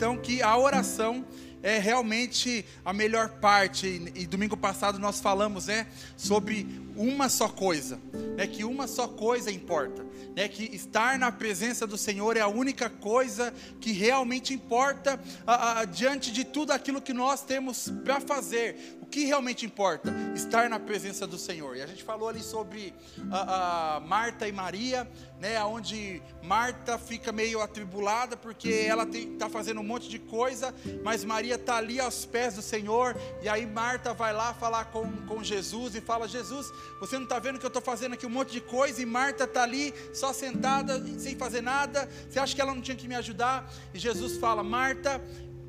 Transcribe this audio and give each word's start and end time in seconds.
então 0.00 0.16
que 0.16 0.40
a 0.40 0.56
oração 0.56 1.26
é 1.62 1.78
realmente 1.78 2.64
a 2.82 2.90
melhor 2.90 3.28
parte. 3.38 4.10
E, 4.14 4.26
domingo 4.26 4.56
passado 4.56 4.98
nós 4.98 5.20
falamos, 5.20 5.66
né, 5.66 5.86
sobre 6.16 6.66
uma 6.96 7.28
só 7.28 7.46
coisa, 7.50 8.00
né, 8.34 8.46
que 8.46 8.64
uma 8.64 8.86
só 8.86 9.06
coisa 9.06 9.50
importa, 9.50 10.02
né, 10.34 10.48
que 10.48 10.74
estar 10.74 11.18
na 11.18 11.30
presença 11.30 11.86
do 11.86 11.98
Senhor 11.98 12.34
é 12.34 12.40
a 12.40 12.48
única 12.48 12.88
coisa 12.88 13.52
que 13.78 13.92
realmente 13.92 14.54
importa 14.54 15.20
a, 15.46 15.80
a, 15.80 15.84
diante 15.84 16.32
de 16.32 16.44
tudo 16.44 16.72
aquilo 16.72 17.02
que 17.02 17.12
nós 17.12 17.42
temos 17.42 17.92
para 18.02 18.20
fazer 18.20 18.98
que 19.10 19.24
realmente 19.24 19.66
importa? 19.66 20.14
Estar 20.34 20.70
na 20.70 20.78
presença 20.78 21.26
do 21.26 21.36
Senhor. 21.36 21.76
E 21.76 21.82
a 21.82 21.86
gente 21.86 22.02
falou 22.02 22.28
ali 22.28 22.42
sobre 22.42 22.94
a, 23.30 23.96
a 23.96 24.00
Marta 24.00 24.46
e 24.46 24.52
Maria, 24.52 25.06
né, 25.38 25.62
onde 25.64 26.22
Marta 26.42 26.96
fica 26.96 27.32
meio 27.32 27.60
atribulada 27.60 28.36
porque 28.36 28.86
ela 28.88 29.04
está 29.04 29.48
fazendo 29.48 29.80
um 29.80 29.84
monte 29.84 30.08
de 30.08 30.18
coisa, 30.18 30.72
mas 31.02 31.24
Maria 31.24 31.56
está 31.56 31.76
ali 31.76 31.98
aos 31.98 32.24
pés 32.24 32.54
do 32.54 32.62
Senhor. 32.62 33.16
E 33.42 33.48
aí 33.48 33.66
Marta 33.66 34.14
vai 34.14 34.32
lá 34.32 34.54
falar 34.54 34.86
com, 34.86 35.10
com 35.26 35.42
Jesus 35.42 35.94
e 35.96 36.00
fala: 36.00 36.28
Jesus, 36.28 36.70
você 37.00 37.16
não 37.16 37.24
está 37.24 37.38
vendo 37.38 37.58
que 37.58 37.66
eu 37.66 37.68
estou 37.68 37.82
fazendo 37.82 38.12
aqui 38.12 38.24
um 38.24 38.30
monte 38.30 38.52
de 38.52 38.60
coisa 38.60 39.02
e 39.02 39.06
Marta 39.06 39.44
está 39.44 39.64
ali 39.64 39.92
só 40.14 40.32
sentada, 40.32 41.02
sem 41.18 41.34
fazer 41.36 41.60
nada. 41.60 42.08
Você 42.28 42.38
acha 42.38 42.54
que 42.54 42.60
ela 42.60 42.74
não 42.74 42.80
tinha 42.80 42.96
que 42.96 43.08
me 43.08 43.16
ajudar? 43.16 43.68
E 43.92 43.98
Jesus 43.98 44.36
fala: 44.36 44.62
Marta, 44.62 45.20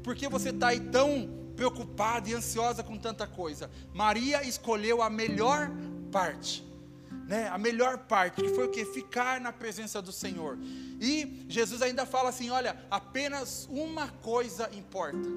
por 0.04 0.16
que 0.16 0.28
você 0.28 0.50
está 0.50 0.68
aí 0.68 0.80
tão 0.80 1.41
preocupada 1.62 2.28
e 2.28 2.34
ansiosa 2.34 2.82
com 2.82 2.98
tanta 2.98 3.28
coisa. 3.28 3.70
Maria 3.94 4.44
escolheu 4.44 5.00
a 5.00 5.12
melhor 5.12 5.70
parte. 6.12 6.68
Né, 7.28 7.48
a 7.48 7.58
melhor 7.58 8.00
parte, 8.00 8.42
que 8.42 8.50
foi 8.50 8.66
o 8.66 8.72
que? 8.72 8.84
Ficar 8.84 9.40
na 9.40 9.54
presença 9.54 10.02
do 10.02 10.12
Senhor. 10.12 10.58
E 11.00 11.46
Jesus 11.48 11.82
ainda 11.82 12.06
fala 12.06 12.30
assim: 12.30 12.50
olha, 12.50 12.76
apenas 12.90 13.68
uma 13.72 14.10
coisa 14.10 14.70
importa 14.74 15.30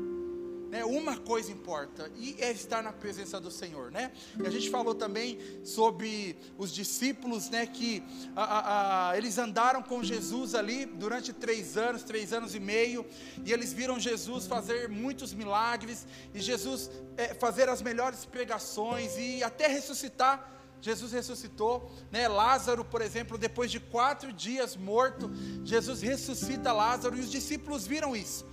né? 0.75 0.85
Uma 0.85 1.17
coisa 1.17 1.53
importa 1.53 2.11
e 2.17 2.35
é 2.41 2.51
estar 2.51 2.83
na 2.83 2.93
presença 2.93 3.39
do 3.39 3.49
Senhor, 3.49 3.93
né? 3.93 4.11
E 4.43 4.45
a 4.45 4.51
gente 4.51 4.69
falou 4.71 4.93
também 4.93 5.39
sobre 5.63 6.37
os 6.59 6.75
discípulos, 6.75 7.49
né? 7.49 7.65
Que 7.65 8.03
a, 8.35 9.11
a, 9.11 9.17
eles 9.17 9.39
andaram 9.39 9.85
com 9.85 10.03
Jesus 10.03 10.53
ali 10.53 10.85
durante 10.85 11.33
três 11.33 11.77
anos, 11.77 12.03
três 12.03 12.33
anos 12.33 12.57
e 12.57 12.59
meio, 12.59 13.07
e 13.45 13.53
eles 13.53 13.73
viram 13.73 14.01
Jesus 14.01 14.49
fazer 14.49 14.89
muitos 14.89 15.33
milagres 15.33 16.09
e 16.35 16.41
Jesus 16.41 16.91
é, 17.17 17.35
fazer 17.35 17.69
as 17.69 17.81
melhores 17.81 18.25
pregações 18.25 19.17
e 19.17 19.45
até 19.45 19.69
ressuscitar. 19.69 20.51
Jesus 20.81 21.13
ressuscitou, 21.13 21.89
né? 22.11 22.27
Lázaro, 22.27 22.85
por 22.85 23.01
exemplo, 23.01 23.39
depois 23.39 23.71
de 23.71 23.79
quatro 23.79 24.33
dias 24.33 24.75
morto, 24.75 25.31
Jesus 25.63 26.03
ressuscita 26.03 26.73
Lázaro 26.73 27.17
e 27.17 27.21
os 27.21 27.31
discípulos 27.31 27.87
viram 27.87 28.17
isso. 28.17 28.45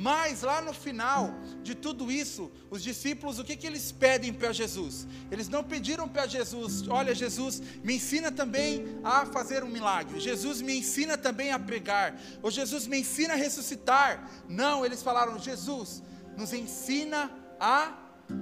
Mas 0.00 0.40
lá 0.40 0.62
no 0.62 0.72
final 0.72 1.34
de 1.62 1.74
tudo 1.74 2.10
isso, 2.10 2.50
os 2.70 2.82
discípulos, 2.82 3.38
o 3.38 3.44
que, 3.44 3.54
que 3.54 3.66
eles 3.66 3.92
pedem 3.92 4.32
para 4.32 4.50
Jesus? 4.50 5.06
Eles 5.30 5.46
não 5.46 5.62
pediram 5.62 6.08
para 6.08 6.26
Jesus, 6.26 6.88
olha, 6.88 7.14
Jesus, 7.14 7.60
me 7.84 7.96
ensina 7.96 8.32
também 8.32 8.98
a 9.04 9.26
fazer 9.26 9.62
um 9.62 9.68
milagre. 9.68 10.18
Jesus 10.18 10.62
me 10.62 10.78
ensina 10.78 11.18
também 11.18 11.52
a 11.52 11.58
pregar. 11.58 12.18
Ou 12.42 12.50
Jesus 12.50 12.86
me 12.86 13.00
ensina 13.00 13.34
a 13.34 13.36
ressuscitar. 13.36 14.26
Não, 14.48 14.86
eles 14.86 15.02
falaram, 15.02 15.38
Jesus, 15.38 16.02
nos 16.34 16.54
ensina 16.54 17.30
a 17.60 17.92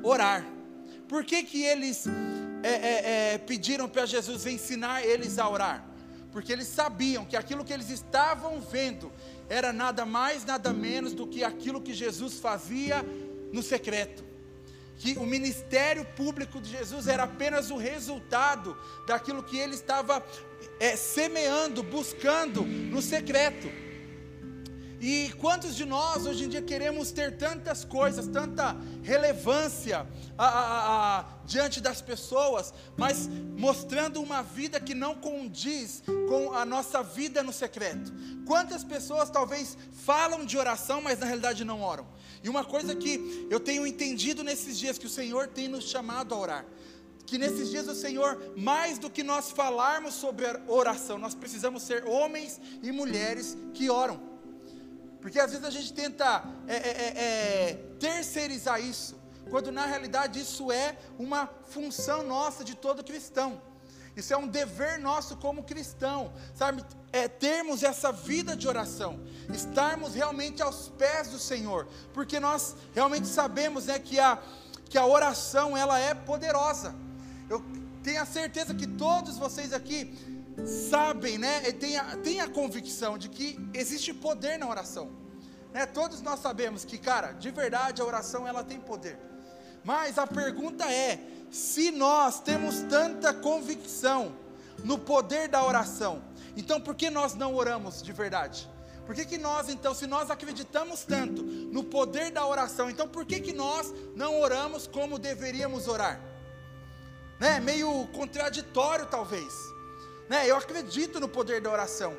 orar. 0.05 0.47
Por 1.09 1.25
que, 1.25 1.43
que 1.43 1.65
eles 1.65 2.07
é, 2.63 2.69
é, 2.69 3.33
é, 3.35 3.39
pediram 3.39 3.89
para 3.89 4.07
Jesus 4.07 4.47
ensinar 4.47 5.05
eles 5.05 5.41
a 5.41 5.49
orar? 5.49 5.85
Porque 6.31 6.53
eles 6.53 6.69
sabiam 6.69 7.25
que 7.25 7.37
aquilo 7.37 7.65
que 7.65 7.73
eles 7.73 7.91
estavam 7.91 8.61
vendo 8.61 9.11
era 9.49 9.73
nada 9.73 10.05
mais, 10.05 10.45
nada 10.45 10.73
menos 10.73 11.15
do 11.15 11.27
que 11.27 11.43
aquilo 11.43 11.81
que 11.81 11.95
Jesus 11.95 12.39
fazia 12.39 13.05
no 13.53 13.63
secreto. 13.63 14.25
Que 14.99 15.17
o 15.17 15.25
ministério 15.25 16.05
público 16.05 16.61
de 16.61 16.71
Jesus 16.71 17.07
era 17.07 17.23
apenas 17.23 17.71
o 17.71 17.77
resultado 17.77 18.77
daquilo 19.07 19.43
que 19.43 19.57
ele 19.57 19.75
estava 19.75 20.25
é, 20.81 20.97
semeando, 20.97 21.83
buscando 21.83 22.63
no 22.63 23.01
secreto. 23.01 23.69
E 25.01 25.33
quantos 25.39 25.77
de 25.77 25.85
nós 25.85 26.27
hoje 26.27 26.45
em 26.45 26.49
dia 26.49 26.61
queremos 26.61 27.13
ter 27.13 27.37
tantas 27.37 27.85
coisas, 27.85 28.27
tanta 28.27 28.77
relevância 29.03 30.05
a, 30.37 30.47
a, 30.47 31.19
a, 31.19 31.25
diante 31.45 31.81
das 31.81 32.03
pessoas, 32.03 32.75
mas 32.97 33.29
mostrando 33.57 34.21
uma 34.21 34.43
vida 34.43 34.81
que 34.81 34.95
não 34.95 35.15
condiz 35.15 36.03
com 36.29 36.53
a 36.53 36.65
nossa 36.65 37.01
vida 37.03 37.45
no 37.45 37.53
secreto? 37.53 38.13
Quantas 38.45 38.83
pessoas 38.83 39.31
talvez 39.31 39.79
falam 40.05 40.45
de 40.45 40.59
oração, 40.59 41.01
mas 41.01 41.21
na 41.21 41.27
realidade 41.27 41.65
não 41.65 41.81
oram? 41.81 42.07
E 42.43 42.49
uma 42.49 42.65
coisa 42.65 42.97
que 42.97 43.47
eu 43.49 43.61
tenho 43.61 43.87
entendido 43.87 44.43
nesses 44.43 44.77
dias 44.77 44.99
que 44.99 45.07
o 45.07 45.11
Senhor 45.11 45.47
tem 45.47 45.69
nos 45.69 45.85
chamado 45.85 46.35
a 46.35 46.39
orar 46.39 46.67
que 47.25 47.37
nesses 47.37 47.69
dias 47.69 47.87
o 47.87 47.95
Senhor, 47.95 48.55
mais 48.57 48.99
do 48.99 49.11
que 49.11 49.23
nós 49.23 49.51
falarmos 49.51 50.15
sobre 50.15 50.47
oração, 50.67 51.19
nós 51.19 51.35
precisamos 51.35 51.83
ser 51.83 52.07
homens 52.07 52.59
e 52.83 52.91
mulheres 52.91 53.55
que 53.75 53.91
oram. 53.91 54.38
Porque 55.21 55.39
às 55.39 55.51
vezes 55.51 55.67
a 55.67 55.71
gente 55.71 55.93
tenta 55.93 56.45
é, 56.67 56.77
é, 56.77 56.79
é, 56.79 57.71
é, 57.71 57.75
terceirizar 57.99 58.81
isso, 58.81 59.19
quando 59.51 59.73
na 59.73 59.87
realidade 59.87 60.41
isso 60.41 60.71
é 60.71 60.97
uma 61.19 61.49
função 61.67 62.23
nossa 62.23 62.65
de 62.65 62.75
todo 62.75 63.03
cristão. 63.03 63.61
Isso 64.17 64.35
é 64.35 64.37
um 64.37 64.49
dever 64.49 64.99
nosso 64.99 65.37
como 65.37 65.63
cristão, 65.63 66.33
sabe? 66.53 66.85
É 67.13 67.29
termos 67.29 67.83
essa 67.83 68.11
vida 68.11 68.57
de 68.57 68.67
oração, 68.67 69.21
estarmos 69.55 70.15
realmente 70.15 70.61
aos 70.61 70.89
pés 70.89 71.29
do 71.29 71.39
Senhor, 71.39 71.87
porque 72.13 72.41
nós 72.41 72.75
realmente 72.93 73.29
sabemos, 73.29 73.87
né, 73.87 73.99
que 73.99 74.19
a 74.19 74.39
que 74.89 74.99
a 74.99 75.07
oração 75.07 75.77
ela 75.77 75.99
é 75.99 76.15
poderosa. 76.15 76.95
Eu 77.49 77.63
tenho 78.03 78.23
a 78.23 78.27
certeza 78.27 78.75
que 78.75 78.87
todos 78.87 79.37
vocês 79.37 79.73
aqui 79.73 80.38
sabem, 80.67 81.39
né, 81.39 81.61
tem 81.73 81.97
a, 81.97 82.17
tem 82.17 82.41
a 82.41 82.49
convicção 82.49 83.17
de 83.17 83.29
que 83.29 83.59
existe 83.75 84.13
poder 84.13 84.59
na 84.59 84.69
oração. 84.69 85.11
Né? 85.73 85.87
Todos 85.87 86.21
nós 86.21 86.41
sabemos 86.41 86.85
que, 86.85 86.99
cara, 86.99 87.33
de 87.33 87.51
verdade 87.51 88.01
a 88.01 88.05
oração 88.05 88.47
ela 88.47 88.65
tem 88.65 88.81
poder. 88.81 89.19
Mas 89.85 90.19
a 90.19 90.27
pergunta 90.27 90.85
é: 90.91 91.21
se 91.51 91.91
nós 91.91 92.41
temos 92.41 92.81
tanta 92.83 93.33
convicção 93.33 94.35
no 94.85 94.99
poder 94.99 95.49
da 95.49 95.65
oração, 95.65 96.23
então 96.57 96.81
por 96.81 96.95
que 96.95 97.11
nós 97.11 97.35
não 97.35 97.55
oramos 97.55 98.03
de 98.03 98.13
verdade? 98.13 98.69
Por 99.09 99.15
que, 99.15 99.25
que 99.25 99.39
nós, 99.39 99.71
então, 99.71 99.95
se 99.95 100.07
nós 100.07 100.31
acreditamos 100.31 101.03
tanto 101.03 101.43
no 101.43 101.83
poder 101.83 102.31
da 102.31 102.47
oração, 102.47 102.91
então 102.91 103.09
por 103.09 103.25
que, 103.25 103.41
que 103.41 103.55
nós 103.55 103.91
não 104.15 104.39
oramos 104.39 104.87
como 104.87 105.19
deveríamos 105.19 105.89
orar? 105.89 106.21
Né? 107.41 107.59
Meio 107.59 108.07
contraditório, 108.09 109.07
talvez. 109.07 109.51
Né? 110.29 110.49
Eu 110.49 110.57
acredito 110.57 111.19
no 111.19 111.29
poder 111.29 111.61
da 111.61 111.71
oração. 111.71 112.17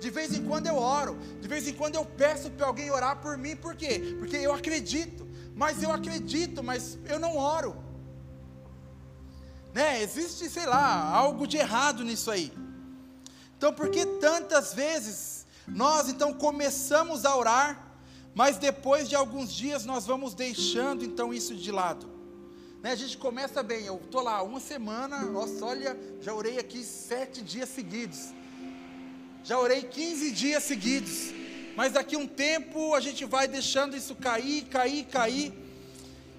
De 0.00 0.08
vez 0.08 0.34
em 0.34 0.44
quando 0.44 0.66
eu 0.66 0.76
oro, 0.76 1.18
de 1.40 1.46
vez 1.46 1.68
em 1.68 1.74
quando 1.74 1.94
eu 1.94 2.04
peço 2.04 2.50
para 2.50 2.66
alguém 2.66 2.90
orar 2.90 3.20
por 3.20 3.36
mim, 3.36 3.54
por 3.54 3.76
quê? 3.76 4.16
Porque 4.18 4.36
eu 4.36 4.54
acredito, 4.54 5.28
mas 5.54 5.82
eu 5.82 5.92
acredito, 5.92 6.62
mas 6.62 6.98
eu 7.06 7.18
não 7.18 7.36
oro. 7.36 7.76
Né? 9.74 10.02
Existe, 10.02 10.48
sei 10.48 10.64
lá, 10.64 11.04
algo 11.10 11.46
de 11.46 11.58
errado 11.58 12.02
nisso 12.02 12.30
aí. 12.30 12.50
Então, 13.56 13.74
por 13.74 13.90
que 13.90 14.06
tantas 14.06 14.72
vezes 14.72 15.46
nós 15.68 16.08
então 16.08 16.32
começamos 16.32 17.26
a 17.26 17.36
orar, 17.36 17.92
mas 18.34 18.56
depois 18.56 19.06
de 19.06 19.14
alguns 19.14 19.52
dias 19.52 19.84
nós 19.84 20.06
vamos 20.06 20.32
deixando 20.32 21.04
então 21.04 21.32
isso 21.32 21.54
de 21.54 21.70
lado? 21.70 22.19
Né, 22.82 22.92
a 22.92 22.96
gente 22.96 23.18
começa 23.18 23.62
bem, 23.62 23.84
eu 23.84 24.00
estou 24.02 24.22
lá 24.22 24.42
uma 24.42 24.58
semana, 24.58 25.20
nossa, 25.20 25.66
olha, 25.66 25.94
já 26.22 26.32
orei 26.32 26.58
aqui 26.58 26.82
sete 26.82 27.42
dias 27.42 27.68
seguidos. 27.68 28.32
Já 29.44 29.58
orei 29.58 29.82
15 29.82 30.30
dias 30.30 30.62
seguidos. 30.62 31.32
Mas 31.76 31.92
daqui 31.92 32.16
um 32.16 32.26
tempo 32.26 32.94
a 32.94 33.00
gente 33.00 33.24
vai 33.24 33.46
deixando 33.46 33.96
isso 33.96 34.14
cair, 34.14 34.64
cair, 34.64 35.04
cair. 35.04 35.52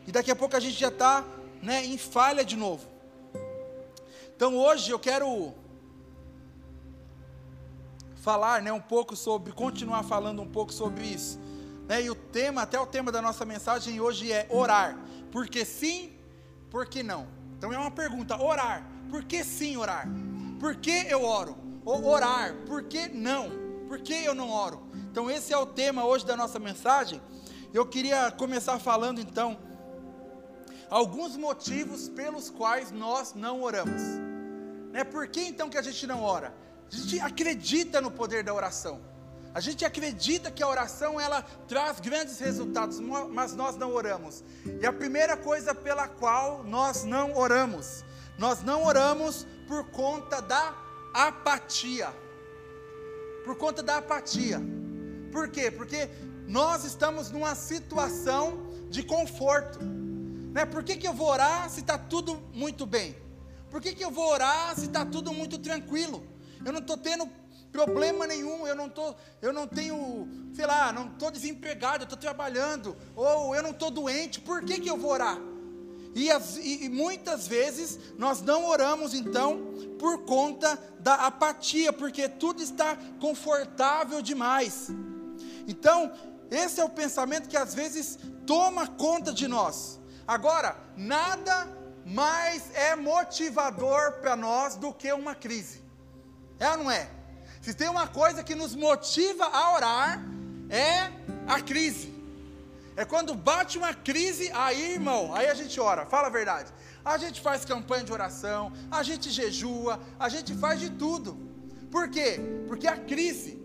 E 0.07 0.11
daqui 0.11 0.31
a 0.31 0.35
pouco 0.35 0.55
a 0.55 0.59
gente 0.59 0.79
já 0.79 0.89
está 0.89 1.23
né, 1.61 1.85
em 1.85 1.97
falha 1.97 2.43
de 2.43 2.55
novo. 2.55 2.87
Então 4.35 4.55
hoje 4.57 4.91
eu 4.91 4.99
quero 4.99 5.53
falar 8.15 8.61
né, 8.61 8.71
um 8.71 8.81
pouco 8.81 9.15
sobre, 9.15 9.51
continuar 9.51 10.03
falando 10.03 10.41
um 10.41 10.47
pouco 10.47 10.73
sobre 10.73 11.05
isso. 11.05 11.39
Né, 11.87 12.03
e 12.03 12.09
o 12.09 12.15
tema, 12.15 12.63
até 12.63 12.79
o 12.79 12.85
tema 12.85 13.11
da 13.11 13.21
nossa 13.21 13.45
mensagem 13.45 13.99
hoje 13.99 14.31
é 14.31 14.47
orar. 14.49 14.97
Porque 15.31 15.65
sim 15.65 16.20
por 16.71 16.87
que 16.87 17.03
não? 17.03 17.27
Então 17.57 17.71
é 17.71 17.77
uma 17.77 17.91
pergunta: 17.91 18.41
orar. 18.41 18.89
Por 19.09 19.23
que 19.25 19.43
sim 19.43 19.75
orar? 19.75 20.07
Por 20.59 20.77
que 20.77 21.05
eu 21.09 21.23
oro? 21.23 21.57
Ou 21.83 22.05
orar. 22.05 22.55
Por 22.65 22.83
que 22.83 23.09
não? 23.09 23.51
Por 23.87 23.99
que 23.99 24.13
eu 24.13 24.33
não 24.33 24.49
oro? 24.49 24.81
Então 25.11 25.29
esse 25.29 25.51
é 25.51 25.57
o 25.57 25.65
tema 25.65 26.05
hoje 26.05 26.25
da 26.25 26.37
nossa 26.37 26.57
mensagem. 26.57 27.21
Eu 27.73 27.85
queria 27.85 28.31
começar 28.31 28.79
falando 28.79 29.19
então 29.19 29.59
alguns 30.89 31.35
motivos 31.35 32.07
pelos 32.07 32.49
quais 32.49 32.91
nós 32.91 33.33
não 33.33 33.61
oramos. 33.61 34.01
Né? 34.91 35.03
Por 35.03 35.27
que 35.27 35.41
então 35.41 35.69
que 35.69 35.77
a 35.77 35.81
gente 35.81 36.07
não 36.07 36.23
ora? 36.23 36.53
A 36.91 36.95
gente 36.95 37.19
acredita 37.19 37.99
no 37.99 38.09
poder 38.09 38.43
da 38.43 38.53
oração. 38.53 39.01
A 39.53 39.59
gente 39.59 39.83
acredita 39.83 40.49
que 40.49 40.63
a 40.63 40.67
oração 40.67 41.19
ela 41.19 41.41
traz 41.67 41.99
grandes 41.99 42.39
resultados, 42.39 42.99
mas 42.99 43.53
nós 43.53 43.75
não 43.75 43.93
oramos. 43.93 44.43
E 44.81 44.85
a 44.85 44.93
primeira 44.93 45.35
coisa 45.35 45.75
pela 45.75 46.07
qual 46.07 46.63
nós 46.63 47.03
não 47.03 47.35
oramos, 47.35 48.05
nós 48.37 48.63
não 48.63 48.85
oramos 48.85 49.45
por 49.67 49.85
conta 49.91 50.41
da 50.41 50.73
apatia. 51.13 52.13
Por 53.43 53.57
conta 53.57 53.83
da 53.83 53.97
apatia. 53.97 54.61
Por 55.31 55.49
quê? 55.49 55.69
Porque 55.69 56.09
nós 56.47 56.85
estamos 56.85 57.29
numa 57.29 57.53
situação 57.55 58.71
de 58.89 59.03
conforto. 59.03 59.79
Né? 59.81 60.65
Por 60.65 60.83
que, 60.83 60.95
que 60.95 61.07
eu 61.07 61.13
vou 61.13 61.27
orar 61.27 61.69
se 61.69 61.81
está 61.81 61.97
tudo 61.97 62.41
muito 62.53 62.85
bem? 62.85 63.15
Por 63.69 63.81
que, 63.81 63.93
que 63.93 64.03
eu 64.03 64.11
vou 64.11 64.29
orar 64.29 64.75
se 64.75 64.85
está 64.85 65.05
tudo 65.05 65.33
muito 65.33 65.57
tranquilo? 65.57 66.25
Eu 66.63 66.71
não 66.71 66.79
estou 66.79 66.97
tendo 66.97 67.29
problema 67.71 68.27
nenhum, 68.27 68.67
eu 68.67 68.75
não 68.75 68.89
tô, 68.89 69.15
eu 69.41 69.53
não 69.53 69.65
tenho, 69.67 70.27
sei 70.53 70.65
lá, 70.65 70.91
não 70.91 71.07
estou 71.07 71.31
desempregado, 71.31 72.03
eu 72.03 72.05
estou 72.05 72.17
trabalhando, 72.17 72.95
ou 73.15 73.55
eu 73.55 73.63
não 73.63 73.71
estou 73.71 73.89
doente, 73.89 74.39
por 74.41 74.63
que, 74.63 74.79
que 74.79 74.89
eu 74.89 74.97
vou 74.97 75.11
orar? 75.11 75.37
E, 76.13 76.29
as, 76.29 76.57
e, 76.57 76.85
e, 76.85 76.89
muitas 76.89 77.47
vezes 77.47 77.97
nós 78.17 78.41
não 78.41 78.65
oramos 78.65 79.13
então 79.13 79.73
por 79.97 80.25
conta 80.25 80.77
da 80.99 81.15
apatia, 81.15 81.93
porque 81.93 82.27
tudo 82.27 82.61
está 82.61 82.97
confortável 83.19 84.21
demais. 84.21 84.89
Então, 85.67 86.11
esse 86.49 86.81
é 86.81 86.83
o 86.83 86.89
pensamento 86.89 87.47
que 87.47 87.55
às 87.55 87.73
vezes 87.73 88.19
toma 88.45 88.87
conta 88.87 89.31
de 89.31 89.47
nós. 89.47 89.99
Agora, 90.27 90.75
nada 90.97 91.67
mais 92.05 92.63
é 92.75 92.95
motivador 92.95 94.19
para 94.19 94.35
nós 94.35 94.75
do 94.75 94.93
que 94.93 95.11
uma 95.13 95.33
crise. 95.33 95.81
É 96.59 96.69
ou 96.71 96.77
não 96.77 96.91
é? 96.91 97.09
Se 97.61 97.75
tem 97.75 97.87
uma 97.87 98.07
coisa 98.07 98.43
que 98.43 98.55
nos 98.55 98.75
motiva 98.75 99.45
a 99.45 99.75
orar, 99.75 100.23
é 100.67 101.11
a 101.47 101.61
crise. 101.61 102.11
É 102.95 103.05
quando 103.05 103.35
bate 103.35 103.77
uma 103.77 103.93
crise, 103.93 104.51
aí, 104.51 104.93
irmão, 104.93 105.33
aí 105.33 105.47
a 105.47 105.53
gente 105.53 105.79
ora, 105.79 106.05
fala 106.05 106.27
a 106.27 106.31
verdade. 106.31 106.71
A 107.05 107.17
gente 107.17 107.39
faz 107.39 107.63
campanha 107.63 108.03
de 108.03 108.11
oração, 108.11 108.73
a 108.89 109.03
gente 109.03 109.29
jejua, 109.29 109.99
a 110.19 110.27
gente 110.27 110.55
faz 110.55 110.79
de 110.79 110.89
tudo. 110.89 111.37
Por 111.91 112.09
quê? 112.09 112.39
Porque 112.67 112.87
a 112.87 112.97
crise. 112.97 113.61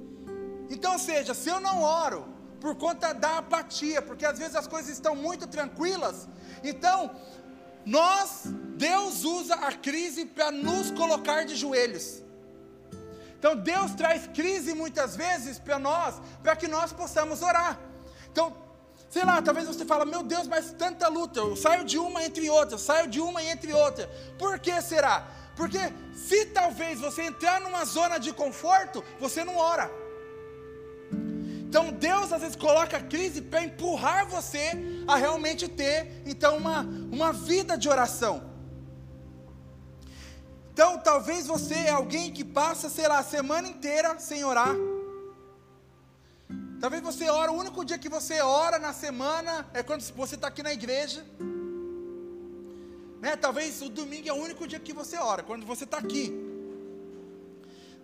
Então, 0.69 0.99
seja, 0.99 1.33
se 1.33 1.49
eu 1.49 1.59
não 1.59 1.83
oro 1.83 2.29
por 2.61 2.75
conta 2.75 3.15
da 3.15 3.39
apatia, 3.39 4.03
porque 4.03 4.27
às 4.27 4.39
vezes 4.39 4.57
as 4.57 4.67
coisas 4.67 4.91
estão 4.91 5.17
muito 5.17 5.47
tranquilas, 5.47 6.29
então 6.63 7.11
nós, 7.85 8.43
Deus 8.77 9.25
usa 9.25 9.55
a 9.55 9.73
crise 9.73 10.27
para 10.27 10.51
nos 10.51 10.91
colocar 10.91 11.45
de 11.45 11.57
joelhos. 11.57 12.26
Então 13.39 13.57
Deus 13.57 13.95
traz 13.95 14.27
crise 14.29 14.75
muitas 14.75 15.17
vezes 15.17 15.59
para 15.59 15.79
nós, 15.79 16.15
para 16.43 16.57
que 16.57 16.67
nós 16.67 16.93
possamos 16.93 17.43
orar. 17.43 17.79
Então, 18.31 18.55
sei 19.09 19.25
lá, 19.25 19.41
talvez 19.43 19.67
você 19.67 19.85
fala, 19.85 20.05
meu 20.05 20.23
Deus, 20.23 20.47
mas 20.47 20.73
tanta 20.73 21.09
luta, 21.09 21.41
eu 21.41 21.57
saio 21.57 21.85
de 21.85 21.99
uma 21.99 22.25
entre 22.25 22.49
outra, 22.49 22.79
saio 22.79 23.09
de 23.09 23.21
uma 23.21 23.43
entre 23.43 23.73
outra. 23.73 24.09
Por 24.39 24.59
que 24.59 24.81
será? 24.81 25.27
Porque 25.55 25.79
se 26.15 26.47
talvez 26.47 27.01
você 27.01 27.23
entrar 27.23 27.61
numa 27.61 27.85
zona 27.85 28.19
de 28.19 28.33
conforto, 28.33 29.03
você 29.19 29.45
não 29.45 29.57
ora. 29.57 29.91
Então 31.69 31.93
Deus 31.93 32.33
às 32.33 32.41
vezes 32.41 32.57
coloca 32.57 32.97
a 32.97 33.03
crise 33.03 33.43
para 33.43 33.63
empurrar 33.63 34.27
você 34.27 34.73
a 35.07 35.17
realmente 35.17 35.69
ter 35.69 36.23
então 36.25 36.57
uma, 36.57 36.81
uma 37.11 37.33
vida 37.33 37.77
de 37.77 37.89
oração. 37.89 38.56
Então, 40.77 40.99
talvez 40.99 41.47
você 41.47 41.73
é 41.73 41.91
alguém 41.91 42.31
que 42.31 42.45
passa, 42.45 42.91
sei 42.91 43.09
lá, 43.09 43.21
a 43.21 43.25
semana 43.25 43.67
inteira 43.67 44.19
sem 44.19 44.45
orar. 44.45 44.77
Talvez 46.79 47.03
você 47.03 47.31
ora, 47.31 47.51
o 47.51 47.57
único 47.57 47.83
dia 47.83 47.97
que 47.97 48.11
você 48.11 48.43
ora 48.43 48.79
na 48.79 48.93
semana 48.93 49.67
é 49.73 49.83
quando 49.83 50.03
você 50.03 50.35
está 50.35 50.49
aqui 50.49 50.63
na 50.63 50.75
igreja. 50.75 51.25
Né? 53.23 53.37
Talvez 53.37 53.81
o 53.81 53.89
domingo 53.89 54.29
é 54.29 54.35
o 54.35 54.37
único 54.37 54.69
dia 54.69 54.79
que 54.79 54.93
você 54.93 55.17
ora, 55.17 55.43
quando 55.43 55.65
você 55.65 55.85
está 55.85 55.97
aqui. 55.97 56.31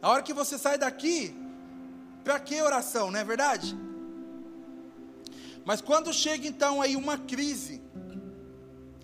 A 0.00 0.08
hora 0.08 0.22
que 0.22 0.32
você 0.32 0.56
sai 0.56 0.78
daqui, 0.78 1.36
para 2.25 2.40
que 2.40 2.58
oração, 2.62 3.10
não 3.10 3.20
é 3.20 3.25
verdade? 3.32 3.76
Mas 5.62 5.82
quando 5.82 6.10
chega 6.10 6.48
então 6.48 6.80
aí 6.80 6.96
uma 6.96 7.18
crise 7.18 7.82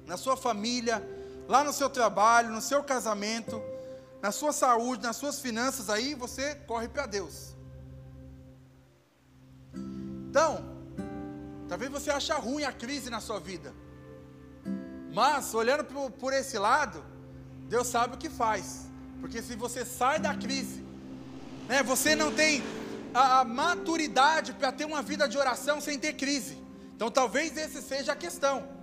na 0.06 0.16
sua 0.16 0.38
família, 0.38 1.17
lá 1.48 1.64
no 1.64 1.72
seu 1.72 1.88
trabalho, 1.88 2.50
no 2.50 2.60
seu 2.60 2.84
casamento, 2.84 3.60
na 4.20 4.30
sua 4.30 4.52
saúde, 4.52 5.02
nas 5.02 5.16
suas 5.16 5.40
finanças, 5.40 5.88
aí 5.88 6.14
você 6.14 6.54
corre 6.54 6.88
para 6.88 7.06
Deus. 7.06 7.56
Então, 10.28 10.62
talvez 11.66 11.90
você 11.90 12.10
ache 12.10 12.32
ruim 12.32 12.64
a 12.64 12.72
crise 12.72 13.08
na 13.08 13.18
sua 13.18 13.40
vida. 13.40 13.72
Mas, 15.14 15.54
olhando 15.54 15.84
por, 15.84 16.10
por 16.10 16.32
esse 16.34 16.58
lado, 16.58 17.02
Deus 17.68 17.86
sabe 17.86 18.14
o 18.14 18.18
que 18.18 18.28
faz. 18.28 18.86
Porque 19.20 19.40
se 19.40 19.56
você 19.56 19.84
sai 19.84 20.18
da 20.18 20.34
crise, 20.34 20.84
né, 21.66 21.82
você 21.82 22.14
não 22.14 22.30
tem 22.32 22.62
a, 23.14 23.40
a 23.40 23.44
maturidade 23.44 24.52
para 24.52 24.70
ter 24.70 24.84
uma 24.84 25.00
vida 25.00 25.26
de 25.26 25.38
oração 25.38 25.80
sem 25.80 25.98
ter 25.98 26.12
crise. 26.12 26.58
Então, 26.94 27.10
talvez 27.10 27.56
esse 27.56 27.80
seja 27.80 28.12
a 28.12 28.16
questão. 28.16 28.77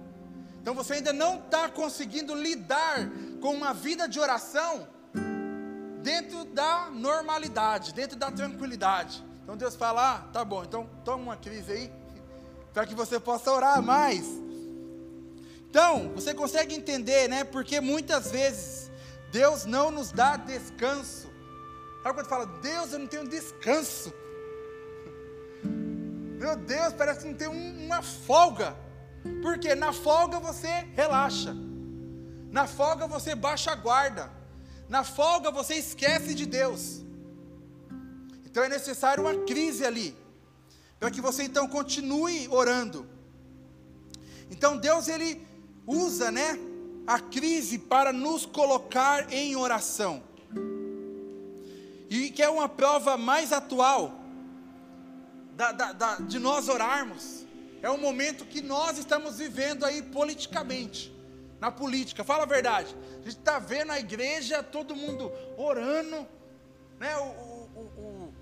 Então 0.66 0.74
você 0.74 0.94
ainda 0.94 1.14
não 1.14 1.36
está 1.36 1.70
conseguindo 1.70 2.34
lidar 2.34 3.08
com 3.40 3.54
uma 3.54 3.72
vida 3.72 4.10
de 4.10 4.20
oração 4.20 4.88
dentro 6.02 6.44
da 6.44 6.90
normalidade, 6.90 7.94
dentro 7.94 8.18
da 8.18 8.32
tranquilidade. 8.32 9.24
Então 9.44 9.56
Deus 9.56 9.76
fala: 9.76 10.16
ah, 10.16 10.20
tá 10.34 10.44
bom, 10.44 10.64
então 10.64 10.90
toma 11.04 11.22
uma 11.22 11.38
crise 11.38 11.72
aí, 11.72 11.94
para 12.74 12.84
que 12.84 12.96
você 12.96 13.20
possa 13.20 13.52
orar 13.52 13.80
mais. 13.80 14.26
Então, 15.70 16.12
você 16.16 16.34
consegue 16.34 16.74
entender, 16.74 17.30
né? 17.30 17.44
Porque 17.44 17.80
muitas 17.80 18.32
vezes 18.32 18.90
Deus 19.32 19.66
não 19.66 19.92
nos 19.92 20.12
dá 20.12 20.36
descanso. 20.36 21.30
Sabe 22.02 22.16
quando 22.16 22.28
fala, 22.28 22.48
Deus, 22.48 22.92
eu 22.92 22.98
não 22.98 23.08
tenho 23.08 23.28
descanso. 23.28 24.12
Meu 25.62 26.56
Deus, 26.56 26.92
parece 26.92 27.20
que 27.20 27.28
não 27.28 27.36
tem 27.36 27.48
uma 27.48 28.02
folga. 28.02 28.85
Porque 29.42 29.76
na 29.76 29.92
folga 29.92 30.40
você 30.40 30.88
relaxa. 30.94 31.56
Na 32.52 32.68
folga 32.68 33.08
você 33.08 33.36
baixa 33.36 33.72
a 33.72 33.76
guarda. 33.76 34.32
Na 34.88 35.04
folga 35.04 35.52
você 35.52 35.76
esquece 35.76 36.34
de 36.34 36.46
Deus. 36.46 37.04
Então 38.46 38.64
é 38.64 38.70
necessário 38.70 39.24
uma 39.24 39.46
crise 39.46 39.84
ali. 39.84 40.16
Para 41.00 41.12
que 41.12 41.22
você 41.22 41.44
então 41.44 41.68
continue 41.68 42.48
orando. 42.50 43.08
Então 44.50 44.78
Deus 44.78 45.08
ele 45.08 45.46
usa, 45.86 46.32
né, 46.32 46.58
a 47.06 47.20
crise 47.20 47.78
para 47.78 48.14
nos 48.14 48.46
colocar 48.46 49.32
em 49.34 49.56
oração. 49.56 50.24
E 52.10 52.30
que 52.30 52.42
é 52.42 52.50
uma 52.50 52.70
prova 52.70 53.18
mais 53.18 53.52
atual 53.52 54.14
da, 55.54 55.72
da, 55.72 55.92
da, 55.94 56.16
de 56.16 56.40
nós 56.40 56.70
orarmos 56.70 57.35
é 57.86 57.90
o 57.92 58.00
momento 58.00 58.48
que 58.48 58.62
nós 58.62 58.98
estamos 58.98 59.38
vivendo 59.38 59.86
aí 59.86 60.02
politicamente, 60.02 61.16
na 61.62 61.70
política. 61.70 62.24
Fala 62.24 62.42
a 62.42 62.48
verdade. 62.48 62.96
A 63.12 63.18
gente 63.18 63.38
está 63.38 63.60
vendo 63.60 63.92
a 63.92 64.00
igreja, 64.00 64.64
todo 64.64 64.96
mundo 64.96 65.32
orando, 65.56 66.28
né? 67.00 67.16
O, 67.18 67.22
o, 67.22 67.82
o, 68.04 68.34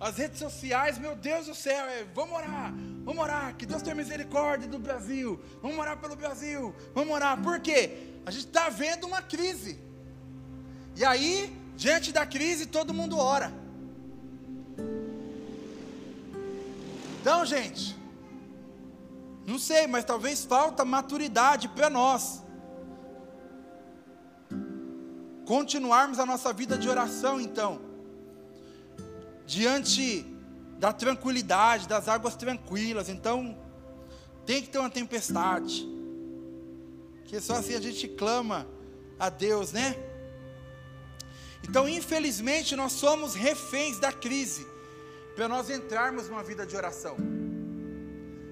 as 0.00 0.16
redes 0.16 0.38
sociais, 0.38 0.96
meu 0.98 1.14
Deus 1.14 1.44
do 1.44 1.54
céu, 1.54 1.84
é, 1.84 2.04
vamos 2.14 2.38
orar, 2.38 2.72
vamos 3.04 3.22
orar, 3.22 3.54
que 3.54 3.66
Deus 3.66 3.82
tenha 3.82 3.94
misericórdia 3.94 4.66
do 4.66 4.78
Brasil, 4.78 5.38
vamos 5.60 5.78
orar 5.78 5.98
pelo 5.98 6.16
Brasil, 6.16 6.74
vamos 6.94 7.14
orar. 7.14 7.42
Por 7.42 7.60
quê? 7.60 8.14
A 8.24 8.30
gente 8.30 8.46
está 8.46 8.70
vendo 8.70 9.06
uma 9.06 9.20
crise. 9.20 9.78
E 10.96 11.04
aí, 11.04 11.54
diante 11.76 12.12
da 12.12 12.24
crise, 12.24 12.64
todo 12.64 12.94
mundo 12.94 13.18
ora. 13.18 13.52
Então, 17.20 17.44
gente, 17.44 17.94
não 19.46 19.60
sei, 19.60 19.86
mas 19.86 20.04
talvez 20.04 20.44
falta 20.44 20.84
maturidade 20.84 21.68
para 21.68 21.88
nós. 21.88 22.42
Continuarmos 25.46 26.18
a 26.18 26.26
nossa 26.26 26.52
vida 26.52 26.76
de 26.76 26.88
oração, 26.88 27.40
então. 27.40 27.80
Diante 29.46 30.26
da 30.80 30.92
tranquilidade, 30.92 31.86
das 31.86 32.08
águas 32.08 32.34
tranquilas. 32.34 33.08
Então, 33.08 33.56
tem 34.44 34.60
que 34.60 34.68
ter 34.68 34.78
uma 34.78 34.90
tempestade. 34.90 35.88
Que 37.24 37.40
só 37.40 37.54
assim 37.54 37.74
a 37.74 37.80
gente 37.80 38.08
clama 38.08 38.66
a 39.16 39.28
Deus, 39.28 39.70
né? 39.70 39.96
Então, 41.62 41.88
infelizmente, 41.88 42.74
nós 42.74 42.92
somos 42.92 43.34
reféns 43.34 44.00
da 44.00 44.12
crise 44.12 44.66
para 45.36 45.46
nós 45.46 45.70
entrarmos 45.70 46.28
numa 46.28 46.42
vida 46.42 46.66
de 46.66 46.76
oração. 46.76 47.16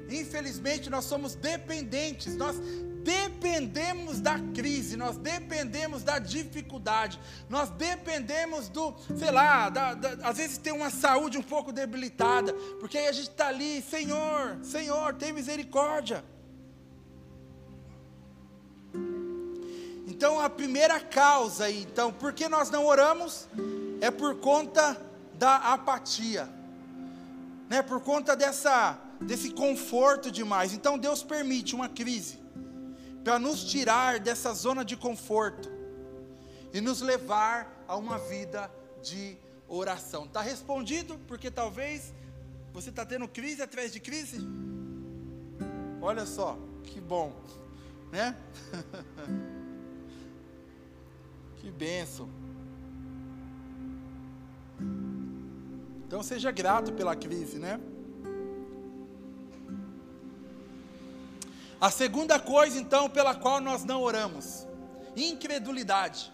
Infelizmente, 0.09 0.91
nós 0.91 1.05
somos 1.05 1.35
dependentes, 1.35 2.37
nós 2.37 2.57
dependemos 3.05 4.19
da 4.21 4.39
crise, 4.55 4.97
nós 4.97 5.19
dependemos 5.19 6.03
da 6.03 6.19
dificuldade, 6.19 7.21
nós 7.51 7.69
dependemos 7.71 8.69
do, 8.71 8.95
sei 9.17 9.31
lá, 9.31 9.69
da, 9.69 9.95
da, 9.95 10.29
às 10.29 10.39
vezes 10.39 10.57
tem 10.57 10.73
uma 10.73 10.91
saúde 10.91 11.37
um 11.37 11.43
pouco 11.43 11.71
debilitada, 11.71 12.53
porque 12.81 12.97
aí 12.97 13.07
a 13.07 13.13
gente 13.13 13.29
está 13.29 13.49
ali, 13.49 13.83
Senhor, 13.83 14.59
Senhor, 14.63 15.15
tem 15.15 15.33
misericórdia. 15.33 16.25
Então 20.07 20.41
a 20.41 20.49
primeira 20.49 20.99
causa, 20.99 21.71
então, 21.71 22.13
por 22.13 22.33
que 22.33 22.49
nós 22.49 22.71
não 22.71 22.87
oramos? 22.87 23.49
É 24.01 24.11
por 24.11 24.37
conta 24.37 24.97
da 25.35 25.57
apatia, 25.57 26.49
né? 27.69 27.83
Por 27.83 28.01
conta 28.01 28.37
dessa 28.37 28.99
desse 29.27 29.51
conforto 29.51 30.31
demais. 30.31 30.73
Então 30.73 30.99
Deus 30.99 31.23
permite 31.23 31.75
uma 31.75 31.89
crise 31.89 32.39
para 33.23 33.39
nos 33.39 33.65
tirar 33.65 34.21
dessa 34.21 34.53
zona 34.53 34.85
de 34.85 34.97
conforto 34.97 35.71
e 36.73 36.81
nos 36.81 37.01
levar 37.01 37.85
a 37.89 37.97
uma 37.97 38.19
vida 38.19 38.71
de 39.03 39.37
oração. 39.69 40.25
Está 40.25 40.43
respondido? 40.43 41.19
Porque 41.27 41.51
talvez 41.51 42.13
você 42.73 42.91
está 42.91 43.07
tendo 43.07 43.27
crise 43.27 43.63
atrás 43.63 43.93
de 43.93 44.01
crise. 44.01 44.39
Olha 46.03 46.27
só, 46.27 46.59
que 46.83 47.01
bom, 47.01 47.33
né? 48.13 48.37
que 51.57 51.71
benção. 51.71 52.29
Então 56.07 56.23
seja 56.23 56.51
grato 56.51 56.93
pela 56.93 57.17
crise, 57.17 57.59
né? 57.59 57.81
A 61.81 61.91
segunda 61.91 62.39
coisa, 62.39 62.79
então, 62.79 63.11
pela 63.11 63.35
qual 63.35 63.61
nós 63.61 63.85
não 63.85 64.03
oramos, 64.03 64.67
incredulidade. 65.17 66.33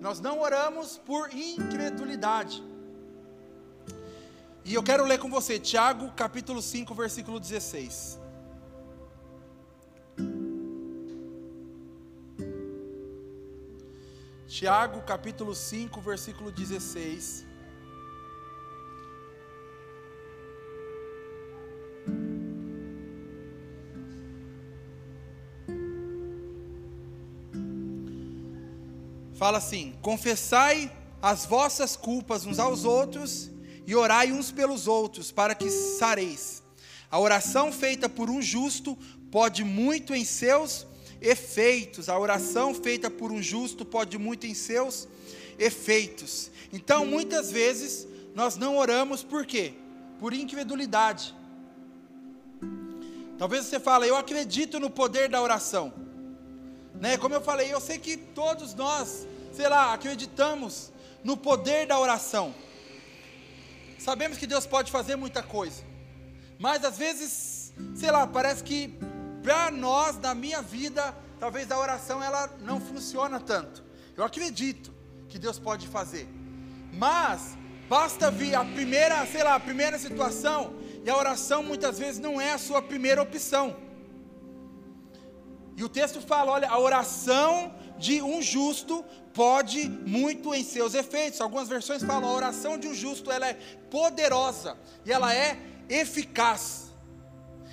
Nós 0.00 0.20
não 0.20 0.40
oramos 0.40 0.98
por 0.98 1.32
incredulidade. 1.32 2.62
E 4.64 4.74
eu 4.74 4.82
quero 4.82 5.04
ler 5.04 5.18
com 5.18 5.30
você, 5.30 5.58
Tiago 5.58 6.10
capítulo 6.12 6.60
5, 6.60 6.94
versículo 6.94 7.38
16. 7.38 8.20
Tiago 14.46 15.00
capítulo 15.02 15.54
5, 15.54 16.00
versículo 16.00 16.52
16. 16.52 17.51
Fala 29.42 29.58
assim: 29.58 29.92
confessai 30.00 30.88
as 31.20 31.44
vossas 31.44 31.96
culpas 31.96 32.46
uns 32.46 32.60
aos 32.60 32.84
outros 32.84 33.50
e 33.84 33.92
orai 33.92 34.30
uns 34.30 34.52
pelos 34.52 34.86
outros, 34.86 35.32
para 35.32 35.52
que 35.52 35.68
sareis. 35.68 36.62
A 37.10 37.18
oração 37.18 37.72
feita 37.72 38.08
por 38.08 38.30
um 38.30 38.40
justo 38.40 38.96
pode 39.32 39.64
muito 39.64 40.14
em 40.14 40.24
seus 40.24 40.86
efeitos. 41.20 42.08
A 42.08 42.16
oração 42.16 42.72
feita 42.72 43.10
por 43.10 43.32
um 43.32 43.42
justo 43.42 43.84
pode 43.84 44.16
muito 44.16 44.46
em 44.46 44.54
seus 44.54 45.08
efeitos. 45.58 46.48
Então, 46.72 47.04
muitas 47.04 47.50
vezes, 47.50 48.06
nós 48.36 48.56
não 48.56 48.76
oramos 48.76 49.24
por 49.24 49.44
quê? 49.44 49.74
Por 50.20 50.32
incredulidade. 50.32 51.34
Talvez 53.36 53.66
você 53.66 53.80
fale, 53.80 54.08
eu 54.08 54.16
acredito 54.16 54.78
no 54.78 54.88
poder 54.88 55.28
da 55.28 55.42
oração. 55.42 55.92
Né? 56.94 57.16
Como 57.16 57.34
eu 57.34 57.40
falei, 57.40 57.74
eu 57.74 57.80
sei 57.80 57.98
que 57.98 58.16
todos 58.16 58.72
nós 58.72 59.26
sei 59.52 59.68
lá, 59.68 59.92
acreditamos 59.92 60.92
no 61.22 61.36
poder 61.36 61.86
da 61.86 61.98
oração. 61.98 62.54
Sabemos 63.98 64.38
que 64.38 64.46
Deus 64.46 64.66
pode 64.66 64.90
fazer 64.90 65.16
muita 65.16 65.42
coisa, 65.42 65.82
mas 66.58 66.84
às 66.84 66.98
vezes, 66.98 67.72
sei 67.94 68.10
lá, 68.10 68.26
parece 68.26 68.64
que 68.64 68.98
para 69.42 69.70
nós, 69.70 70.18
na 70.18 70.34
minha 70.34 70.60
vida, 70.62 71.14
talvez 71.38 71.70
a 71.70 71.78
oração 71.78 72.22
ela 72.22 72.50
não 72.60 72.80
funciona 72.80 73.38
tanto. 73.38 73.84
Eu 74.16 74.24
acredito 74.24 74.92
que 75.28 75.38
Deus 75.38 75.58
pode 75.58 75.86
fazer, 75.86 76.28
mas 76.92 77.56
basta 77.88 78.30
vir 78.30 78.54
a 78.54 78.64
primeira, 78.64 79.24
sei 79.26 79.42
lá, 79.42 79.54
a 79.54 79.60
primeira 79.60 79.98
situação 79.98 80.74
e 81.04 81.10
a 81.10 81.16
oração 81.16 81.62
muitas 81.62 81.98
vezes 81.98 82.20
não 82.20 82.40
é 82.40 82.52
a 82.52 82.58
sua 82.58 82.80
primeira 82.80 83.22
opção. 83.22 83.76
E 85.76 85.82
o 85.82 85.88
texto 85.88 86.20
fala: 86.20 86.52
olha, 86.52 86.68
a 86.68 86.78
oração 86.78 87.74
de 88.02 88.20
um 88.20 88.42
justo 88.42 89.04
pode 89.32 89.88
muito 89.88 90.52
em 90.52 90.64
seus 90.64 90.92
efeitos. 90.92 91.40
Algumas 91.40 91.68
versões 91.68 92.02
falam 92.02 92.28
a 92.28 92.34
oração 92.34 92.76
de 92.76 92.88
um 92.88 92.94
justo 92.94 93.30
ela 93.30 93.48
é 93.48 93.54
poderosa 93.88 94.76
e 95.06 95.12
ela 95.12 95.32
é 95.32 95.56
eficaz. 95.88 96.90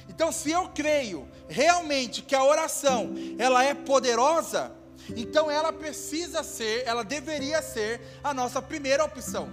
Então, 0.08 0.32
se 0.32 0.52
eu 0.52 0.70
creio 0.70 1.28
realmente 1.48 2.22
que 2.22 2.36
a 2.36 2.44
oração 2.44 3.16
ela 3.40 3.64
é 3.64 3.74
poderosa, 3.74 4.72
então 5.18 5.50
ela 5.50 5.74
precisa 5.74 6.44
ser, 6.44 6.84
ela 6.86 7.04
deveria 7.04 7.62
ser 7.64 8.00
a 8.24 8.32
nossa 8.32 8.62
primeira 8.62 9.04
opção. 9.04 9.50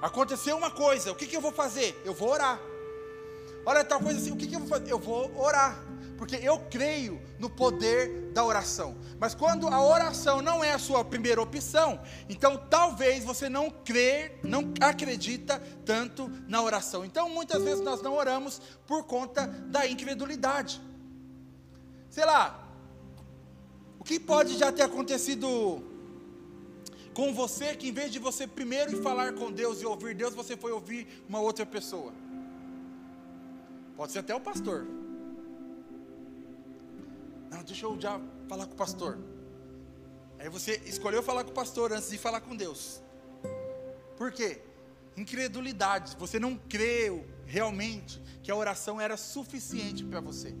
Aconteceu 0.00 0.56
uma 0.56 0.70
coisa, 0.70 1.12
o 1.12 1.14
que, 1.14 1.26
que 1.26 1.36
eu 1.36 1.42
vou 1.42 1.52
fazer? 1.52 2.00
Eu 2.06 2.14
vou 2.14 2.30
orar. 2.30 2.58
Olha 3.66 3.84
tal 3.84 4.00
coisa 4.00 4.18
assim, 4.18 4.32
o 4.32 4.36
que, 4.36 4.46
que 4.46 4.56
eu 4.56 4.60
vou 4.60 4.68
fazer? 4.68 4.90
Eu 4.90 4.98
vou 4.98 5.30
orar 5.38 5.91
porque 6.16 6.36
eu 6.36 6.58
creio 6.70 7.20
no 7.38 7.50
poder 7.50 8.30
da 8.32 8.44
oração. 8.44 8.96
Mas 9.18 9.34
quando 9.34 9.68
a 9.68 9.82
oração 9.82 10.40
não 10.40 10.62
é 10.62 10.72
a 10.72 10.78
sua 10.78 11.04
primeira 11.04 11.40
opção, 11.40 12.00
então 12.28 12.56
talvez 12.70 13.24
você 13.24 13.48
não 13.48 13.70
crê, 13.70 14.32
não 14.42 14.72
acredita 14.80 15.60
tanto 15.84 16.30
na 16.48 16.62
oração. 16.62 17.04
Então 17.04 17.28
muitas 17.28 17.62
vezes 17.62 17.82
nós 17.82 18.02
não 18.02 18.14
oramos 18.14 18.60
por 18.86 19.04
conta 19.04 19.46
da 19.46 19.86
incredulidade. 19.86 20.80
Sei 22.10 22.24
lá, 22.24 22.62
o 23.98 24.04
que 24.04 24.18
pode 24.18 24.56
já 24.58 24.72
ter 24.72 24.82
acontecido 24.82 25.82
com 27.14 27.32
você 27.32 27.76
que 27.76 27.88
em 27.88 27.92
vez 27.92 28.10
de 28.10 28.18
você 28.18 28.46
primeiro 28.46 28.92
ir 28.92 29.02
falar 29.02 29.34
com 29.34 29.50
Deus 29.50 29.80
e 29.82 29.86
ouvir 29.86 30.14
Deus, 30.14 30.34
você 30.34 30.56
foi 30.56 30.72
ouvir 30.72 31.06
uma 31.28 31.40
outra 31.40 31.64
pessoa? 31.64 32.12
Pode 33.96 34.12
ser 34.12 34.20
até 34.20 34.34
o 34.34 34.40
pastor. 34.40 34.86
Não, 37.52 37.62
deixa 37.62 37.84
eu 37.84 38.00
já 38.00 38.18
falar 38.48 38.66
com 38.66 38.72
o 38.72 38.76
pastor. 38.76 39.18
Aí 40.38 40.48
você 40.48 40.80
escolheu 40.86 41.22
falar 41.22 41.44
com 41.44 41.50
o 41.50 41.54
pastor 41.54 41.92
antes 41.92 42.08
de 42.08 42.16
falar 42.16 42.40
com 42.40 42.56
Deus. 42.56 43.02
Por 44.16 44.32
quê? 44.32 44.62
Incredulidade. 45.18 46.16
Você 46.18 46.40
não 46.40 46.56
creu 46.56 47.26
realmente 47.44 48.18
que 48.42 48.50
a 48.50 48.56
oração 48.56 48.98
era 48.98 49.18
suficiente 49.18 50.02
para 50.02 50.18
você. 50.20 50.54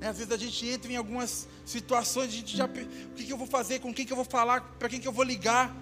Né, 0.00 0.08
às 0.08 0.16
vezes 0.16 0.32
a 0.32 0.38
gente 0.38 0.66
entra 0.66 0.90
em 0.90 0.96
algumas 0.96 1.46
situações, 1.66 2.28
a 2.28 2.32
gente 2.32 2.56
já. 2.56 2.64
O 2.64 3.14
que, 3.14 3.26
que 3.26 3.32
eu 3.32 3.36
vou 3.36 3.46
fazer? 3.46 3.80
Com 3.80 3.92
quem 3.92 4.06
que 4.06 4.12
eu 4.12 4.16
vou 4.16 4.24
falar? 4.24 4.62
Para 4.78 4.88
quem 4.88 4.98
que 4.98 5.06
eu 5.06 5.12
vou 5.12 5.24
ligar? 5.24 5.76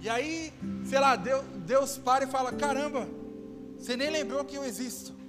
E 0.00 0.08
aí, 0.08 0.54
sei 0.86 0.98
lá, 0.98 1.16
Deus, 1.16 1.44
Deus 1.66 1.98
para 1.98 2.24
e 2.24 2.26
fala: 2.26 2.50
caramba, 2.52 3.06
você 3.78 3.94
nem 3.94 4.08
lembrou 4.08 4.42
que 4.42 4.56
eu 4.56 4.64
existo. 4.64 5.19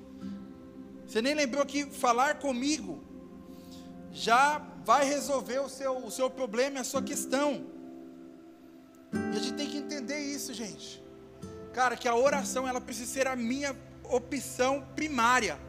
Você 1.11 1.21
nem 1.21 1.33
lembrou 1.33 1.65
que 1.65 1.87
falar 1.87 2.39
comigo 2.39 3.03
já 4.13 4.59
vai 4.85 5.03
resolver 5.03 5.59
o 5.59 5.67
seu, 5.67 5.97
o 5.97 6.09
seu 6.09 6.29
problema 6.29 6.77
e 6.77 6.79
a 6.79 6.85
sua 6.85 7.01
questão. 7.01 7.65
E 9.11 9.35
a 9.37 9.39
gente 9.41 9.55
tem 9.55 9.69
que 9.69 9.75
entender 9.75 10.19
isso, 10.19 10.53
gente. 10.53 11.03
Cara, 11.73 11.97
que 11.97 12.07
a 12.07 12.15
oração 12.15 12.65
ela 12.65 12.79
precisa 12.79 13.11
ser 13.11 13.27
a 13.27 13.35
minha 13.35 13.75
opção 14.05 14.87
primária. 14.95 15.59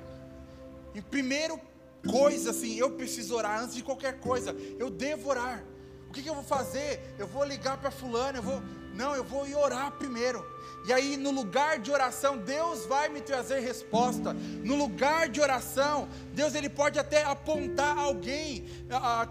Em 0.95 1.03
primeiro 1.03 1.61
coisa, 2.09 2.51
assim, 2.51 2.77
eu 2.77 2.93
preciso 2.93 3.35
orar 3.35 3.65
antes 3.65 3.75
de 3.75 3.83
qualquer 3.83 4.21
coisa. 4.21 4.55
Eu 4.79 4.91
devo 4.91 5.29
orar. 5.29 5.65
O 6.09 6.13
que, 6.13 6.23
que 6.23 6.31
eu 6.31 6.37
vou 6.37 6.45
fazer? 6.45 7.17
Eu 7.19 7.27
vou 7.27 7.45
ligar 7.45 7.79
para 7.79 7.91
fulano, 7.91 8.39
eu 8.39 8.43
vou. 8.45 8.63
Não, 8.95 9.17
eu 9.17 9.25
vou 9.25 9.45
ir 9.49 9.57
orar 9.57 9.91
primeiro. 9.91 10.52
E 10.85 10.93
aí, 10.93 11.17
no 11.17 11.31
lugar 11.31 11.79
de 11.79 11.93
oração, 11.93 12.37
Deus 12.39 12.87
vai 12.87 13.09
me 13.09 13.21
trazer 13.21 13.61
resposta. 13.61 14.33
No 14.33 14.75
lugar 14.75 15.29
de 15.29 15.41
oração, 15.41 16.09
Deus 16.33 16.55
ele 16.55 16.69
pode 16.69 16.99
até 16.99 17.23
apontar 17.23 17.97
alguém 17.97 18.67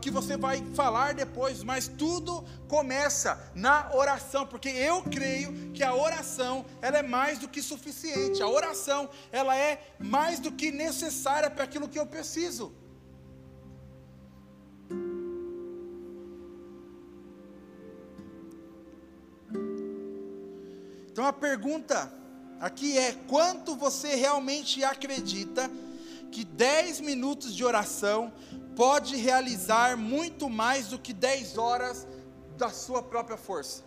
que 0.01 0.09
você 0.09 0.37
vai 0.37 0.63
falar 0.73 1.13
depois, 1.13 1.63
mas 1.63 1.87
tudo 1.87 2.43
começa 2.67 3.51
na 3.53 3.93
oração, 3.93 4.47
porque 4.47 4.69
eu 4.69 5.03
creio 5.03 5.71
que 5.73 5.83
a 5.83 5.93
oração 5.93 6.65
ela 6.81 6.99
é 6.99 7.03
mais 7.03 7.37
do 7.37 7.49
que 7.49 7.61
suficiente. 7.61 8.41
A 8.41 8.47
oração 8.47 9.09
ela 9.31 9.55
é 9.55 9.95
mais 9.99 10.39
do 10.39 10.51
que 10.51 10.71
necessária 10.71 11.49
para 11.49 11.65
aquilo 11.65 11.89
que 11.89 11.99
eu 11.99 12.05
preciso. 12.05 12.73
Então 21.21 21.29
a 21.29 21.33
pergunta 21.33 22.11
aqui 22.59 22.97
é: 22.97 23.11
quanto 23.27 23.75
você 23.75 24.15
realmente 24.15 24.83
acredita 24.83 25.69
que 26.31 26.43
10 26.43 26.99
minutos 27.01 27.53
de 27.53 27.63
oração 27.63 28.33
pode 28.75 29.15
realizar 29.17 29.95
muito 29.95 30.49
mais 30.49 30.87
do 30.87 30.97
que 30.97 31.13
10 31.13 31.59
horas 31.59 32.07
da 32.57 32.71
sua 32.71 33.03
própria 33.03 33.37
força? 33.37 33.83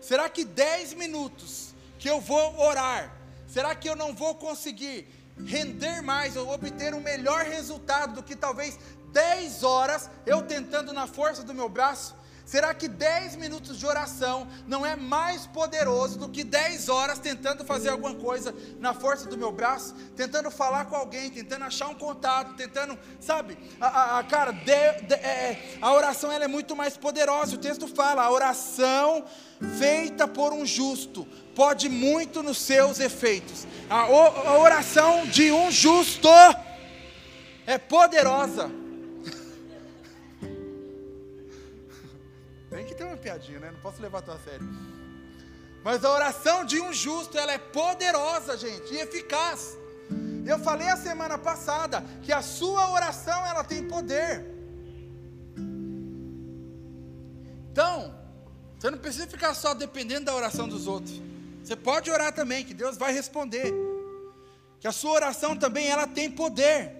Será 0.00 0.28
que 0.28 0.44
10 0.44 0.94
minutos 0.94 1.76
que 1.96 2.10
eu 2.10 2.20
vou 2.20 2.58
orar, 2.58 3.16
será 3.46 3.72
que 3.76 3.88
eu 3.88 3.94
não 3.94 4.12
vou 4.12 4.34
conseguir 4.34 5.06
render 5.46 6.02
mais 6.02 6.36
ou 6.36 6.52
obter 6.52 6.92
um 6.92 7.00
melhor 7.00 7.44
resultado 7.44 8.16
do 8.16 8.22
que 8.24 8.34
talvez 8.34 8.76
10 9.12 9.62
horas 9.62 10.10
eu 10.26 10.42
tentando 10.42 10.92
na 10.92 11.06
força 11.06 11.44
do 11.44 11.54
meu 11.54 11.68
braço? 11.68 12.16
Será 12.46 12.72
que 12.72 12.86
10 12.86 13.34
minutos 13.34 13.76
de 13.76 13.84
oração 13.84 14.46
não 14.68 14.86
é 14.86 14.94
mais 14.94 15.48
poderoso 15.48 16.16
do 16.16 16.28
que 16.28 16.44
10 16.44 16.88
horas 16.88 17.18
tentando 17.18 17.64
fazer 17.64 17.88
alguma 17.88 18.14
coisa 18.14 18.54
na 18.78 18.94
força 18.94 19.28
do 19.28 19.36
meu 19.36 19.50
braço, 19.50 19.92
tentando 20.14 20.48
falar 20.48 20.84
com 20.84 20.94
alguém, 20.94 21.28
tentando 21.28 21.64
achar 21.64 21.88
um 21.88 21.94
contato, 21.94 22.54
tentando, 22.54 22.96
sabe? 23.18 23.58
A, 23.80 23.86
a, 23.88 24.18
a 24.20 24.24
cara, 24.24 24.52
de, 24.52 24.62
de, 24.62 25.14
é, 25.14 25.76
a 25.82 25.92
oração 25.92 26.30
ela 26.30 26.44
é 26.44 26.48
muito 26.48 26.76
mais 26.76 26.96
poderosa. 26.96 27.56
O 27.56 27.58
texto 27.58 27.88
fala: 27.88 28.22
a 28.22 28.30
oração 28.30 29.24
feita 29.76 30.28
por 30.28 30.52
um 30.52 30.64
justo 30.64 31.26
pode 31.52 31.88
muito 31.88 32.44
nos 32.44 32.58
seus 32.58 33.00
efeitos. 33.00 33.66
A, 33.90 34.02
a 34.02 34.58
oração 34.58 35.26
de 35.26 35.50
um 35.50 35.68
justo 35.68 36.28
é 37.66 37.76
poderosa. 37.76 38.85
Que 42.96 43.02
ter 43.02 43.04
uma 43.04 43.16
piadinha, 43.16 43.60
né? 43.60 43.70
Não 43.70 43.80
posso 43.80 44.00
levar 44.00 44.22
tão 44.22 44.34
a 44.34 44.38
sério. 44.38 44.66
Mas 45.84 46.04
a 46.04 46.10
oração 46.10 46.64
de 46.64 46.80
um 46.80 46.92
justo, 46.92 47.38
ela 47.38 47.52
é 47.52 47.58
poderosa, 47.58 48.56
gente, 48.56 48.92
e 48.94 48.98
eficaz. 48.98 49.76
Eu 50.46 50.58
falei 50.58 50.88
a 50.88 50.96
semana 50.96 51.36
passada 51.36 52.02
que 52.22 52.32
a 52.32 52.40
sua 52.40 52.90
oração, 52.90 53.44
ela 53.46 53.62
tem 53.62 53.86
poder. 53.86 54.44
Então, 57.70 58.14
você 58.78 58.90
não 58.90 58.98
precisa 58.98 59.26
ficar 59.26 59.52
só 59.54 59.74
dependendo 59.74 60.26
da 60.26 60.34
oração 60.34 60.66
dos 60.66 60.86
outros. 60.86 61.20
Você 61.62 61.76
pode 61.76 62.10
orar 62.10 62.32
também, 62.32 62.64
que 62.64 62.72
Deus 62.72 62.96
vai 62.96 63.12
responder. 63.12 63.72
Que 64.80 64.88
a 64.88 64.92
sua 64.92 65.12
oração 65.12 65.56
também 65.56 65.88
ela 65.88 66.06
tem 66.06 66.30
poder. 66.30 66.96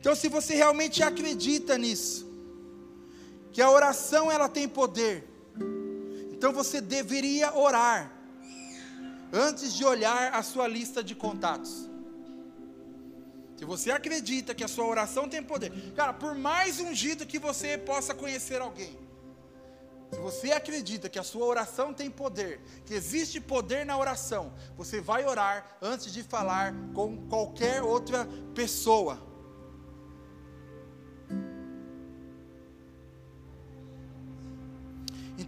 Então, 0.00 0.14
se 0.14 0.28
você 0.28 0.54
realmente 0.54 1.02
acredita 1.02 1.78
nisso, 1.78 2.33
que 3.54 3.62
a 3.62 3.70
oração 3.70 4.32
ela 4.32 4.48
tem 4.48 4.68
poder. 4.68 5.24
Então 6.32 6.52
você 6.52 6.80
deveria 6.80 7.56
orar 7.56 8.12
antes 9.32 9.72
de 9.72 9.84
olhar 9.84 10.34
a 10.34 10.42
sua 10.42 10.66
lista 10.66 11.04
de 11.04 11.14
contatos. 11.14 11.88
Se 13.56 13.64
você 13.64 13.92
acredita 13.92 14.56
que 14.56 14.64
a 14.64 14.68
sua 14.68 14.84
oração 14.84 15.28
tem 15.28 15.40
poder, 15.40 15.70
cara, 15.94 16.12
por 16.12 16.34
mais 16.34 16.80
ungido 16.80 17.24
que 17.24 17.38
você 17.38 17.78
possa 17.78 18.12
conhecer 18.12 18.60
alguém, 18.60 18.98
se 20.10 20.18
você 20.18 20.50
acredita 20.50 21.08
que 21.08 21.18
a 21.18 21.22
sua 21.22 21.46
oração 21.46 21.94
tem 21.94 22.10
poder, 22.10 22.60
que 22.84 22.92
existe 22.92 23.40
poder 23.40 23.86
na 23.86 23.96
oração, 23.96 24.52
você 24.76 25.00
vai 25.00 25.24
orar 25.24 25.78
antes 25.80 26.12
de 26.12 26.24
falar 26.24 26.74
com 26.92 27.16
qualquer 27.28 27.84
outra 27.84 28.28
pessoa. 28.52 29.33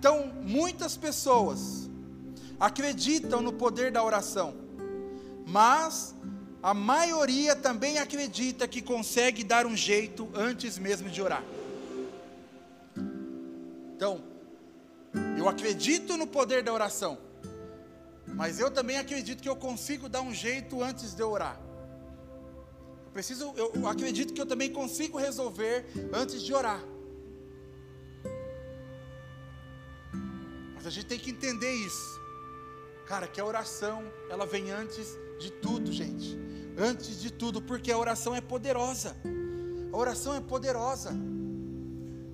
Então, 0.06 0.32
muitas 0.40 0.96
pessoas 0.96 1.90
acreditam 2.60 3.42
no 3.42 3.52
poder 3.52 3.90
da 3.90 4.04
oração, 4.04 4.54
mas 5.44 6.14
a 6.62 6.72
maioria 6.72 7.56
também 7.56 7.98
acredita 7.98 8.68
que 8.68 8.80
consegue 8.80 9.42
dar 9.42 9.66
um 9.66 9.76
jeito 9.76 10.30
antes 10.32 10.78
mesmo 10.78 11.10
de 11.10 11.20
orar. 11.20 11.42
Então, 13.96 14.22
eu 15.36 15.48
acredito 15.48 16.16
no 16.16 16.28
poder 16.28 16.62
da 16.62 16.72
oração, 16.72 17.18
mas 18.28 18.60
eu 18.60 18.70
também 18.70 18.98
acredito 18.98 19.42
que 19.42 19.48
eu 19.48 19.56
consigo 19.56 20.08
dar 20.08 20.20
um 20.20 20.32
jeito 20.32 20.80
antes 20.84 21.16
de 21.16 21.22
orar. 21.24 21.60
Preciso, 23.12 23.52
eu 23.56 23.88
acredito 23.88 24.32
que 24.32 24.40
eu 24.40 24.46
também 24.46 24.72
consigo 24.72 25.18
resolver 25.18 25.84
antes 26.14 26.44
de 26.44 26.54
orar. 26.54 26.80
A 30.86 30.90
gente 30.90 31.06
tem 31.06 31.18
que 31.18 31.30
entender 31.30 31.72
isso. 31.72 32.20
Cara, 33.06 33.26
que 33.26 33.40
a 33.40 33.44
oração, 33.44 34.04
ela 34.30 34.46
vem 34.46 34.70
antes 34.70 35.16
de 35.38 35.50
tudo, 35.50 35.92
gente. 35.92 36.38
Antes 36.78 37.20
de 37.20 37.32
tudo, 37.32 37.60
porque 37.60 37.90
a 37.90 37.98
oração 37.98 38.34
é 38.34 38.40
poderosa. 38.40 39.16
A 39.92 39.96
oração 39.96 40.34
é 40.34 40.40
poderosa. 40.40 41.12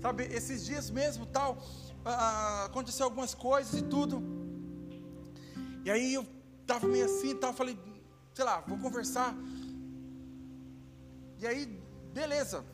Sabe, 0.01 0.25
esses 0.25 0.65
dias 0.65 0.91
mesmo, 0.91 1.27
tal, 1.27 1.63
ah, 2.05 2.65
aconteceu 2.65 3.05
algumas 3.05 3.35
coisas 3.35 3.75
e 3.75 3.83
tudo. 3.83 4.23
E 5.85 5.91
aí 5.91 6.15
eu 6.15 6.27
tava 6.67 6.89
meio 6.89 7.05
assim, 7.05 7.37
tal, 7.37 7.53
falei, 7.53 7.79
sei 8.35 8.45
lá, 8.45 8.61
vou 8.61 8.79
conversar. 8.79 9.35
E 11.39 11.47
aí, 11.47 11.67
beleza. 12.13 12.65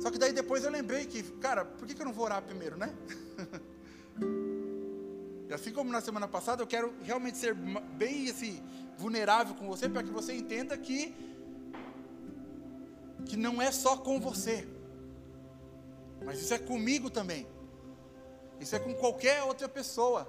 Só 0.00 0.10
que 0.10 0.18
daí 0.18 0.32
depois 0.32 0.64
eu 0.64 0.70
lembrei 0.70 1.06
que, 1.06 1.22
cara, 1.22 1.64
por 1.64 1.86
que, 1.86 1.94
que 1.94 2.02
eu 2.02 2.06
não 2.06 2.12
vou 2.12 2.24
orar 2.24 2.42
primeiro, 2.42 2.76
né? 2.76 2.92
Assim 5.54 5.72
como 5.72 5.90
na 5.92 6.00
semana 6.00 6.26
passada, 6.26 6.62
eu 6.62 6.66
quero 6.66 6.94
realmente 7.02 7.38
ser 7.38 7.54
bem 7.54 8.30
assim, 8.30 8.62
vulnerável 8.96 9.54
com 9.54 9.66
você, 9.66 9.88
para 9.88 10.02
que 10.02 10.10
você 10.10 10.34
entenda 10.34 10.76
que, 10.76 11.14
que 13.26 13.36
não 13.36 13.60
é 13.60 13.70
só 13.70 13.96
com 13.96 14.20
você, 14.20 14.66
mas 16.24 16.40
isso 16.40 16.54
é 16.54 16.58
comigo 16.58 17.10
também, 17.10 17.46
isso 18.60 18.74
é 18.76 18.78
com 18.78 18.94
qualquer 18.94 19.42
outra 19.42 19.68
pessoa. 19.68 20.28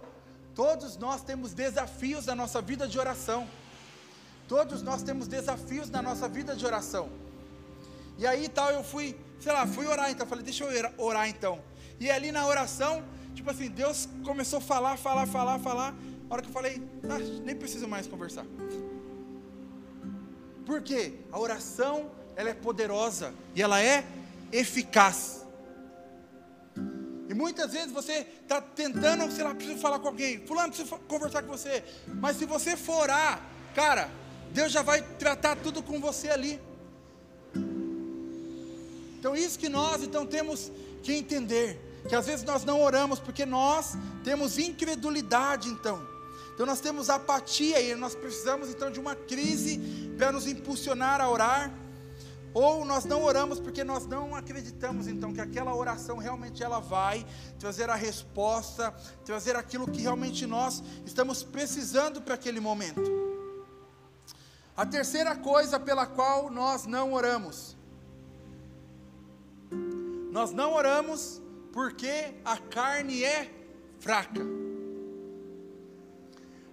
Todos 0.55 0.97
nós 0.97 1.23
temos 1.23 1.53
desafios 1.53 2.25
na 2.27 2.35
nossa 2.35 2.61
vida 2.61 2.87
de 2.87 2.99
oração. 2.99 3.47
Todos 4.47 4.81
nós 4.83 5.01
temos 5.01 5.27
desafios 5.27 5.89
na 5.89 6.01
nossa 6.01 6.27
vida 6.27 6.55
de 6.55 6.65
oração. 6.65 7.09
E 8.17 8.27
aí 8.27 8.47
tal, 8.47 8.71
eu 8.71 8.83
fui, 8.83 9.17
sei 9.39 9.51
lá, 9.51 9.65
fui 9.65 9.87
orar 9.87 10.11
então, 10.11 10.27
falei, 10.27 10.43
deixa 10.43 10.63
eu 10.63 10.93
orar 10.97 11.27
então. 11.27 11.59
E 11.99 12.09
ali 12.11 12.31
na 12.31 12.45
oração, 12.45 13.03
Tipo 13.33 13.51
assim, 13.51 13.69
Deus 13.69 14.07
começou 14.23 14.57
a 14.57 14.61
falar, 14.61 14.97
falar, 14.97 15.25
falar, 15.25 15.59
falar. 15.59 15.95
A 16.29 16.33
hora 16.33 16.41
que 16.41 16.49
eu 16.49 16.53
falei, 16.53 16.81
ah, 17.09 17.19
nem 17.43 17.55
preciso 17.55 17.87
mais 17.87 18.07
conversar. 18.07 18.45
Por 20.65 20.81
quê? 20.81 21.13
A 21.31 21.39
oração, 21.39 22.09
ela 22.35 22.49
é 22.49 22.53
poderosa 22.53 23.33
e 23.55 23.61
ela 23.61 23.81
é 23.81 24.05
eficaz. 24.51 25.45
E 27.29 27.33
muitas 27.33 27.73
vezes 27.73 27.91
você 27.91 28.27
está 28.41 28.61
tentando, 28.61 29.31
sei 29.31 29.43
lá, 29.43 29.55
preciso 29.55 29.79
falar 29.79 29.99
com 29.99 30.07
alguém, 30.07 30.45
fulano, 30.45 30.69
preciso 30.69 30.95
conversar 31.07 31.41
com 31.43 31.51
você. 31.51 31.83
Mas 32.07 32.37
se 32.37 32.45
você 32.45 32.77
for 32.77 33.01
orar, 33.01 33.41
cara, 33.73 34.09
Deus 34.51 34.71
já 34.71 34.81
vai 34.81 35.01
tratar 35.17 35.55
tudo 35.55 35.81
com 35.81 35.99
você 35.99 36.29
ali. 36.29 36.59
Então 39.19 39.35
isso 39.35 39.57
que 39.57 39.69
nós 39.69 40.03
então 40.03 40.25
temos 40.25 40.71
que 41.01 41.13
entender 41.13 41.92
que 42.07 42.15
às 42.15 42.25
vezes 42.25 42.43
nós 42.43 42.63
não 42.63 42.81
oramos 42.81 43.19
porque 43.19 43.45
nós 43.45 43.93
temos 44.23 44.57
incredulidade, 44.57 45.69
então. 45.69 46.05
Então 46.53 46.65
nós 46.65 46.79
temos 46.79 47.09
apatia 47.09 47.81
e 47.81 47.95
nós 47.95 48.13
precisamos 48.13 48.69
então 48.69 48.91
de 48.91 48.99
uma 48.99 49.15
crise 49.15 49.79
para 50.17 50.31
nos 50.31 50.45
impulsionar 50.45 51.19
a 51.19 51.29
orar. 51.29 51.71
Ou 52.53 52.85
nós 52.85 53.03
não 53.03 53.23
oramos 53.23 53.59
porque 53.59 53.83
nós 53.83 54.05
não 54.05 54.35
acreditamos 54.35 55.07
então 55.07 55.33
que 55.33 55.41
aquela 55.41 55.75
oração 55.75 56.17
realmente 56.17 56.61
ela 56.61 56.79
vai 56.79 57.25
trazer 57.57 57.89
a 57.89 57.95
resposta, 57.95 58.93
trazer 59.25 59.55
aquilo 59.55 59.89
que 59.89 60.01
realmente 60.01 60.45
nós 60.45 60.83
estamos 61.03 61.41
precisando 61.41 62.21
para 62.21 62.35
aquele 62.35 62.59
momento. 62.59 63.01
A 64.77 64.85
terceira 64.85 65.35
coisa 65.35 65.79
pela 65.79 66.05
qual 66.05 66.51
nós 66.51 66.85
não 66.85 67.13
oramos. 67.13 67.75
Nós 70.31 70.51
não 70.51 70.73
oramos 70.73 71.41
porque 71.73 72.35
a 72.45 72.55
carne 72.55 73.23
é 73.23 73.51
fraca. 73.99 74.39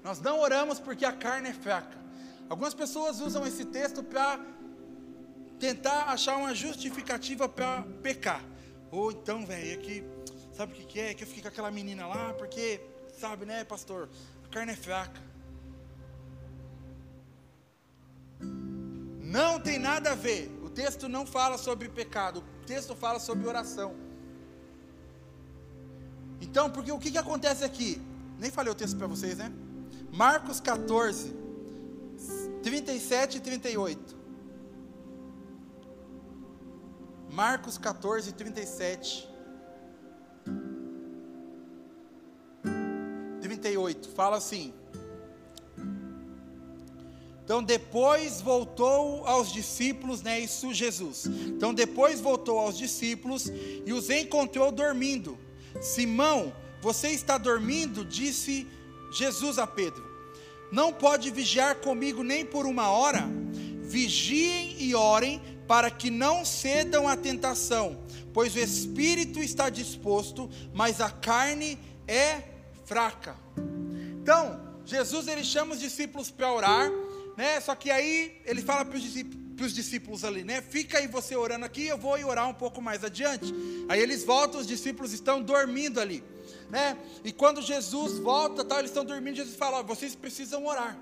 Nós 0.05 0.21
não 0.21 0.39
oramos 0.41 0.79
porque 0.79 1.07
a 1.07 1.13
carne 1.13 1.49
é 1.49 1.55
fraca. 1.55 1.99
Algumas 2.51 2.75
pessoas 2.75 3.19
usam 3.21 3.47
esse 3.47 3.65
texto 3.65 4.03
para 4.03 4.39
tentar 5.59 6.05
achar 6.05 6.37
uma 6.37 6.55
justificativa 6.55 7.49
para 7.49 7.83
pecar. 8.03 8.45
Ou 8.91 9.11
então, 9.11 9.47
velho, 9.47 9.73
é 9.73 9.77
que, 9.77 10.05
sabe 10.53 10.75
o 10.75 10.77
que, 10.77 10.85
que 10.85 11.01
é? 11.01 11.11
é? 11.11 11.15
Que 11.15 11.25
eu 11.25 11.27
fiquei 11.27 11.43
com 11.43 11.49
aquela 11.49 11.71
menina 11.71 12.07
lá, 12.07 12.35
porque, 12.35 12.81
sabe, 13.19 13.47
né, 13.47 13.65
pastor? 13.65 14.09
A 14.45 14.49
carne 14.49 14.73
é 14.73 14.77
fraca. 14.77 15.21
Não 18.39 19.61
tem 19.61 19.79
nada 19.79 20.13
a 20.13 20.15
ver. 20.15 20.51
O 20.63 20.69
texto 20.69 21.09
não 21.09 21.25
fala 21.25 21.57
sobre 21.57 21.89
pecado, 21.89 22.45
o 22.63 22.67
texto 22.67 22.95
fala 22.95 23.19
sobre 23.19 23.47
oração. 23.47 24.10
Então, 26.41 26.71
porque 26.71 26.91
o 26.91 26.99
que, 26.99 27.11
que 27.11 27.19
acontece 27.19 27.65
aqui? 27.65 28.01
Nem 28.39 28.51
falei 28.51 28.73
o 28.73 28.75
texto 28.75 28.97
para 28.97 29.07
vocês, 29.07 29.37
né? 29.37 29.53
Marcos 30.13 30.61
14, 30.61 31.35
37 32.63 33.37
e 33.37 33.41
38. 33.41 34.17
Marcos 37.31 37.79
14, 37.79 38.33
37. 38.33 39.29
38. 43.41 44.09
Fala 44.11 44.37
assim. 44.37 44.73
Então 47.45 47.63
depois 47.63 48.41
voltou 48.41 49.27
aos 49.27 49.53
discípulos, 49.53 50.23
né? 50.23 50.39
Isso 50.39 50.73
Jesus. 50.73 51.27
Então 51.27 51.75
depois 51.75 52.21
voltou 52.21 52.59
aos 52.59 52.79
discípulos 52.79 53.51
e 53.85 53.93
os 53.93 54.09
encontrou 54.09 54.71
dormindo. 54.71 55.37
Simão, 55.81 56.53
você 56.81 57.09
está 57.09 57.39
dormindo? 57.39 58.05
Disse 58.05 58.67
Jesus 59.11 59.59
a 59.59 59.67
Pedro. 59.67 60.09
Não 60.71 60.93
pode 60.93 61.31
vigiar 61.31 61.77
comigo 61.77 62.23
nem 62.23 62.45
por 62.45 62.67
uma 62.67 62.91
hora? 62.91 63.29
Vigiem 63.81 64.77
e 64.79 64.95
orem 64.95 65.43
para 65.67 65.91
que 65.91 66.11
não 66.11 66.45
cedam 66.45 67.09
à 67.09 67.17
tentação, 67.17 68.05
pois 68.33 68.55
o 68.55 68.59
espírito 68.59 69.41
está 69.41 69.69
disposto, 69.69 70.51
mas 70.75 71.01
a 71.01 71.11
carne 71.11 71.79
é 72.07 72.43
fraca. 72.85 73.37
Então, 74.21 74.61
Jesus 74.85 75.29
ele 75.29 75.45
chama 75.45 75.75
os 75.75 75.81
discípulos 75.81 76.31
para 76.31 76.53
orar, 76.53 76.91
né? 77.37 77.61
Só 77.61 77.75
que 77.75 77.91
aí 77.91 78.41
ele 78.45 78.63
fala 78.63 78.85
para 78.85 78.97
os 78.97 79.03
discípulos, 79.03 79.40
discípulos 79.69 80.25
ali, 80.25 80.43
né? 80.45 80.63
Fica 80.63 80.99
aí 80.99 81.07
você 81.07 81.37
orando 81.37 81.65
aqui, 81.67 81.87
eu 81.87 81.99
vou 81.99 82.13
orar 82.25 82.49
um 82.49 82.55
pouco 82.55 82.81
mais 82.81 83.05
adiante. 83.05 83.55
Aí 83.89 84.01
eles 84.01 84.25
voltam, 84.25 84.61
os 84.61 84.67
discípulos 84.67 85.13
estão 85.13 85.43
dormindo 85.43 86.01
ali 86.01 86.23
né? 86.71 86.97
E 87.25 87.33
quando 87.33 87.61
Jesus 87.61 88.19
volta, 88.19 88.65
tal, 88.65 88.79
eles 88.79 88.91
estão 88.91 89.05
dormindo, 89.05 89.37
Jesus 89.37 89.57
fala: 89.57 89.83
vocês 89.83 90.15
precisam 90.15 90.65
orar, 90.65 90.97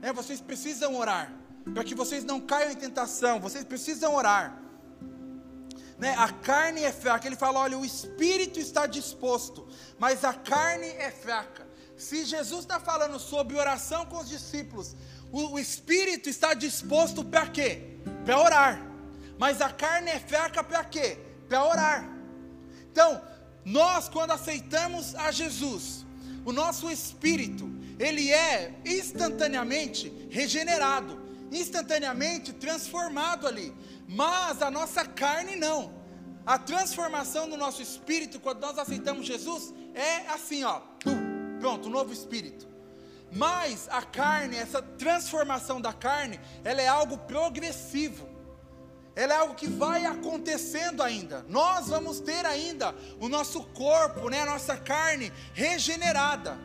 né? 0.00 0.12
Vocês 0.12 0.40
precisam 0.40 0.94
orar 0.96 1.32
para 1.72 1.82
que 1.82 1.94
vocês 1.94 2.22
não 2.22 2.40
caiam 2.40 2.70
em 2.70 2.76
tentação. 2.76 3.40
Vocês 3.40 3.64
precisam 3.64 4.14
orar. 4.14 4.62
Né? 5.98 6.14
A 6.16 6.30
carne 6.30 6.84
é 6.84 6.92
fraca. 6.92 7.26
Ele 7.26 7.36
fala: 7.36 7.60
olha, 7.60 7.78
o 7.78 7.84
espírito 7.84 8.60
está 8.60 8.86
disposto, 8.86 9.66
mas 9.98 10.22
a 10.22 10.34
carne 10.34 10.86
é 10.86 11.10
fraca. 11.10 11.66
Se 11.96 12.24
Jesus 12.24 12.60
está 12.60 12.78
falando 12.78 13.18
sobre 13.18 13.56
oração 13.56 14.06
com 14.06 14.18
os 14.18 14.28
discípulos, 14.28 14.94
o, 15.32 15.54
o 15.54 15.58
espírito 15.58 16.28
está 16.28 16.54
disposto 16.54 17.24
para 17.24 17.46
quê? 17.46 17.98
Para 18.24 18.40
orar. 18.40 18.86
Mas 19.38 19.60
a 19.60 19.70
carne 19.70 20.10
é 20.10 20.18
fraca 20.18 20.64
para 20.64 20.84
quê? 20.84 21.18
Para 21.48 21.64
orar. 21.64 22.10
Então, 22.90 23.22
nós, 23.64 24.08
quando 24.08 24.32
aceitamos 24.32 25.14
a 25.14 25.30
Jesus, 25.30 26.04
o 26.44 26.52
nosso 26.52 26.90
espírito, 26.90 27.70
ele 27.98 28.30
é 28.32 28.74
instantaneamente 28.84 30.12
regenerado, 30.30 31.20
instantaneamente 31.52 32.52
transformado 32.52 33.46
ali, 33.46 33.74
mas 34.08 34.62
a 34.62 34.70
nossa 34.70 35.04
carne 35.04 35.56
não. 35.56 35.98
A 36.46 36.58
transformação 36.58 37.48
do 37.48 37.56
nosso 37.56 37.82
espírito, 37.82 38.40
quando 38.40 38.60
nós 38.60 38.78
aceitamos 38.78 39.26
Jesus, 39.26 39.74
é 39.94 40.28
assim, 40.28 40.64
ó, 40.64 40.80
pronto, 41.60 41.90
novo 41.90 42.12
espírito. 42.12 42.67
Mas 43.30 43.88
a 43.90 44.02
carne, 44.02 44.56
essa 44.56 44.80
transformação 44.80 45.80
da 45.80 45.92
carne, 45.92 46.40
ela 46.64 46.80
é 46.80 46.88
algo 46.88 47.18
progressivo 47.18 48.38
ela 49.18 49.34
é 49.34 49.36
algo 49.36 49.56
que 49.56 49.66
vai 49.66 50.06
acontecendo 50.06 51.02
ainda. 51.02 51.44
Nós 51.48 51.88
vamos 51.88 52.20
ter 52.20 52.46
ainda 52.46 52.94
o 53.18 53.28
nosso 53.28 53.64
corpo, 53.64 54.28
né, 54.28 54.42
a 54.42 54.46
nossa 54.46 54.76
carne 54.76 55.32
regenerada. 55.52 56.56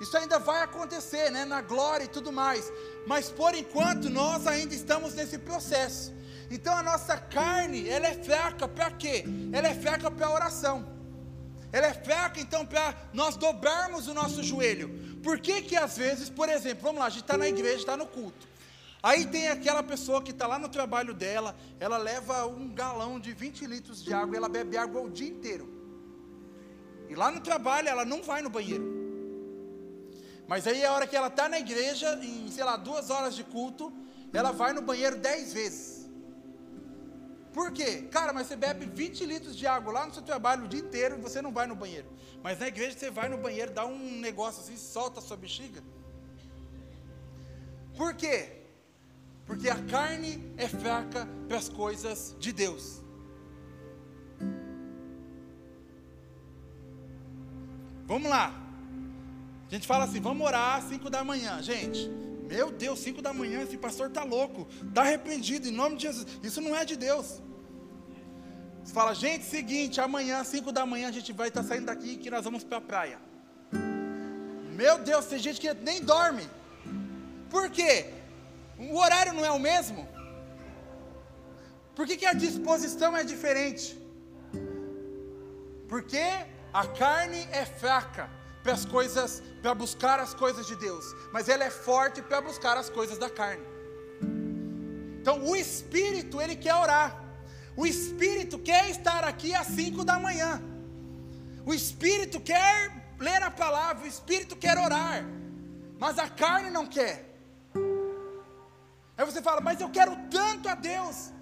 Isso 0.00 0.16
ainda 0.16 0.38
vai 0.38 0.62
acontecer, 0.62 1.32
né, 1.32 1.44
na 1.44 1.60
glória 1.60 2.04
e 2.04 2.08
tudo 2.08 2.30
mais. 2.30 2.72
Mas 3.08 3.28
por 3.28 3.56
enquanto 3.56 4.08
nós 4.08 4.46
ainda 4.46 4.72
estamos 4.72 5.14
nesse 5.14 5.36
processo. 5.36 6.14
Então 6.48 6.76
a 6.76 6.82
nossa 6.82 7.16
carne, 7.16 7.88
ela 7.88 8.06
é 8.06 8.14
fraca 8.14 8.68
para 8.68 8.92
quê? 8.92 9.24
Ela 9.52 9.66
é 9.66 9.74
fraca 9.74 10.08
para 10.12 10.30
oração. 10.30 10.86
Ela 11.72 11.88
é 11.88 11.94
fraca 11.94 12.38
então 12.38 12.64
para 12.64 12.94
nós 13.12 13.34
dobrarmos 13.36 14.06
o 14.06 14.14
nosso 14.14 14.44
joelho. 14.44 15.11
Por 15.22 15.38
que 15.38 15.62
que 15.62 15.76
às 15.76 15.96
vezes, 15.96 16.28
por 16.28 16.48
exemplo, 16.48 16.82
vamos 16.82 17.00
lá, 17.00 17.06
a 17.06 17.10
gente 17.10 17.22
está 17.22 17.36
na 17.36 17.48
igreja, 17.48 17.76
está 17.76 17.96
no 17.96 18.06
culto. 18.06 18.48
Aí 19.02 19.26
tem 19.26 19.48
aquela 19.48 19.82
pessoa 19.82 20.22
que 20.22 20.30
está 20.30 20.46
lá 20.46 20.58
no 20.58 20.68
trabalho 20.68 21.12
dela, 21.12 21.56
ela 21.80 21.96
leva 21.96 22.46
um 22.46 22.68
galão 22.68 23.18
de 23.18 23.32
20 23.32 23.66
litros 23.66 24.02
de 24.02 24.12
água 24.14 24.34
e 24.34 24.36
ela 24.36 24.48
bebe 24.48 24.76
água 24.76 25.00
o 25.00 25.10
dia 25.10 25.28
inteiro. 25.28 25.68
E 27.08 27.14
lá 27.14 27.30
no 27.30 27.40
trabalho 27.40 27.88
ela 27.88 28.04
não 28.04 28.22
vai 28.22 28.42
no 28.42 28.48
banheiro. 28.48 29.02
Mas 30.46 30.66
aí 30.66 30.84
a 30.84 30.92
hora 30.92 31.06
que 31.06 31.16
ela 31.16 31.26
está 31.26 31.48
na 31.48 31.58
igreja, 31.58 32.18
em, 32.22 32.48
sei 32.50 32.62
lá, 32.62 32.76
duas 32.76 33.10
horas 33.10 33.34
de 33.34 33.42
culto, 33.42 33.92
ela 34.32 34.52
vai 34.52 34.72
no 34.72 34.82
banheiro 34.82 35.16
dez 35.16 35.52
vezes. 35.52 35.91
Por 37.52 37.70
quê? 37.72 38.08
Cara, 38.10 38.32
mas 38.32 38.46
você 38.46 38.56
bebe 38.56 38.86
20 38.86 39.26
litros 39.26 39.56
de 39.56 39.66
água 39.66 39.92
lá 39.92 40.06
no 40.06 40.14
seu 40.14 40.22
trabalho 40.22 40.64
o 40.64 40.68
dia 40.68 40.80
inteiro 40.80 41.18
e 41.18 41.20
você 41.20 41.42
não 41.42 41.52
vai 41.52 41.66
no 41.66 41.74
banheiro. 41.74 42.08
Mas 42.42 42.58
na 42.58 42.68
igreja 42.68 42.98
você 42.98 43.10
vai 43.10 43.28
no 43.28 43.38
banheiro, 43.38 43.72
dá 43.72 43.84
um 43.84 44.20
negócio 44.20 44.62
assim, 44.62 44.76
solta 44.76 45.20
a 45.20 45.22
sua 45.22 45.36
bexiga. 45.36 45.82
Por 47.96 48.14
quê? 48.14 48.62
porque 49.46 49.68
a 49.68 49.76
carne 49.84 50.42
é 50.56 50.68
fraca 50.68 51.28
para 51.48 51.58
as 51.58 51.68
coisas 51.68 52.34
de 52.38 52.52
Deus. 52.52 53.02
Vamos 58.06 58.30
lá. 58.30 58.52
A 59.68 59.74
gente 59.74 59.86
fala 59.86 60.04
assim, 60.04 60.20
vamos 60.20 60.46
orar 60.46 60.76
às 60.76 60.84
5 60.84 61.08
da 61.10 61.24
manhã. 61.24 61.60
Gente, 61.62 62.10
meu 62.48 62.70
Deus, 62.70 62.98
5 63.00 63.22
da 63.22 63.32
manhã, 63.32 63.62
esse 63.62 63.76
pastor 63.76 64.08
está 64.08 64.24
louco, 64.24 64.66
está 64.88 65.02
arrependido, 65.02 65.68
em 65.68 65.72
nome 65.72 65.96
de 65.96 66.02
Jesus. 66.02 66.26
Isso 66.42 66.60
não 66.60 66.76
é 66.76 66.84
de 66.84 66.96
Deus. 66.96 67.40
Você 68.82 68.92
fala, 68.92 69.14
gente, 69.14 69.44
seguinte, 69.44 70.00
amanhã, 70.00 70.42
5 70.42 70.72
da 70.72 70.84
manhã, 70.84 71.08
a 71.08 71.12
gente 71.12 71.32
vai 71.32 71.48
estar 71.48 71.62
tá 71.62 71.68
saindo 71.68 71.86
daqui 71.86 72.16
que 72.16 72.30
nós 72.30 72.44
vamos 72.44 72.64
para 72.64 72.78
a 72.78 72.80
praia. 72.80 73.18
Meu 74.74 74.98
Deus, 74.98 75.26
tem 75.26 75.38
gente 75.38 75.60
que 75.60 75.72
nem 75.74 76.00
dorme. 76.02 76.48
Por 77.48 77.70
quê? 77.70 78.06
O 78.78 78.98
horário 78.98 79.32
não 79.32 79.44
é 79.44 79.50
o 79.50 79.58
mesmo? 79.58 80.08
Por 81.94 82.06
que, 82.06 82.16
que 82.16 82.26
a 82.26 82.32
disposição 82.32 83.16
é 83.16 83.22
diferente? 83.22 83.98
Porque 85.88 86.22
a 86.72 86.86
carne 86.86 87.46
é 87.52 87.64
fraca 87.64 88.28
para 88.62 88.72
as 88.72 88.84
coisas, 88.84 89.42
para 89.60 89.74
buscar 89.74 90.20
as 90.20 90.34
coisas 90.34 90.66
de 90.66 90.76
Deus, 90.76 91.04
mas 91.32 91.48
ela 91.48 91.64
é 91.64 91.70
forte 91.70 92.22
para 92.22 92.40
buscar 92.40 92.76
as 92.76 92.88
coisas 92.88 93.18
da 93.18 93.28
carne. 93.28 93.64
Então 95.20 95.44
o 95.44 95.54
espírito 95.54 96.40
ele 96.40 96.56
quer 96.56 96.74
orar. 96.74 97.20
O 97.76 97.86
espírito 97.86 98.58
quer 98.58 98.90
estar 98.90 99.24
aqui 99.24 99.54
às 99.54 99.68
5 99.68 100.04
da 100.04 100.18
manhã. 100.18 100.60
O 101.64 101.72
espírito 101.72 102.40
quer 102.40 103.14
ler 103.18 103.42
a 103.42 103.50
palavra, 103.50 104.04
o 104.04 104.06
espírito 104.06 104.56
quer 104.56 104.76
orar. 104.76 105.24
Mas 105.98 106.18
a 106.18 106.28
carne 106.28 106.70
não 106.70 106.86
quer. 106.86 107.32
Aí 109.16 109.24
você 109.24 109.40
fala, 109.40 109.60
mas 109.60 109.80
eu 109.80 109.88
quero 109.88 110.16
tanto 110.28 110.68
a 110.68 110.74
Deus. 110.74 111.32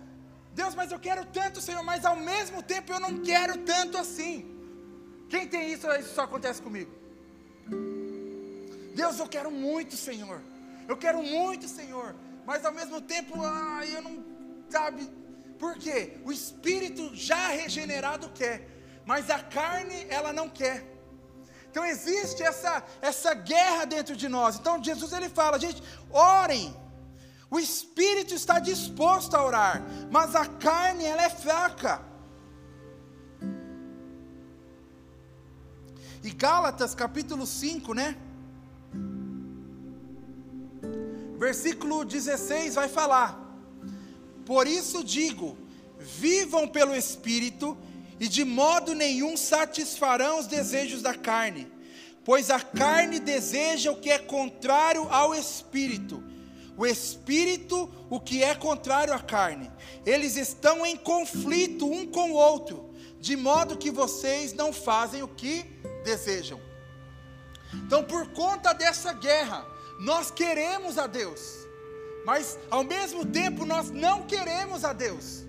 Deus, 0.52 0.74
mas 0.74 0.92
eu 0.92 0.98
quero 0.98 1.24
tanto, 1.24 1.61
Senhor, 1.61 1.83
mas 1.83 2.04
ao 2.04 2.16
mesmo 2.16 2.62
tempo 2.62 2.92
eu 2.92 3.00
não 3.00 3.20
quero 3.20 3.59
tanto 3.59 3.96
assim. 3.96 4.35
Quem 5.28 5.48
tem 5.48 5.72
isso, 5.72 5.90
isso 5.92 6.14
só 6.14 6.22
acontece 6.22 6.61
comigo. 6.61 6.99
Deus, 8.94 9.18
eu 9.18 9.29
quero 9.29 9.50
muito, 9.50 9.96
Senhor. 9.96 10.40
Eu 10.88 10.96
quero 10.96 11.22
muito, 11.22 11.68
Senhor. 11.68 12.14
Mas 12.46 12.64
ao 12.64 12.72
mesmo 12.72 13.00
tempo, 13.00 13.40
ah, 13.42 13.85
eu 13.87 14.03
não, 14.03 14.24
sabe. 14.68 15.09
Por 15.59 15.76
quê? 15.76 16.18
O 16.24 16.33
espírito 16.33 17.14
já 17.14 17.48
regenerado 17.48 18.31
quer, 18.31 18.66
mas 19.05 19.29
a 19.29 19.38
carne, 19.38 20.07
ela 20.09 20.33
não 20.33 20.48
quer. 20.48 20.87
Então 21.70 21.85
existe 21.85 22.42
essa, 22.42 22.83
essa 23.00 23.35
guerra 23.35 23.85
dentro 23.85 24.16
de 24.16 24.29
nós. 24.29 24.57
Então 24.59 24.83
Jesus 24.83 25.12
ele 25.12 25.29
fala, 25.29 25.59
gente, 25.59 25.83
orem 26.11 26.74
o 27.50 27.59
espírito 27.59 28.33
está 28.33 28.61
disposto 28.61 29.35
a 29.35 29.44
orar, 29.44 29.83
mas 30.11 30.37
a 30.37 30.46
carne 30.46 31.05
ela 31.05 31.22
é 31.22 31.29
fraca. 31.29 32.00
E 36.22 36.31
Gálatas 36.31 36.94
capítulo 36.94 37.44
5, 37.44 37.92
né? 37.92 38.16
Versículo 41.40 42.05
16 42.05 42.74
vai 42.74 42.88
falar: 42.88 43.40
Por 44.44 44.66
isso 44.66 45.03
digo, 45.03 45.57
vivam 45.98 46.68
pelo 46.68 46.94
espírito 46.94 47.76
e 48.20 48.29
de 48.29 48.44
modo 48.44 48.94
nenhum 48.94 49.38
satisfarão 49.38 50.38
os 50.38 50.46
desejos 50.46 51.00
da 51.00 51.14
carne, 51.14 51.66
pois 52.26 52.50
a 52.50 52.61
carne 52.61 53.18
deseja 53.18 53.90
o 53.90 53.96
que 53.96 54.11
é 54.11 54.18
contrário 54.18 55.09
ao 55.11 55.35
espírito 55.35 56.22
o 56.76 56.87
espírito, 56.87 57.92
o 58.09 58.18
que 58.18 58.42
é 58.42 58.55
contrário 58.55 59.12
à 59.12 59.18
carne. 59.18 59.70
Eles 60.07 60.37
estão 60.37 60.87
em 60.87 60.96
conflito 60.96 61.87
um 61.87 62.07
com 62.07 62.31
o 62.31 62.35
outro, 62.35 62.94
de 63.18 63.37
modo 63.37 63.76
que 63.76 63.90
vocês 63.90 64.55
não 64.55 64.72
fazem 64.72 65.22
o 65.22 65.29
que 65.29 65.62
desejam. 66.05 66.59
Então, 67.74 68.03
por 68.03 68.29
conta 68.29 68.72
dessa 68.72 69.12
guerra, 69.12 69.62
nós 70.00 70.30
queremos 70.30 70.96
a 70.96 71.06
Deus, 71.06 71.66
mas 72.24 72.58
ao 72.70 72.82
mesmo 72.82 73.24
tempo 73.24 73.66
nós 73.66 73.90
não 73.90 74.22
queremos 74.22 74.84
a 74.84 74.92
Deus. 74.92 75.44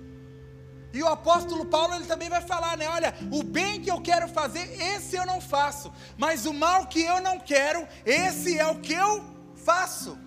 E 0.94 1.02
o 1.02 1.08
apóstolo 1.08 1.66
Paulo 1.66 1.96
ele 1.96 2.06
também 2.06 2.30
vai 2.30 2.42
falar, 2.42 2.76
né? 2.76 2.90
Olha, 2.90 3.16
o 3.32 3.44
bem 3.44 3.82
que 3.82 3.90
eu 3.90 4.02
quero 4.02 4.28
fazer, 4.28 4.70
esse 4.82 5.16
eu 5.16 5.26
não 5.26 5.40
faço, 5.40 5.92
mas 6.18 6.46
o 6.46 6.54
mal 6.54 6.86
que 6.88 7.02
eu 7.02 7.22
não 7.22 7.40
quero, 7.40 7.88
esse 8.06 8.60
é 8.60 8.68
o 8.68 8.80
que 8.80 8.92
eu 8.92 9.24
faço. 9.56 10.18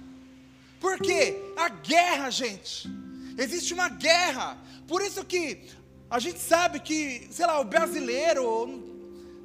Por 0.81 0.99
quê? 0.99 1.53
A 1.57 1.69
guerra, 1.69 2.31
gente. 2.31 2.89
Existe 3.37 3.75
uma 3.75 3.91
guerra. 3.91 4.57
Por 4.89 5.03
isso 5.03 5.23
que 5.25 5.69
a 6.09 6.19
gente 6.19 6.39
sabe 6.39 6.81
que, 6.81 7.29
sei 7.31 7.47
lá, 7.47 7.61
o 7.61 7.65
brasileiro, 7.65 8.83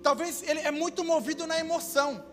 talvez 0.01 0.41
ele 0.43 0.61
é 0.61 0.71
muito 0.71 1.03
movido 1.03 1.45
na 1.45 1.59
emoção. 1.59 2.23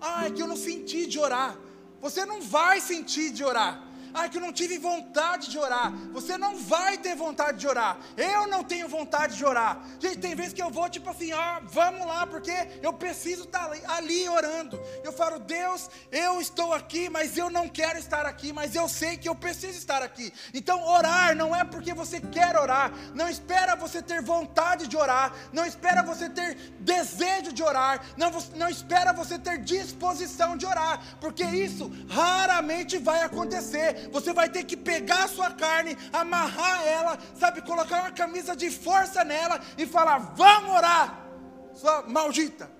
Ah, 0.00 0.26
é 0.26 0.30
que 0.30 0.40
eu 0.40 0.46
não 0.46 0.56
senti 0.56 1.06
de 1.06 1.18
orar. 1.18 1.56
Você 2.00 2.24
não 2.24 2.42
vai 2.42 2.80
sentir 2.80 3.30
de 3.30 3.44
orar. 3.44 3.82
Ai, 4.16 4.30
que 4.30 4.38
eu 4.38 4.40
não 4.40 4.52
tive 4.52 4.78
vontade 4.78 5.50
de 5.50 5.58
orar. 5.58 5.92
Você 6.12 6.38
não 6.38 6.56
vai 6.56 6.96
ter 6.96 7.14
vontade 7.14 7.58
de 7.58 7.68
orar. 7.68 7.98
Eu 8.16 8.46
não 8.46 8.64
tenho 8.64 8.88
vontade 8.88 9.36
de 9.36 9.44
orar. 9.44 9.78
Gente, 10.00 10.18
tem 10.18 10.34
vezes 10.34 10.54
que 10.54 10.62
eu 10.62 10.70
vou 10.70 10.88
tipo 10.88 11.10
assim, 11.10 11.34
ó, 11.34 11.60
vamos 11.64 12.06
lá, 12.06 12.26
porque 12.26 12.54
eu 12.82 12.94
preciso 12.94 13.42
estar 13.44 13.66
ali, 13.66 13.82
ali 13.86 14.26
orando. 14.26 14.80
Eu 15.04 15.12
falo, 15.12 15.38
Deus, 15.38 15.90
eu 16.10 16.40
estou 16.40 16.72
aqui, 16.72 17.10
mas 17.10 17.36
eu 17.36 17.50
não 17.50 17.68
quero 17.68 17.98
estar 17.98 18.24
aqui, 18.24 18.54
mas 18.54 18.74
eu 18.74 18.88
sei 18.88 19.18
que 19.18 19.28
eu 19.28 19.34
preciso 19.34 19.76
estar 19.76 20.02
aqui. 20.02 20.32
Então, 20.54 20.82
orar 20.82 21.36
não 21.36 21.54
é 21.54 21.62
porque 21.62 21.92
você 21.92 22.18
quer 22.18 22.56
orar. 22.56 22.90
Não 23.14 23.28
espera 23.28 23.76
você 23.76 24.00
ter 24.00 24.22
vontade 24.22 24.86
de 24.86 24.96
orar. 24.96 25.30
Não 25.52 25.66
espera 25.66 26.02
você 26.02 26.30
ter 26.30 26.54
desejo 26.80 27.52
de 27.52 27.62
orar. 27.62 28.00
Não, 28.16 28.30
não 28.54 28.70
espera 28.70 29.12
você 29.12 29.38
ter 29.38 29.58
disposição 29.58 30.56
de 30.56 30.64
orar, 30.64 31.02
porque 31.20 31.44
isso 31.44 31.92
raramente 32.08 32.96
vai 32.96 33.22
acontecer 33.22 34.05
você 34.10 34.32
vai 34.32 34.48
ter 34.48 34.64
que 34.64 34.76
pegar 34.76 35.24
a 35.24 35.28
sua 35.28 35.50
carne, 35.50 35.96
amarrar 36.12 36.86
ela, 36.86 37.18
sabe, 37.38 37.62
colocar 37.62 38.00
uma 38.00 38.10
camisa 38.10 38.54
de 38.56 38.70
força 38.70 39.24
nela 39.24 39.60
e 39.76 39.86
falar: 39.86 40.18
vamos 40.34 40.70
orar, 40.70 41.26
sua 41.74 42.02
maldita. 42.02 42.70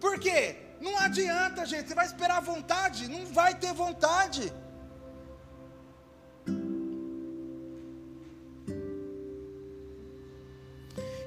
Por 0.00 0.18
quê? 0.18 0.56
Não 0.80 0.98
adianta, 0.98 1.66
gente, 1.66 1.88
você 1.88 1.94
vai 1.94 2.06
esperar 2.06 2.40
vontade, 2.40 3.08
não 3.08 3.26
vai 3.26 3.54
ter 3.54 3.72
vontade. 3.72 4.52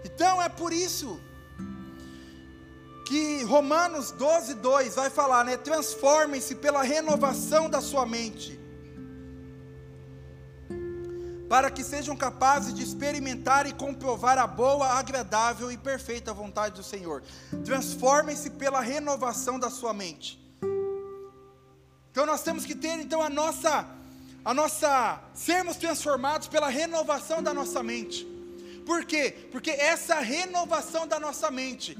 Então 0.03 0.41
é 0.41 0.49
por 0.49 0.71
isso 0.73 1.19
que 3.05 3.43
Romanos 3.43 4.11
12, 4.11 4.55
2 4.55 4.95
vai 4.95 5.09
falar, 5.09 5.43
né? 5.43 5.57
Transformem-se 5.57 6.55
pela 6.55 6.81
renovação 6.83 7.69
da 7.69 7.81
sua 7.81 8.05
mente, 8.05 8.59
para 11.49 11.69
que 11.69 11.83
sejam 11.83 12.15
capazes 12.15 12.73
de 12.73 12.81
experimentar 12.81 13.67
e 13.67 13.73
comprovar 13.73 14.37
a 14.37 14.47
boa, 14.47 14.87
agradável 14.87 15.71
e 15.71 15.77
perfeita 15.77 16.33
vontade 16.33 16.75
do 16.75 16.83
Senhor. 16.83 17.21
Transformem-se 17.63 18.51
pela 18.51 18.81
renovação 18.81 19.59
da 19.59 19.69
sua 19.69 19.93
mente. 19.93 20.39
Então 22.11 22.25
nós 22.25 22.41
temos 22.43 22.65
que 22.65 22.75
ter 22.75 22.99
então 22.99 23.21
a 23.21 23.29
nossa 23.29 23.87
a 24.45 24.53
nossa 24.53 25.21
sermos 25.33 25.77
transformados 25.77 26.47
pela 26.47 26.67
renovação 26.67 27.41
da 27.41 27.53
nossa 27.53 27.81
mente. 27.81 28.27
Por 28.85 29.05
quê? 29.05 29.33
Porque 29.51 29.71
essa 29.71 30.19
renovação 30.19 31.07
da 31.07 31.19
nossa 31.19 31.49
mente 31.49 31.97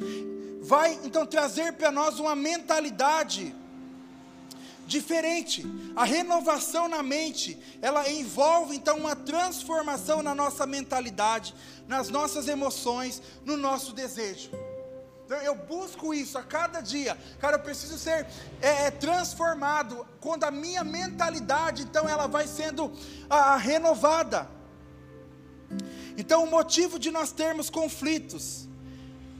vai 0.64 0.98
então 1.04 1.26
trazer 1.26 1.74
para 1.74 1.92
nós 1.92 2.20
uma 2.20 2.36
mentalidade 2.36 3.54
diferente. 4.88 5.66
A 5.96 6.06
renovação 6.06 6.88
na 6.88 7.04
mente, 7.04 7.60
ela 7.82 8.10
envolve 8.10 8.76
então 8.76 8.98
uma 8.98 9.16
transformação 9.16 10.24
na 10.24 10.34
nossa 10.34 10.66
mentalidade, 10.66 11.54
nas 11.88 12.10
nossas 12.10 12.48
emoções, 12.48 13.22
no 13.46 13.58
nosso 13.58 13.94
desejo. 13.94 14.50
Então, 15.26 15.38
eu 15.38 15.56
busco 15.56 16.14
isso 16.14 16.38
a 16.38 16.44
cada 16.44 16.80
dia. 16.80 17.18
Cara, 17.40 17.58
eu 17.58 17.62
preciso 17.62 17.98
ser 17.98 18.26
é, 18.62 18.88
é 18.88 18.92
transformado. 18.92 20.06
Quando 20.20 20.44
a 20.44 20.52
minha 20.52 20.84
mentalidade, 20.84 21.84
então, 21.84 22.08
ela 22.08 22.28
vai 22.28 22.46
sendo 22.46 22.92
a, 23.30 23.54
a 23.54 23.58
renovada. 23.58 24.50
Então, 26.18 26.44
o 26.44 26.50
motivo 26.50 27.00
de 27.00 27.10
nós 27.10 27.32
termos 27.32 27.70
conflitos 27.70 28.68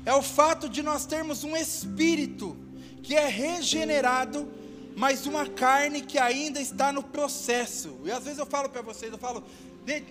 é 0.06 0.14
o 0.14 0.22
fato 0.22 0.68
de 0.68 0.84
nós 0.84 1.06
termos 1.06 1.44
um 1.44 1.56
espírito 1.56 2.58
que 3.02 3.16
é 3.16 3.28
regenerado, 3.28 4.52
mas 4.96 5.26
uma 5.26 5.48
carne 5.48 6.02
que 6.02 6.18
ainda 6.18 6.60
está 6.60 6.92
no 6.92 7.04
processo. 7.04 8.00
E 8.04 8.12
às 8.12 8.24
vezes 8.24 8.40
eu 8.40 8.46
falo 8.46 8.70
para 8.70 8.82
vocês, 8.82 9.12
eu 9.12 9.18
falo, 9.18 9.44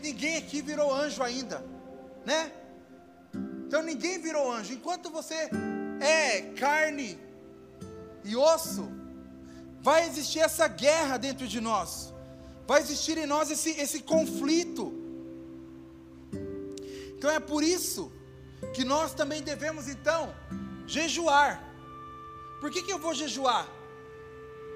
ninguém 0.02 0.37
aqui 0.37 0.62
virou 0.62 0.92
anjo 0.94 1.22
ainda, 1.22 1.64
né? 2.24 2.52
Então 3.66 3.83
ninguém 3.83 4.18
virou 4.18 4.52
anjo. 4.52 4.72
Enquanto 4.72 5.11
você 5.11 5.50
é 6.00 6.42
carne 6.59 7.18
e 8.24 8.37
osso, 8.37 8.90
vai 9.81 10.07
existir 10.07 10.40
essa 10.40 10.68
guerra 10.68 11.16
dentro 11.16 11.46
de 11.46 11.61
nós. 11.61 12.12
Vai 12.66 12.81
existir 12.81 13.18
em 13.18 13.26
nós 13.26 13.50
esse, 13.50 13.70
esse 13.70 14.00
conflito. 14.02 14.92
Então 17.16 17.31
é 17.31 17.40
por 17.40 17.62
isso 17.62 18.11
que 18.75 18.85
nós 18.85 19.14
também 19.14 19.42
devemos 19.42 19.88
então 19.88 20.35
jejuar. 20.87 21.62
Por 22.61 22.70
que, 22.70 22.83
que 22.83 22.92
eu 22.92 22.98
vou 22.98 23.14
jejuar? 23.14 23.66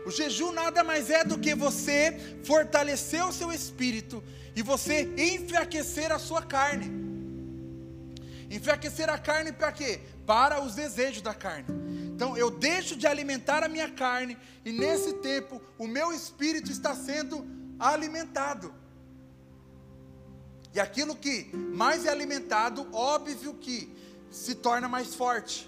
O 0.06 0.10
jejum 0.10 0.52
nada 0.52 0.84
mais 0.84 1.10
é 1.10 1.24
do 1.24 1.38
que 1.38 1.54
você 1.54 2.38
fortalecer 2.44 3.24
o 3.26 3.32
seu 3.32 3.52
espírito 3.52 4.22
e 4.54 4.62
você 4.62 5.12
enfraquecer 5.16 6.12
a 6.12 6.18
sua 6.18 6.42
carne. 6.42 6.90
Enfraquecer 8.48 9.10
a 9.10 9.18
carne 9.18 9.52
para 9.52 9.72
quê? 9.72 10.00
Para 10.24 10.62
os 10.62 10.74
desejos 10.74 11.22
da 11.22 11.34
carne. 11.34 11.66
Então 12.14 12.36
eu 12.36 12.50
deixo 12.50 12.96
de 12.96 13.06
alimentar 13.06 13.64
a 13.64 13.68
minha 13.68 13.90
carne 13.90 14.38
e 14.64 14.72
nesse 14.72 15.12
tempo 15.14 15.60
o 15.76 15.86
meu 15.86 16.12
espírito 16.12 16.70
está 16.70 16.94
sendo 16.94 17.44
alimentado. 17.78 18.72
E 20.76 20.80
aquilo 20.80 21.16
que 21.16 21.50
mais 21.82 22.04
é 22.04 22.10
alimentado, 22.10 22.86
óbvio 22.92 23.54
que 23.54 23.90
se 24.30 24.54
torna 24.54 24.86
mais 24.86 25.14
forte. 25.14 25.66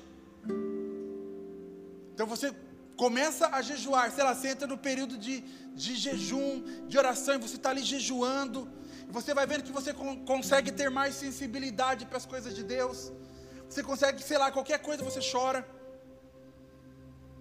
Então 2.12 2.26
você 2.26 2.54
começa 2.94 3.46
a 3.46 3.62
jejuar, 3.62 4.10
sei 4.12 4.22
lá, 4.22 4.34
você 4.34 4.48
entra 4.48 4.66
no 4.66 4.76
período 4.76 5.16
de, 5.16 5.40
de 5.74 5.96
jejum, 5.96 6.62
de 6.86 6.98
oração, 6.98 7.36
e 7.36 7.38
você 7.38 7.56
está 7.56 7.70
ali 7.70 7.82
jejuando, 7.82 8.70
e 9.08 9.10
você 9.10 9.32
vai 9.32 9.46
vendo 9.46 9.62
que 9.62 9.72
você 9.72 9.94
consegue 10.26 10.70
ter 10.72 10.90
mais 10.90 11.14
sensibilidade 11.14 12.04
para 12.04 12.18
as 12.18 12.26
coisas 12.26 12.54
de 12.54 12.62
Deus, 12.62 13.10
você 13.66 13.82
consegue, 13.82 14.22
sei 14.22 14.36
lá, 14.36 14.50
qualquer 14.52 14.78
coisa 14.80 15.02
você 15.02 15.20
chora, 15.32 15.66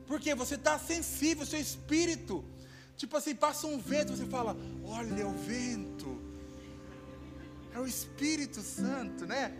porque 0.06 0.34
você 0.34 0.56
está 0.56 0.80
sensível, 0.80 1.45
seu 1.45 1.60
espírito, 1.60 2.45
tipo 2.95 3.17
assim, 3.17 3.36
passa 3.36 3.67
um 3.67 3.77
vento, 3.77 4.15
você 4.15 4.25
fala: 4.25 4.56
Olha 4.86 5.27
o 5.27 5.34
vento, 5.34 6.27
é 7.78 7.82
o 7.82 7.88
Espírito 7.88 8.62
Santo, 8.62 9.26
né? 9.26 9.54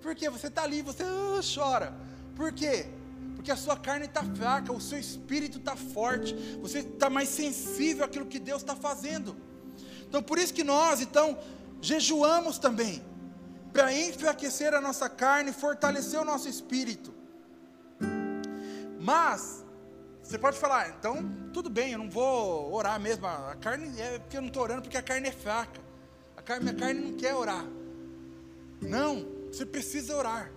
Porque 0.00 0.28
você 0.30 0.46
está 0.46 0.62
ali, 0.62 0.80
você 0.82 1.02
uh, 1.02 1.40
chora. 1.54 1.94
Por 2.34 2.52
quê? 2.52 2.86
Porque 3.34 3.50
a 3.50 3.56
sua 3.56 3.76
carne 3.76 4.06
está 4.06 4.22
fraca, 4.22 4.72
o 4.72 4.80
seu 4.80 4.98
espírito 4.98 5.58
está 5.58 5.76
forte, 5.76 6.34
você 6.60 6.80
está 6.80 7.08
mais 7.10 7.28
sensível 7.28 8.04
àquilo 8.04 8.26
que 8.26 8.38
Deus 8.38 8.62
está 8.62 8.74
fazendo. 8.74 9.36
Então, 10.08 10.22
por 10.22 10.38
isso 10.38 10.54
que 10.54 10.64
nós, 10.64 11.00
então, 11.00 11.38
jejuamos 11.80 12.58
também, 12.58 13.02
para 13.72 13.92
enfraquecer 13.92 14.74
a 14.74 14.80
nossa 14.80 15.08
carne, 15.08 15.52
fortalecer 15.52 16.18
o 16.18 16.24
nosso 16.24 16.48
espírito. 16.48 17.14
Mas, 18.98 19.64
você 20.22 20.38
pode 20.38 20.58
falar, 20.58 20.88
então, 20.90 21.16
tudo 21.52 21.68
bem, 21.68 21.92
eu 21.92 21.98
não 21.98 22.10
vou 22.10 22.72
orar 22.72 22.98
mesmo, 22.98 23.26
a 23.26 23.54
carne 23.60 24.00
é 24.00 24.18
porque 24.18 24.36
eu 24.36 24.40
não 24.40 24.48
estou 24.48 24.62
orando, 24.62 24.82
porque 24.82 24.96
a 24.96 25.02
carne 25.02 25.28
é 25.28 25.32
fraca 25.32 25.87
carne, 26.48 26.64
minha 26.64 26.74
carne 26.74 27.00
não 27.00 27.12
quer 27.12 27.34
orar. 27.34 27.66
Não, 28.80 29.26
você 29.52 29.66
precisa 29.66 30.16
orar. 30.16 30.50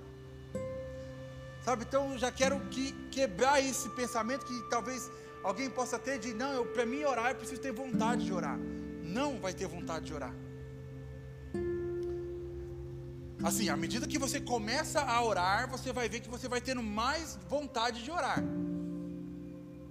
Sabe, 1.65 1.83
então 1.87 2.13
eu 2.13 2.17
já 2.17 2.31
quero 2.31 2.59
que, 2.69 2.93
quebrar 3.11 3.59
esse 3.59 3.89
pensamento 3.89 4.45
que 4.45 4.69
talvez 4.69 5.11
alguém 5.43 5.69
possa 5.69 5.99
ter 5.99 6.17
de 6.17 6.33
não, 6.33 6.65
para 6.65 6.85
mim 6.85 7.03
orar 7.03 7.31
eu 7.31 7.35
preciso 7.35 7.59
ter 7.59 7.73
vontade 7.73 8.25
de 8.25 8.33
orar. 8.33 8.57
Não 9.03 9.37
vai 9.39 9.53
ter 9.53 9.67
vontade 9.67 10.05
de 10.05 10.13
orar. 10.13 10.33
Assim, 13.43 13.69
à 13.69 13.75
medida 13.75 14.07
que 14.07 14.19
você 14.19 14.39
começa 14.39 15.01
a 15.01 15.21
orar, 15.23 15.69
você 15.69 15.91
vai 15.91 16.07
ver 16.07 16.21
que 16.21 16.29
você 16.29 16.47
vai 16.47 16.61
tendo 16.61 16.81
mais 16.81 17.37
vontade 17.49 18.03
de 18.03 18.09
orar. 18.09 18.41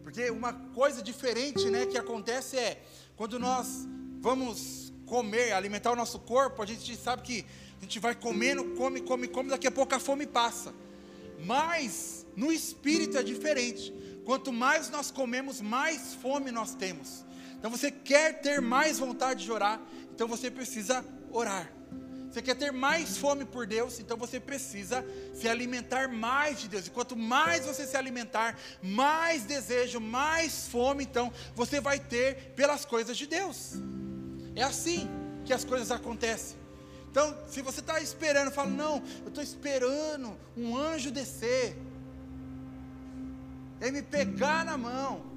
Porque 0.02 0.30
uma 0.30 0.52
coisa 0.52 1.02
diferente, 1.02 1.68
né, 1.68 1.84
que 1.84 1.98
acontece 1.98 2.56
é 2.56 2.82
quando 3.16 3.38
nós 3.38 3.86
vamos 4.20 4.89
comer, 5.10 5.52
alimentar 5.52 5.90
o 5.90 5.96
nosso 5.96 6.20
corpo, 6.20 6.62
a 6.62 6.66
gente 6.66 6.96
sabe 6.96 7.22
que 7.22 7.44
a 7.80 7.82
gente 7.82 7.98
vai 7.98 8.14
comendo, 8.14 8.64
come, 8.76 9.00
come, 9.00 9.26
come, 9.26 9.50
daqui 9.50 9.66
a 9.66 9.70
pouco 9.70 9.92
a 9.92 9.98
fome 9.98 10.24
passa. 10.24 10.72
Mas 11.44 12.24
no 12.36 12.52
espírito 12.52 13.18
é 13.18 13.22
diferente. 13.22 13.92
Quanto 14.24 14.52
mais 14.52 14.88
nós 14.88 15.10
comemos, 15.10 15.60
mais 15.60 16.14
fome 16.14 16.52
nós 16.52 16.74
temos. 16.74 17.24
Então 17.58 17.70
você 17.70 17.90
quer 17.90 18.40
ter 18.40 18.60
mais 18.60 19.00
vontade 19.00 19.44
de 19.44 19.50
orar, 19.50 19.80
então 20.14 20.28
você 20.28 20.48
precisa 20.48 21.04
orar. 21.32 21.68
Você 22.30 22.40
quer 22.40 22.54
ter 22.54 22.70
mais 22.70 23.16
fome 23.18 23.44
por 23.44 23.66
Deus, 23.66 23.98
então 23.98 24.16
você 24.16 24.38
precisa 24.38 25.04
se 25.34 25.48
alimentar 25.48 26.08
mais 26.08 26.60
de 26.60 26.68
Deus. 26.68 26.86
E 26.86 26.90
quanto 26.90 27.16
mais 27.16 27.66
você 27.66 27.84
se 27.84 27.96
alimentar, 27.96 28.56
mais 28.80 29.42
desejo, 29.42 29.98
mais 29.98 30.68
fome, 30.68 31.02
então 31.02 31.32
você 31.56 31.80
vai 31.80 31.98
ter 31.98 32.52
pelas 32.54 32.84
coisas 32.84 33.16
de 33.16 33.26
Deus. 33.26 33.72
É 34.54 34.62
assim 34.62 35.08
que 35.44 35.52
as 35.52 35.64
coisas 35.64 35.90
acontecem. 35.90 36.58
Então, 37.10 37.36
se 37.48 37.60
você 37.60 37.80
está 37.80 38.00
esperando, 38.00 38.50
fala: 38.50 38.70
Não, 38.70 39.02
eu 39.22 39.28
estou 39.28 39.42
esperando 39.42 40.36
um 40.56 40.76
anjo 40.76 41.10
descer, 41.10 41.76
e 43.80 43.90
me 43.90 44.02
pegar 44.02 44.64
na 44.64 44.76
mão. 44.76 45.29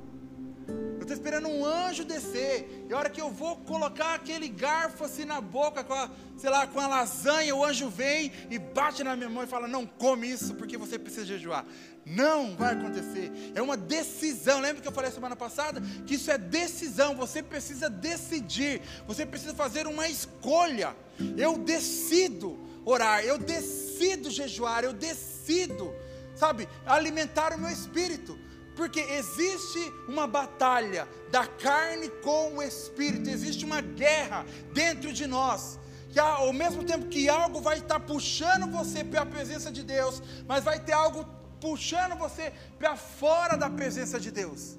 Eu 0.67 1.01
estou 1.01 1.13
esperando 1.13 1.49
um 1.49 1.65
anjo 1.65 2.05
descer. 2.05 2.85
E 2.89 2.93
a 2.93 2.97
hora 2.97 3.09
que 3.09 3.19
eu 3.19 3.29
vou 3.29 3.57
colocar 3.57 4.13
aquele 4.13 4.47
garfo 4.47 5.03
assim 5.03 5.25
na 5.25 5.41
boca, 5.41 5.83
com 5.83 5.93
a, 5.93 6.09
sei 6.37 6.49
lá, 6.49 6.65
com 6.65 6.79
a 6.79 6.87
lasanha, 6.87 7.53
o 7.53 7.63
anjo 7.63 7.89
vem 7.89 8.31
e 8.49 8.57
bate 8.57 9.03
na 9.03 9.15
minha 9.15 9.29
mão 9.29 9.43
e 9.43 9.47
fala: 9.47 9.67
Não 9.67 9.85
come 9.85 10.29
isso 10.29 10.55
porque 10.55 10.77
você 10.77 10.97
precisa 10.97 11.25
jejuar. 11.25 11.65
Não 12.05 12.55
vai 12.55 12.73
acontecer. 12.73 13.31
É 13.53 13.61
uma 13.61 13.75
decisão. 13.75 14.61
Lembra 14.61 14.81
que 14.81 14.87
eu 14.87 14.93
falei 14.93 15.11
semana 15.11 15.35
passada? 15.35 15.81
Que 16.05 16.15
isso 16.15 16.31
é 16.31 16.37
decisão. 16.37 17.15
Você 17.15 17.43
precisa 17.43 17.89
decidir. 17.89 18.81
Você 19.07 19.25
precisa 19.25 19.53
fazer 19.53 19.87
uma 19.87 20.07
escolha. 20.07 20.95
Eu 21.37 21.57
decido 21.57 22.57
orar. 22.85 23.23
Eu 23.23 23.37
decido 23.37 24.29
jejuar. 24.29 24.83
Eu 24.83 24.93
decido, 24.93 25.93
sabe, 26.35 26.67
alimentar 26.85 27.53
o 27.53 27.59
meu 27.59 27.69
espírito. 27.69 28.37
Porque 28.75 28.99
existe 28.99 29.93
uma 30.07 30.25
batalha 30.25 31.07
da 31.31 31.45
carne 31.45 32.09
com 32.23 32.57
o 32.57 32.61
espírito, 32.61 33.29
existe 33.29 33.63
uma 33.65 33.81
guerra 33.81 34.45
dentro 34.73 35.13
de 35.13 35.27
nós. 35.27 35.79
Que 36.11 36.19
ao 36.19 36.53
mesmo 36.53 36.83
tempo 36.83 37.07
que 37.07 37.27
algo 37.27 37.59
vai 37.61 37.79
estar 37.79 37.99
puxando 37.99 38.69
você 38.71 39.03
para 39.03 39.21
a 39.21 39.25
presença 39.25 39.71
de 39.71 39.83
Deus, 39.83 40.21
mas 40.47 40.63
vai 40.63 40.79
ter 40.79 40.93
algo 40.93 41.25
puxando 41.59 42.15
você 42.15 42.53
para 42.77 42.95
fora 42.95 43.55
da 43.55 43.69
presença 43.69 44.19
de 44.19 44.31
Deus. 44.31 44.77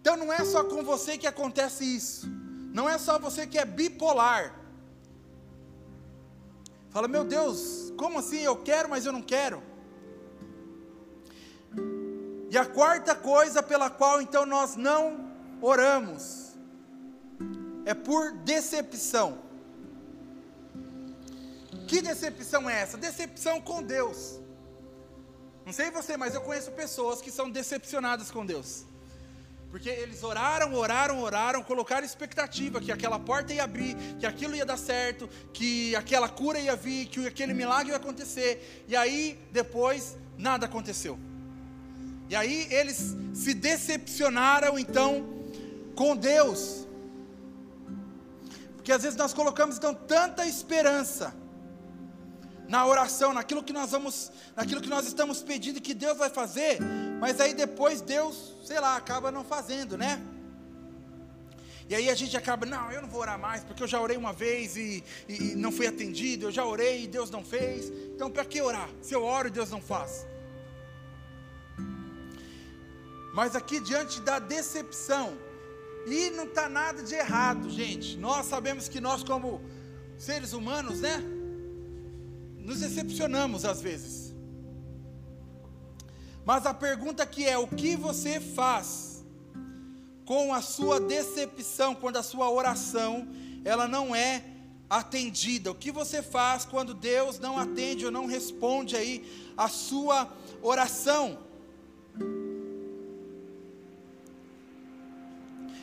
Então 0.00 0.16
não 0.16 0.32
é 0.32 0.44
só 0.44 0.64
com 0.64 0.82
você 0.82 1.18
que 1.18 1.26
acontece 1.26 1.84
isso. 1.84 2.26
Não 2.72 2.88
é 2.88 2.98
só 2.98 3.18
você 3.18 3.46
que 3.46 3.58
é 3.58 3.64
bipolar. 3.64 4.54
Fala, 6.90 7.06
meu 7.06 7.24
Deus, 7.24 7.92
como 7.96 8.18
assim? 8.18 8.38
Eu 8.38 8.56
quero, 8.56 8.88
mas 8.88 9.06
eu 9.06 9.12
não 9.12 9.22
quero. 9.22 9.62
E 12.50 12.58
a 12.58 12.66
quarta 12.66 13.14
coisa 13.14 13.62
pela 13.62 13.88
qual 13.88 14.20
então 14.20 14.44
nós 14.44 14.74
não 14.74 15.30
oramos 15.62 16.50
é 17.84 17.94
por 17.94 18.32
decepção. 18.38 19.38
Que 21.86 22.02
decepção 22.02 22.68
é 22.68 22.82
essa? 22.82 22.98
Decepção 22.98 23.60
com 23.60 23.80
Deus. 23.82 24.40
Não 25.64 25.72
sei 25.72 25.92
você, 25.92 26.16
mas 26.16 26.34
eu 26.34 26.40
conheço 26.40 26.72
pessoas 26.72 27.20
que 27.20 27.30
são 27.30 27.48
decepcionadas 27.48 28.32
com 28.32 28.44
Deus. 28.44 28.84
Porque 29.70 29.88
eles 29.88 30.24
oraram, 30.24 30.74
oraram, 30.74 31.20
oraram, 31.20 31.62
colocaram 31.62 32.04
expectativa 32.04 32.80
que 32.80 32.90
aquela 32.90 33.20
porta 33.20 33.54
ia 33.54 33.62
abrir, 33.62 33.96
que 34.18 34.26
aquilo 34.26 34.56
ia 34.56 34.66
dar 34.66 34.76
certo, 34.76 35.28
que 35.52 35.94
aquela 35.94 36.28
cura 36.28 36.58
ia 36.58 36.74
vir, 36.74 37.06
que 37.06 37.24
aquele 37.28 37.54
milagre 37.54 37.92
ia 37.92 37.96
acontecer. 37.96 38.84
E 38.88 38.96
aí, 38.96 39.38
depois, 39.52 40.16
nada 40.36 40.66
aconteceu. 40.66 41.16
E 42.30 42.36
aí 42.36 42.68
eles 42.70 43.16
se 43.34 43.52
decepcionaram 43.52 44.78
então 44.78 45.26
com 45.96 46.16
Deus. 46.16 46.86
Porque 48.76 48.92
às 48.92 49.02
vezes 49.02 49.18
nós 49.18 49.34
colocamos 49.34 49.76
então 49.76 49.92
tanta 49.92 50.46
esperança 50.46 51.34
na 52.68 52.86
oração, 52.86 53.34
naquilo 53.34 53.64
que 53.64 53.72
nós 53.72 53.90
vamos, 53.90 54.30
naquilo 54.54 54.80
que 54.80 54.88
nós 54.88 55.08
estamos 55.08 55.42
pedindo 55.42 55.80
que 55.80 55.92
Deus 55.92 56.16
vai 56.16 56.30
fazer, 56.30 56.78
mas 57.18 57.40
aí 57.40 57.52
depois 57.52 58.00
Deus, 58.00 58.54
sei 58.64 58.78
lá, 58.78 58.96
acaba 58.96 59.32
não 59.32 59.42
fazendo, 59.42 59.98
né? 59.98 60.22
E 61.88 61.96
aí 61.96 62.08
a 62.08 62.14
gente 62.14 62.36
acaba, 62.36 62.64
não, 62.64 62.92
eu 62.92 63.02
não 63.02 63.08
vou 63.08 63.22
orar 63.22 63.40
mais, 63.40 63.64
porque 63.64 63.82
eu 63.82 63.88
já 63.88 64.00
orei 64.00 64.16
uma 64.16 64.32
vez 64.32 64.76
e, 64.76 65.02
e 65.28 65.56
não 65.56 65.72
fui 65.72 65.88
atendido, 65.88 66.46
eu 66.46 66.52
já 66.52 66.64
orei 66.64 67.02
e 67.02 67.06
Deus 67.08 67.28
não 67.28 67.44
fez. 67.44 67.90
Então 68.14 68.30
para 68.30 68.44
que 68.44 68.62
orar? 68.62 68.88
Se 69.02 69.12
eu 69.14 69.24
oro 69.24 69.48
e 69.48 69.50
Deus 69.50 69.68
não 69.68 69.82
faz. 69.82 70.29
Mas 73.40 73.56
aqui 73.56 73.80
diante 73.80 74.20
da 74.20 74.38
decepção, 74.38 75.32
e 76.06 76.28
não 76.28 76.44
está 76.44 76.68
nada 76.68 77.02
de 77.02 77.14
errado, 77.14 77.70
gente. 77.70 78.18
Nós 78.18 78.44
sabemos 78.44 78.86
que 78.86 79.00
nós, 79.00 79.24
como 79.24 79.62
seres 80.18 80.52
humanos, 80.52 81.00
né? 81.00 81.24
Nos 82.58 82.80
decepcionamos 82.80 83.64
às 83.64 83.80
vezes. 83.80 84.34
Mas 86.44 86.66
a 86.66 86.74
pergunta 86.74 87.24
que 87.24 87.46
é: 87.46 87.56
o 87.56 87.66
que 87.66 87.96
você 87.96 88.38
faz 88.38 89.24
com 90.26 90.52
a 90.52 90.60
sua 90.60 91.00
decepção 91.00 91.94
quando 91.94 92.18
a 92.18 92.22
sua 92.22 92.50
oração 92.50 93.26
ela 93.64 93.88
não 93.88 94.14
é 94.14 94.44
atendida? 94.90 95.70
O 95.70 95.74
que 95.74 95.90
você 95.90 96.20
faz 96.20 96.66
quando 96.66 96.92
Deus 96.92 97.38
não 97.38 97.56
atende 97.56 98.04
ou 98.04 98.12
não 98.12 98.26
responde 98.26 98.96
aí 98.96 99.24
a 99.56 99.66
sua 99.66 100.30
oração? 100.60 101.48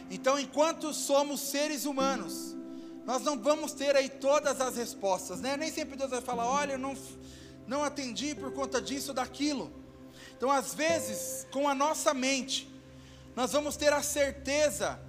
Então, 0.09 0.39
enquanto 0.39 0.93
somos 0.93 1.41
seres 1.41 1.85
humanos, 1.85 2.55
nós 3.05 3.21
não 3.21 3.39
vamos 3.39 3.73
ter 3.73 3.95
aí 3.95 4.09
todas 4.09 4.59
as 4.61 4.75
respostas, 4.75 5.39
né? 5.39 5.57
Nem 5.57 5.71
sempre 5.71 5.97
Deus 5.97 6.09
vai 6.09 6.21
falar, 6.21 6.47
olha, 6.47 6.73
eu 6.73 6.77
não, 6.77 6.95
não 7.67 7.83
atendi 7.83 8.35
por 8.35 8.51
conta 8.51 8.81
disso 8.81 9.09
ou 9.09 9.15
daquilo. 9.15 9.71
Então, 10.35 10.51
às 10.51 10.73
vezes, 10.73 11.47
com 11.51 11.67
a 11.67 11.73
nossa 11.73 12.13
mente, 12.13 12.69
nós 13.35 13.51
vamos 13.51 13.75
ter 13.75 13.93
a 13.93 14.01
certeza 14.01 14.99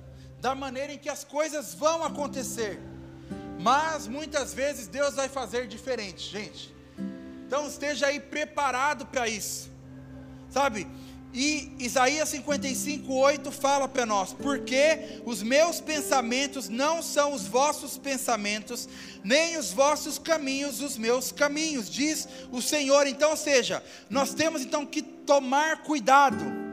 da 0.41 0.55
maneira 0.55 0.93
em 0.93 0.99
que 0.99 1.09
as 1.09 1.25
coisas 1.25 1.75
vão 1.75 2.05
acontecer. 2.05 2.81
Mas 3.59 4.07
muitas 4.07 4.55
vezes 4.55 4.87
Deus 4.87 5.15
vai 5.15 5.29
fazer 5.29 5.67
diferente, 5.67 6.31
gente. 6.31 6.75
Então 7.47 7.67
esteja 7.67 8.07
aí 8.07 8.21
preparado 8.21 9.07
para 9.07 9.27
isso. 9.27 9.71
Sabe? 10.51 10.87
E 11.33 11.71
Isaías 11.79 12.29
55, 12.31 13.13
8 13.13 13.51
fala 13.53 13.87
para 13.87 14.07
nós: 14.07 14.33
Porque 14.33 15.21
os 15.27 15.43
meus 15.43 15.81
pensamentos 15.81 16.69
não 16.69 17.03
são 17.03 17.33
os 17.33 17.47
vossos 17.47 17.99
pensamentos, 17.99 18.89
nem 19.23 19.57
os 19.59 19.73
vossos 19.73 20.19
caminhos 20.19 20.81
os 20.81 20.97
meus 20.97 21.31
caminhos, 21.31 21.91
diz 21.91 22.27
o 22.51 22.63
Senhor. 22.63 23.07
Então, 23.07 23.31
ou 23.31 23.37
seja, 23.37 23.83
nós 24.09 24.33
temos 24.33 24.63
então 24.63 24.87
que 24.87 25.03
tomar 25.03 25.83
cuidado 25.83 26.68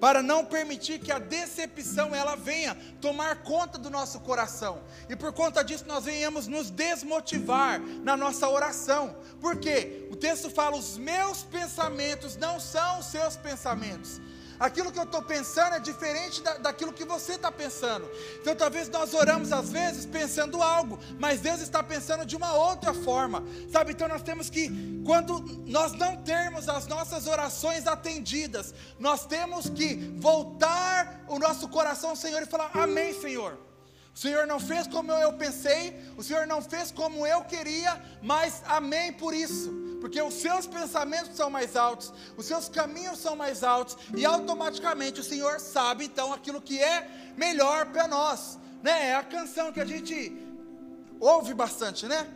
para 0.00 0.22
não 0.22 0.44
permitir 0.44 0.98
que 0.98 1.12
a 1.12 1.18
decepção 1.18 2.14
ela 2.14 2.34
venha 2.34 2.74
tomar 3.00 3.42
conta 3.42 3.78
do 3.78 3.90
nosso 3.90 4.18
coração. 4.20 4.82
E 5.08 5.14
por 5.14 5.32
conta 5.32 5.62
disso 5.62 5.84
nós 5.86 6.04
venhamos 6.04 6.46
nos 6.46 6.70
desmotivar 6.70 7.80
na 7.80 8.16
nossa 8.16 8.48
oração. 8.48 9.14
Por 9.40 9.56
quê? 9.58 10.08
O 10.10 10.16
texto 10.16 10.48
fala: 10.50 10.76
"Os 10.76 10.96
meus 10.96 11.42
pensamentos 11.42 12.36
não 12.36 12.58
são 12.58 13.00
os 13.00 13.06
seus 13.06 13.36
pensamentos". 13.36 14.20
Aquilo 14.60 14.92
que 14.92 14.98
eu 14.98 15.04
estou 15.04 15.22
pensando 15.22 15.74
é 15.76 15.80
diferente 15.80 16.42
da, 16.42 16.58
daquilo 16.58 16.92
que 16.92 17.02
você 17.02 17.32
está 17.32 17.50
pensando. 17.50 18.06
Então 18.42 18.54
talvez 18.54 18.90
nós 18.90 19.14
oramos 19.14 19.54
às 19.54 19.70
vezes 19.70 20.04
pensando 20.04 20.62
algo, 20.62 20.98
mas 21.18 21.40
Deus 21.40 21.62
está 21.62 21.82
pensando 21.82 22.26
de 22.26 22.36
uma 22.36 22.52
outra 22.52 22.92
forma. 22.92 23.42
Sabe? 23.72 23.92
Então 23.92 24.06
nós 24.06 24.22
temos 24.22 24.50
que, 24.50 24.68
quando 25.02 25.40
nós 25.64 25.92
não 25.92 26.14
termos 26.18 26.68
as 26.68 26.86
nossas 26.86 27.26
orações 27.26 27.86
atendidas, 27.86 28.74
nós 28.98 29.24
temos 29.24 29.70
que 29.70 29.94
voltar 30.18 31.24
o 31.26 31.38
nosso 31.38 31.66
coração 31.68 32.10
ao 32.10 32.16
Senhor 32.16 32.42
e 32.42 32.46
falar: 32.46 32.70
Amém, 32.74 33.18
Senhor. 33.18 33.56
O 34.14 34.18
Senhor 34.18 34.46
não 34.46 34.60
fez 34.60 34.86
como 34.86 35.10
eu 35.12 35.32
pensei, 35.32 35.98
o 36.18 36.22
Senhor 36.22 36.46
não 36.46 36.60
fez 36.60 36.92
como 36.92 37.26
eu 37.26 37.42
queria, 37.44 37.98
mas 38.20 38.62
amém 38.66 39.10
por 39.10 39.32
isso 39.32 39.89
porque 40.00 40.20
os 40.20 40.34
seus 40.34 40.66
pensamentos 40.66 41.36
são 41.36 41.50
mais 41.50 41.76
altos, 41.76 42.12
os 42.36 42.46
seus 42.46 42.68
caminhos 42.68 43.18
são 43.18 43.36
mais 43.36 43.62
altos, 43.62 43.96
e 44.16 44.24
automaticamente 44.24 45.20
o 45.20 45.24
Senhor 45.24 45.60
sabe 45.60 46.04
então 46.04 46.32
aquilo 46.32 46.60
que 46.60 46.82
é 46.82 47.08
melhor 47.36 47.86
para 47.86 48.08
nós, 48.08 48.58
né? 48.82 49.08
É 49.08 49.14
a 49.14 49.22
canção 49.22 49.72
que 49.72 49.80
a 49.80 49.84
gente 49.84 50.36
ouve 51.20 51.52
bastante, 51.54 52.06
né? 52.06 52.26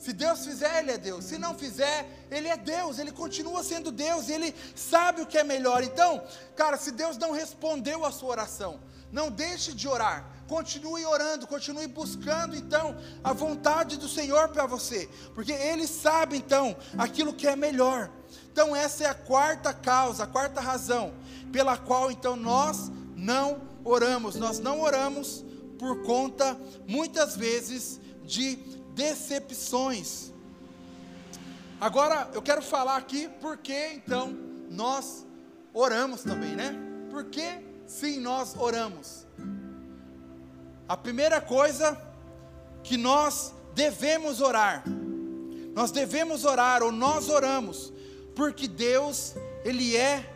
Se 0.00 0.14
Deus 0.14 0.46
fizer, 0.46 0.78
Ele 0.78 0.92
é 0.92 0.96
Deus. 0.96 1.26
Se 1.26 1.36
não 1.36 1.54
fizer, 1.54 2.08
Ele 2.30 2.48
é 2.48 2.56
Deus. 2.56 2.98
Ele 2.98 3.12
continua 3.12 3.62
sendo 3.62 3.92
Deus. 3.92 4.30
Ele 4.30 4.54
sabe 4.74 5.20
o 5.20 5.26
que 5.26 5.36
é 5.36 5.44
melhor. 5.44 5.82
Então, 5.84 6.22
cara, 6.56 6.78
se 6.78 6.90
Deus 6.90 7.18
não 7.18 7.32
respondeu 7.32 8.02
a 8.06 8.10
sua 8.10 8.30
oração, 8.30 8.80
não 9.12 9.30
deixe 9.30 9.74
de 9.74 9.86
orar. 9.86 10.24
Continue 10.50 11.06
orando, 11.06 11.46
continue 11.46 11.86
buscando 11.86 12.56
então 12.56 12.96
a 13.22 13.32
vontade 13.32 13.96
do 13.96 14.08
Senhor 14.08 14.48
para 14.48 14.66
você, 14.66 15.08
porque 15.32 15.52
Ele 15.52 15.86
sabe 15.86 16.36
então 16.36 16.76
aquilo 16.98 17.32
que 17.32 17.46
é 17.46 17.54
melhor. 17.54 18.10
Então, 18.50 18.74
essa 18.74 19.04
é 19.04 19.06
a 19.06 19.14
quarta 19.14 19.72
causa, 19.72 20.24
a 20.24 20.26
quarta 20.26 20.60
razão 20.60 21.14
pela 21.52 21.78
qual 21.78 22.10
então 22.10 22.34
nós 22.34 22.90
não 23.14 23.62
oramos. 23.84 24.34
Nós 24.34 24.58
não 24.58 24.80
oramos 24.80 25.44
por 25.78 26.02
conta, 26.02 26.58
muitas 26.84 27.36
vezes, 27.36 28.00
de 28.24 28.56
decepções. 28.92 30.32
Agora, 31.80 32.28
eu 32.34 32.42
quero 32.42 32.60
falar 32.60 32.96
aqui 32.96 33.28
porque 33.40 33.92
então 33.94 34.36
nós 34.68 35.24
oramos 35.72 36.24
também, 36.24 36.56
né? 36.56 36.74
Porque 37.08 37.64
sim, 37.86 38.18
nós 38.18 38.56
oramos. 38.58 39.29
A 40.90 40.96
primeira 40.96 41.40
coisa 41.40 41.96
que 42.82 42.96
nós 42.96 43.54
devemos 43.76 44.40
orar, 44.40 44.82
nós 45.72 45.92
devemos 45.92 46.44
orar 46.44 46.82
ou 46.82 46.90
nós 46.90 47.28
oramos, 47.28 47.92
porque 48.34 48.66
Deus, 48.66 49.36
Ele 49.64 49.96
é 49.96 50.28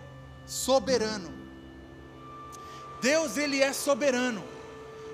soberano. 0.47 1.29
Deus, 3.03 3.37
Ele 3.37 3.61
é 3.61 3.73
soberano. 3.73 4.45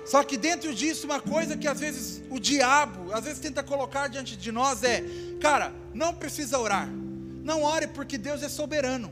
Só 0.05 0.23
que 0.23 0.37
dentro 0.37 0.75
disso, 0.75 1.07
uma 1.07 1.19
coisa 1.19 1.57
que 1.57 1.67
às 1.67 1.79
vezes 1.79 2.21
o 2.29 2.39
diabo, 2.39 3.11
às 3.11 3.23
vezes 3.23 3.39
tenta 3.39 3.63
colocar 3.63 4.09
diante 4.09 4.37
de 4.37 4.51
nós 4.51 4.83
é: 4.83 5.03
cara, 5.41 5.73
não 5.91 6.13
precisa 6.13 6.59
orar. 6.59 6.87
Não 6.87 7.63
ore 7.63 7.87
porque 7.87 8.15
Deus 8.15 8.43
é 8.43 8.47
soberano. 8.47 9.11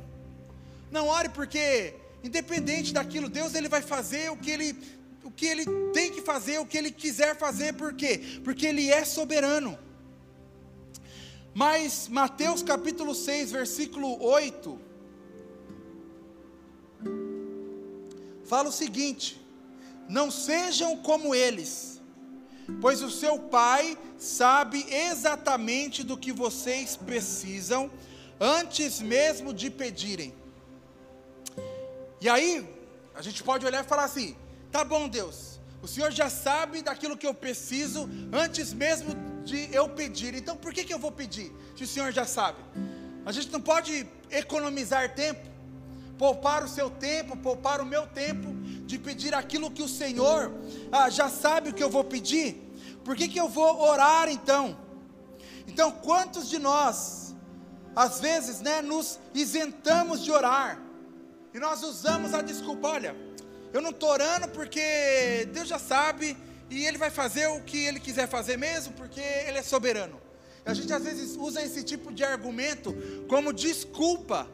Não 0.92 1.08
ore 1.08 1.30
porque, 1.30 1.96
independente 2.24 2.94
daquilo, 2.94 3.28
Deus 3.30 3.56
ele 3.56 3.68
vai 3.68 3.82
fazer 3.82 4.30
o 4.30 4.38
que 4.38 4.52
ele, 4.52 4.78
o 5.24 5.32
que 5.32 5.46
ele 5.46 5.66
tem 5.92 6.12
que 6.12 6.22
fazer, 6.22 6.60
o 6.60 6.66
que 6.66 6.78
ele 6.78 6.92
quiser 6.92 7.38
fazer, 7.38 7.74
por 7.74 7.94
quê? 7.94 8.40
Porque 8.44 8.66
ele 8.66 8.90
é 8.90 9.04
soberano. 9.04 9.78
Mas 11.54 12.08
Mateus 12.08 12.64
capítulo 12.64 13.14
6, 13.14 13.52
versículo 13.52 14.22
8, 14.24 14.80
fala 18.46 18.70
o 18.70 18.72
seguinte: 18.72 19.40
Não 20.08 20.32
sejam 20.32 20.98
como 20.98 21.36
eles, 21.36 22.02
pois 22.80 23.02
o 23.02 23.10
seu 23.10 23.40
Pai 23.40 23.98
sabe 24.18 24.86
exatamente 24.90 26.04
do 26.04 26.18
que 26.18 26.32
vocês 26.32 26.96
precisam, 26.96 27.92
antes 28.40 29.02
mesmo 29.02 29.54
de 29.54 29.70
pedirem. 29.70 30.34
E 32.22 32.30
aí, 32.30 32.68
a 33.16 33.22
gente 33.22 33.44
pode 33.44 33.66
olhar 33.66 33.84
e 33.84 33.88
falar 33.88 34.06
assim: 34.06 34.36
tá 34.72 34.84
bom, 34.84 35.08
Deus, 35.08 35.60
o 35.82 35.88
Senhor 35.88 36.12
já 36.12 36.30
sabe 36.30 36.82
daquilo 36.82 37.18
que 37.18 37.26
eu 37.26 37.34
preciso 37.34 38.10
antes 38.32 38.74
mesmo 38.74 39.16
de 39.44 39.74
eu 39.74 39.90
pedir, 39.90 40.36
então 40.36 40.56
por 40.56 40.74
que, 40.74 40.84
que 40.84 40.94
eu 40.94 41.00
vou 41.00 41.12
pedir, 41.12 41.52
se 41.76 41.84
o 41.84 41.88
Senhor 41.88 42.12
já 42.12 42.26
sabe? 42.26 42.60
A 43.26 43.32
gente 43.32 43.52
não 43.52 43.62
pode 43.62 44.08
economizar 44.30 45.14
tempo, 45.16 45.48
poupar 46.18 46.64
o 46.64 46.68
seu 46.68 46.90
tempo, 46.90 47.38
poupar 47.38 47.82
o 47.82 47.86
meu 47.86 48.06
tempo, 48.08 48.54
de 48.86 48.98
pedir 48.98 49.34
aquilo 49.34 49.72
que 49.72 49.82
o 49.82 49.88
Senhor 49.88 50.52
ah, 50.92 51.10
já 51.10 51.30
sabe 51.30 51.70
o 51.70 51.74
que 51.74 51.84
eu 51.84 51.90
vou 51.90 52.04
pedir, 52.04 52.70
por 53.04 53.16
que, 53.16 53.28
que 53.28 53.40
eu 53.40 53.48
vou 53.48 53.82
orar 53.82 54.30
então? 54.30 54.78
Então, 55.68 55.92
quantos 55.92 56.50
de 56.50 56.60
nós, 56.60 57.36
às 57.96 58.20
vezes, 58.20 58.60
né, 58.60 58.82
nos 58.82 59.20
isentamos 59.34 60.24
de 60.24 60.32
orar, 60.32 60.82
e 61.54 61.60
nós 61.60 61.84
usamos 61.84 62.34
a 62.34 62.42
desculpa, 62.42 62.88
olha, 62.88 63.16
eu 63.74 63.82
não 63.82 63.92
estou 63.92 64.10
orando 64.10 64.48
porque 64.50 65.48
Deus 65.54 65.68
já 65.68 65.80
sabe 65.80 66.36
e 66.70 66.86
Ele 66.86 66.98
vai 66.98 67.10
fazer 67.10 67.48
o 67.48 67.62
que 67.62 67.86
Ele 67.86 68.00
quiser 68.00 68.28
fazer 68.28 68.58
mesmo, 68.58 68.94
porque 68.94 69.20
Ele 69.20 69.58
é 69.58 69.64
soberano. 69.64 70.20
A 70.66 70.74
gente 70.74 70.92
às 70.94 71.04
vezes 71.04 71.36
usa 71.36 71.62
esse 71.62 71.84
tipo 71.84 72.12
de 72.12 72.24
argumento 72.24 72.96
como 73.28 73.52
desculpa 73.52 74.48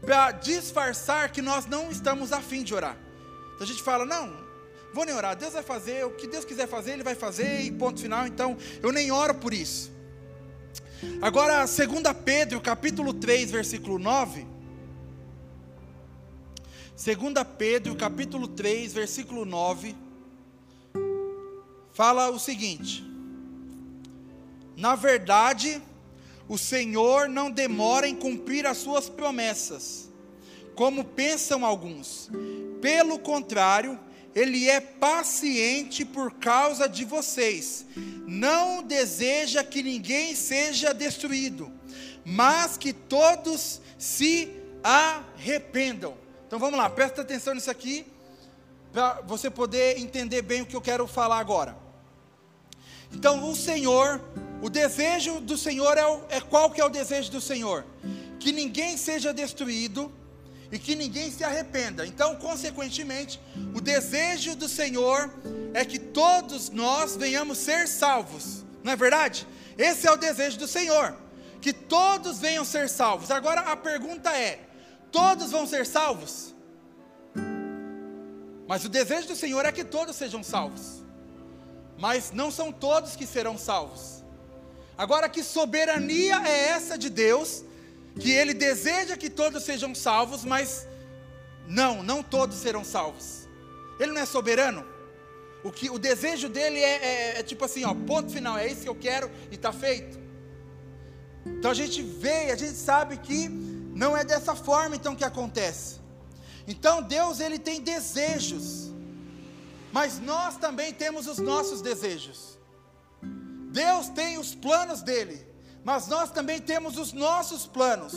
para 0.00 0.32
disfarçar 0.32 1.30
que 1.30 1.40
nós 1.40 1.66
não 1.66 1.90
estamos 1.90 2.32
afim 2.32 2.62
de 2.62 2.74
orar. 2.74 2.96
Então 3.54 3.64
a 3.64 3.66
gente 3.66 3.82
fala, 3.82 4.04
não, 4.04 4.36
vou 4.92 5.04
nem 5.04 5.14
orar, 5.14 5.36
Deus 5.36 5.52
vai 5.52 5.62
fazer, 5.62 6.04
o 6.04 6.10
que 6.10 6.26
Deus 6.26 6.44
quiser 6.44 6.66
fazer, 6.66 6.92
Ele 6.92 7.02
vai 7.02 7.14
fazer, 7.14 7.60
e 7.62 7.70
ponto 7.70 8.00
final, 8.00 8.26
então 8.26 8.56
eu 8.82 8.92
nem 8.92 9.10
oro 9.10 9.34
por 9.34 9.54
isso. 9.54 9.92
Agora, 11.20 11.64
2 11.64 11.76
Pedro, 12.24 12.60
capítulo 12.60 13.12
3, 13.12 13.50
versículo 13.50 13.98
9, 13.98 14.46
2 16.96 17.16
Pedro, 17.58 17.96
capítulo 17.96 18.46
3, 18.46 18.92
versículo 18.92 19.44
9, 19.44 19.96
fala 21.92 22.30
o 22.30 22.38
seguinte: 22.38 23.04
Na 24.76 24.94
verdade, 24.94 25.82
o 26.48 26.56
Senhor 26.56 27.28
não 27.28 27.50
demora 27.50 28.06
em 28.06 28.14
cumprir 28.14 28.64
as 28.64 28.78
suas 28.78 29.08
promessas, 29.08 30.08
como 30.76 31.02
pensam 31.02 31.66
alguns. 31.66 32.30
Pelo 32.80 33.18
contrário, 33.18 33.98
ele 34.32 34.68
é 34.68 34.80
paciente 34.80 36.04
por 36.04 36.34
causa 36.34 36.88
de 36.88 37.04
vocês. 37.04 37.86
Não 38.24 38.84
deseja 38.84 39.64
que 39.64 39.82
ninguém 39.82 40.36
seja 40.36 40.94
destruído, 40.94 41.72
mas 42.24 42.76
que 42.76 42.92
todos 42.92 43.80
se 43.98 44.48
arrependam. 44.80 46.22
Então 46.54 46.60
vamos 46.60 46.78
lá, 46.78 46.88
presta 46.88 47.22
atenção 47.22 47.52
nisso 47.52 47.68
aqui, 47.68 48.06
para 48.92 49.14
você 49.22 49.50
poder 49.50 49.98
entender 49.98 50.40
bem 50.40 50.62
o 50.62 50.66
que 50.66 50.76
eu 50.76 50.80
quero 50.80 51.04
falar 51.04 51.40
agora. 51.40 51.76
Então 53.12 53.50
o 53.50 53.56
Senhor, 53.56 54.20
o 54.62 54.70
desejo 54.70 55.40
do 55.40 55.58
Senhor 55.58 55.98
é, 55.98 56.36
é 56.36 56.40
qual 56.40 56.70
que 56.70 56.80
é 56.80 56.84
o 56.84 56.88
desejo 56.88 57.32
do 57.32 57.40
Senhor? 57.40 57.84
Que 58.38 58.52
ninguém 58.52 58.96
seja 58.96 59.34
destruído 59.34 60.12
e 60.70 60.78
que 60.78 60.94
ninguém 60.94 61.28
se 61.28 61.42
arrependa. 61.42 62.06
Então, 62.06 62.36
consequentemente, 62.36 63.40
o 63.74 63.80
desejo 63.80 64.54
do 64.54 64.68
Senhor 64.68 65.34
é 65.74 65.84
que 65.84 65.98
todos 65.98 66.70
nós 66.70 67.16
venhamos 67.16 67.58
ser 67.58 67.88
salvos. 67.88 68.64
Não 68.84 68.92
é 68.92 68.96
verdade? 68.96 69.44
Esse 69.76 70.06
é 70.06 70.12
o 70.12 70.16
desejo 70.16 70.56
do 70.56 70.68
Senhor, 70.68 71.16
que 71.60 71.72
todos 71.72 72.38
venham 72.38 72.64
ser 72.64 72.88
salvos. 72.88 73.32
Agora 73.32 73.62
a 73.62 73.76
pergunta 73.76 74.30
é: 74.30 74.60
todos 75.14 75.52
vão 75.52 75.64
ser 75.64 75.86
salvos. 75.86 76.52
Mas 78.66 78.84
o 78.84 78.88
desejo 78.88 79.28
do 79.28 79.36
Senhor 79.36 79.64
é 79.64 79.70
que 79.70 79.84
todos 79.84 80.16
sejam 80.16 80.42
salvos. 80.42 81.04
Mas 81.96 82.32
não 82.32 82.50
são 82.50 82.72
todos 82.72 83.14
que 83.14 83.24
serão 83.24 83.56
salvos. 83.56 84.24
Agora, 84.98 85.28
que 85.28 85.44
soberania 85.44 86.36
é 86.44 86.68
essa 86.70 86.98
de 86.98 87.08
Deus, 87.08 87.64
que 88.18 88.32
Ele 88.32 88.52
deseja 88.52 89.16
que 89.16 89.30
todos 89.30 89.62
sejam 89.62 89.94
salvos, 89.94 90.44
mas 90.44 90.88
não, 91.68 92.02
não 92.02 92.20
todos 92.20 92.56
serão 92.56 92.82
salvos. 92.82 93.48
Ele 94.00 94.10
não 94.10 94.20
é 94.20 94.26
soberano. 94.26 94.84
O, 95.62 95.70
que, 95.70 95.88
o 95.90 95.98
desejo 95.98 96.48
dele 96.48 96.80
é, 96.80 96.96
é, 97.04 97.38
é 97.38 97.42
tipo 97.44 97.64
assim, 97.64 97.84
ó, 97.84 97.94
ponto 97.94 98.32
final, 98.32 98.58
é 98.58 98.66
isso 98.66 98.82
que 98.82 98.88
eu 98.88 98.96
quero 98.96 99.30
e 99.50 99.54
está 99.54 99.72
feito. 99.72 100.18
Então 101.46 101.70
a 101.70 101.74
gente 101.74 102.02
vê, 102.02 102.50
a 102.50 102.56
gente 102.56 102.76
sabe 102.76 103.16
que 103.18 103.73
não 103.94 104.16
é 104.16 104.24
dessa 104.24 104.54
forma 104.54 104.96
então 104.96 105.14
que 105.14 105.24
acontece. 105.24 106.00
Então 106.66 107.02
Deus 107.02 107.40
ele 107.40 107.58
tem 107.58 107.80
desejos, 107.80 108.92
mas 109.92 110.18
nós 110.18 110.56
também 110.56 110.92
temos 110.92 111.26
os 111.28 111.38
nossos 111.38 111.80
desejos. 111.80 112.58
Deus 113.70 114.08
tem 114.08 114.38
os 114.38 114.54
planos 114.54 115.02
dele, 115.02 115.46
mas 115.84 116.08
nós 116.08 116.30
também 116.30 116.60
temos 116.60 116.98
os 116.98 117.12
nossos 117.12 117.66
planos. 117.66 118.14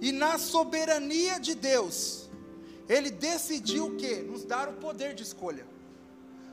E 0.00 0.12
na 0.12 0.38
soberania 0.38 1.38
de 1.38 1.54
Deus, 1.54 2.28
ele 2.88 3.10
decidiu 3.10 3.86
o 3.86 3.96
que? 3.96 4.16
Nos 4.22 4.44
dar 4.44 4.68
o 4.68 4.74
poder 4.74 5.14
de 5.14 5.22
escolha. 5.22 5.66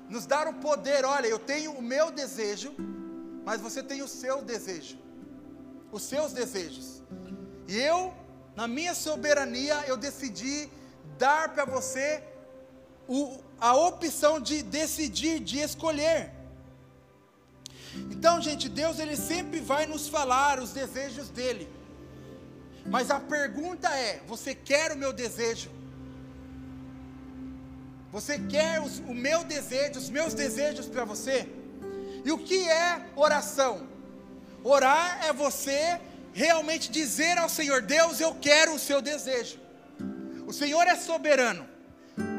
Nos 0.09 0.25
dar 0.25 0.47
o 0.47 0.53
poder, 0.55 1.05
olha, 1.05 1.27
eu 1.27 1.39
tenho 1.39 1.71
o 1.71 1.81
meu 1.81 2.11
desejo, 2.11 2.73
mas 3.45 3.61
você 3.61 3.84
tem 3.84 4.01
o 4.01 4.07
seu 4.07 4.41
desejo. 4.41 4.97
Os 5.91 6.03
seus 6.03 6.34
desejos. 6.34 7.01
E 7.67 7.75
eu 7.77 8.13
na 8.56 8.68
minha 8.68 8.93
soberania, 8.93 9.84
eu 9.88 9.97
decidi 9.97 10.70
dar 11.18 11.49
para 11.49 11.66
você 11.66 12.24
o, 13.08 13.38
a 13.60 13.76
opção 13.76 14.39
de 14.39 14.62
decidir, 14.62 15.39
de 15.39 15.60
escolher. 15.60 16.32
Então, 18.12 18.41
gente, 18.41 18.70
Deus 18.70 18.99
ele 18.99 19.16
sempre 19.16 19.60
vai 19.60 19.86
nos 19.86 20.08
falar 20.08 20.60
os 20.60 20.72
desejos 20.72 21.30
dele. 21.30 21.70
Mas 22.86 23.10
a 23.12 23.20
pergunta 23.20 23.89
é: 23.89 24.22
você 24.28 24.54
quer 24.56 24.91
o 24.91 24.97
meu 24.97 25.14
desejo? 25.14 25.70
Você 28.12 28.38
quer 28.38 28.80
os, 28.80 28.99
o 28.99 29.14
meu 29.14 29.43
desejo, 29.43 29.99
os 29.99 30.10
meus 30.10 30.34
desejos 30.34 30.88
para 30.88 31.04
você? 31.04 31.47
E 32.24 32.32
o 32.32 32.38
que 32.38 32.70
é 32.70 33.08
oração? 33.16 33.88
Orar 34.64 35.26
é 35.26 35.34
você 35.34 35.99
realmente 36.34 36.89
dizer 36.89 37.38
ao 37.38 37.47
Senhor: 37.47 37.81
Deus, 37.81 38.19
eu 38.19 38.36
quero 38.36 38.73
o 38.73 38.79
seu 38.79 39.01
desejo. 39.01 39.59
O 40.45 40.51
Senhor 40.51 40.86
é 40.88 40.95
soberano, 40.95 41.65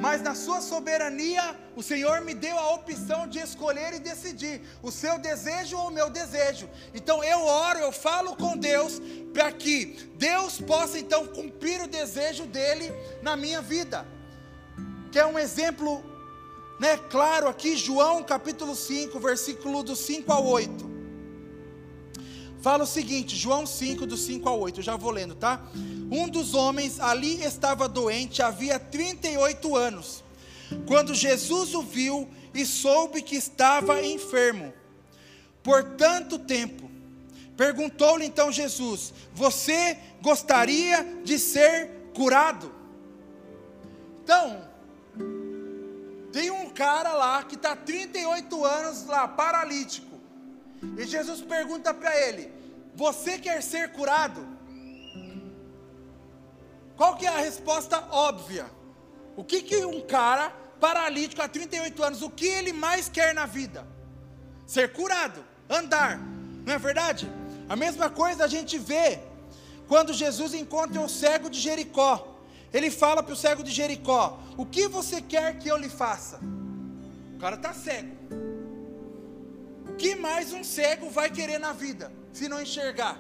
mas 0.01 0.20
na 0.20 0.34
sua 0.34 0.61
soberania, 0.61 1.59
o 1.74 1.82
Senhor 1.82 2.20
me 2.20 2.34
deu 2.34 2.59
a 2.59 2.74
opção 2.74 3.26
de 3.26 3.38
escolher 3.38 3.95
e 3.95 3.99
decidir 3.99 4.61
o 4.82 4.90
seu 4.90 5.18
desejo 5.18 5.78
ou 5.78 5.88
o 5.88 5.90
meu 5.90 6.11
desejo. 6.11 6.68
Então 6.92 7.24
eu 7.24 7.40
oro, 7.40 7.78
eu 7.78 7.92
falo 7.92 8.36
com 8.36 8.57
Deus 8.57 9.01
para 9.32 9.51
que 9.51 10.11
Deus 10.16 10.61
possa 10.61 10.99
então 10.99 11.26
cumprir 11.26 11.80
o 11.80 11.88
desejo 11.88 12.45
dele 12.47 12.92
na 13.22 13.36
minha 13.36 13.62
vida. 13.62 14.07
Que 15.11 15.18
é 15.18 15.26
um 15.26 15.38
exemplo, 15.38 16.05
né, 16.78 16.99
claro 17.09 17.49
aqui, 17.49 17.76
João 17.76 18.22
capítulo 18.22 18.76
5, 18.76 19.18
versículo 19.18 19.82
do 19.82 19.97
5 19.97 20.30
ao 20.32 20.45
8. 20.47 20.93
Fala 22.65 22.85
o 22.85 22.87
seguinte, 22.87 23.37
João 23.37 23.67
5, 23.67 24.07
do 24.07 24.17
5 24.17 24.49
ao 24.49 24.59
8, 24.59 24.81
eu 24.81 24.83
já 24.83 24.97
vou 24.97 25.11
lendo, 25.11 25.35
tá? 25.35 25.61
Um 26.11 26.27
dos 26.27 26.55
homens 26.55 26.99
ali 26.99 27.45
estava 27.45 27.87
doente 27.87 28.41
havia 28.41 28.79
38 28.79 29.77
anos. 29.77 30.25
Quando 30.87 31.15
Jesus 31.15 31.75
o 31.75 31.83
viu 31.83 32.27
e 32.55 32.65
soube 32.65 33.21
que 33.21 33.37
estava 33.37 34.03
enfermo 34.03 34.73
por 35.62 35.85
tanto 35.99 36.39
tempo, 36.39 36.91
perguntou-lhe 37.55 38.25
então 38.25 38.51
Jesus: 38.51 39.12
Você 39.35 39.99
gostaria 40.23 41.05
de 41.23 41.39
ser 41.39 41.91
curado? 42.15 42.73
Então, 44.23 44.67
tem 46.33 46.51
um 46.51 46.71
cara 46.71 47.12
lá 47.12 47.43
que 47.43 47.57
está 47.57 47.77
38 47.77 48.65
anos 48.65 49.05
lá, 49.05 49.29
paralítico. 49.29 50.14
E 50.99 51.07
Jesus 51.07 51.41
pergunta 51.41 51.93
para 51.93 52.14
ele: 52.26 52.53
Você 52.95 53.39
quer 53.39 53.62
ser 53.62 53.93
curado? 53.93 54.47
Qual 56.97 57.16
que 57.16 57.26
é 57.26 57.28
a 57.28 57.39
resposta 57.39 57.99
óbvia? 58.11 58.66
O 59.37 59.43
que, 59.43 59.62
que 59.62 59.85
um 59.85 60.01
cara 60.01 60.51
paralítico 60.80 61.43
há 61.43 61.49
38 61.49 62.03
anos, 62.05 62.22
o 62.22 62.30
que 62.30 62.47
ele 62.47 62.72
mais 62.72 63.09
quer 63.09 63.35
na 63.35 63.47
vida? 63.47 63.87
Ser 64.66 64.93
curado, 64.93 65.45
andar, 65.68 66.18
não 66.64 66.72
é 66.72 66.78
verdade? 66.78 67.28
A 67.68 67.74
mesma 67.74 68.09
coisa 68.09 68.45
a 68.45 68.49
gente 68.49 68.78
vê 68.78 69.18
quando 69.89 70.12
Jesus 70.12 70.55
encontra 70.55 71.01
o 71.01 71.09
cego 71.09 71.51
de 71.51 71.59
Jericó. 71.59 72.39
Ele 72.72 72.91
fala 72.91 73.22
para 73.22 73.32
o 73.32 73.37
cego 73.37 73.62
de 73.62 73.70
Jericó: 73.70 74.39
O 74.57 74.64
que 74.64 74.87
você 74.89 75.20
quer 75.20 75.59
que 75.59 75.68
eu 75.68 75.76
lhe 75.76 75.89
faça? 75.89 76.39
O 77.35 77.39
cara 77.39 77.57
está 77.57 77.72
cego. 77.72 78.14
Que 79.99 80.14
mais 80.14 80.53
um 80.53 80.64
cego 80.64 81.11
vai 81.11 81.30
querer 81.30 81.59
na 81.59 81.72
vida, 81.72 82.12
se 82.32 82.49
não 82.49 82.61
enxergar? 82.61 83.18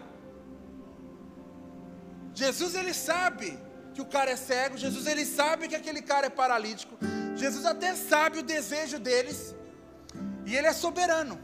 Jesus 2.34 2.74
ele 2.74 2.92
sabe 2.92 3.58
que 3.94 4.02
o 4.02 4.06
cara 4.06 4.30
é 4.32 4.36
cego, 4.36 4.76
Jesus 4.76 5.06
ele 5.06 5.24
sabe 5.24 5.68
que 5.68 5.76
aquele 5.76 6.02
cara 6.02 6.26
é 6.26 6.30
paralítico, 6.30 6.96
Jesus 7.36 7.64
até 7.64 7.94
sabe 7.94 8.40
o 8.40 8.42
desejo 8.42 8.98
deles, 8.98 9.54
e 10.44 10.56
ele 10.56 10.66
é 10.66 10.72
soberano. 10.72 11.38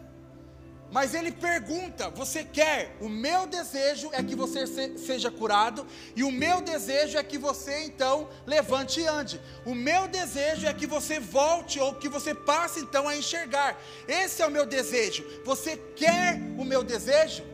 Mas 0.93 1.14
ele 1.14 1.30
pergunta: 1.30 2.11
Você 2.11 2.43
quer? 2.43 2.97
O 3.01 3.09
meu 3.09 3.47
desejo 3.47 4.11
é 4.12 4.22
que 4.22 4.34
você 4.34 4.66
seja 4.99 5.30
curado, 5.30 5.86
e 6.16 6.24
o 6.24 6.32
meu 6.32 6.61
desejo 6.61 7.16
é 7.16 7.22
que 7.22 7.38
você 7.38 7.84
então 7.84 8.28
levante 8.47 9.01
e 9.01 9.07
ande. 9.07 9.41
O 9.64 9.74
meu 9.74 10.09
desejo 10.09 10.66
é 10.66 10.74
que 10.74 10.86
você 10.86 11.20
volte 11.20 11.78
ou 11.78 11.95
que 11.95 12.09
você 12.09 12.34
passe 12.34 12.80
então 12.80 13.09
a 13.09 13.16
enxergar. 13.16 13.80
Esse 14.09 14.43
é 14.43 14.47
o 14.47 14.51
meu 14.51 14.66
desejo. 14.66 15.24
Você 15.45 15.76
quer 15.95 16.41
o 16.59 16.64
meu 16.64 16.82
desejo? 16.82 17.45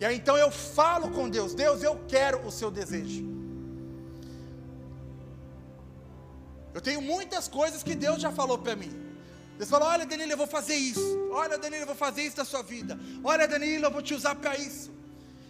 E 0.00 0.04
aí 0.04 0.16
então 0.16 0.36
eu 0.36 0.50
falo 0.50 1.10
com 1.10 1.28
Deus: 1.28 1.54
Deus, 1.54 1.82
eu 1.82 2.00
quero 2.08 2.44
o 2.44 2.50
seu 2.50 2.70
desejo. 2.70 3.24
Eu 6.74 6.80
tenho 6.80 7.00
muitas 7.00 7.48
coisas 7.48 7.82
que 7.82 7.94
Deus 7.94 8.20
já 8.20 8.30
falou 8.32 8.58
para 8.58 8.76
mim. 8.76 9.05
Deus 9.56 9.70
falou: 9.70 9.88
Olha, 9.88 10.04
Danilo, 10.04 10.32
eu 10.32 10.36
vou 10.36 10.46
fazer 10.46 10.74
isso. 10.74 11.28
Olha, 11.32 11.56
Danilo, 11.58 11.82
eu 11.82 11.86
vou 11.86 11.96
fazer 11.96 12.22
isso 12.22 12.36
da 12.36 12.44
sua 12.44 12.62
vida. 12.62 12.98
Olha, 13.24 13.48
Danilo, 13.48 13.86
eu 13.86 13.90
vou 13.90 14.02
te 14.02 14.14
usar 14.14 14.34
para 14.34 14.56
isso. 14.56 14.90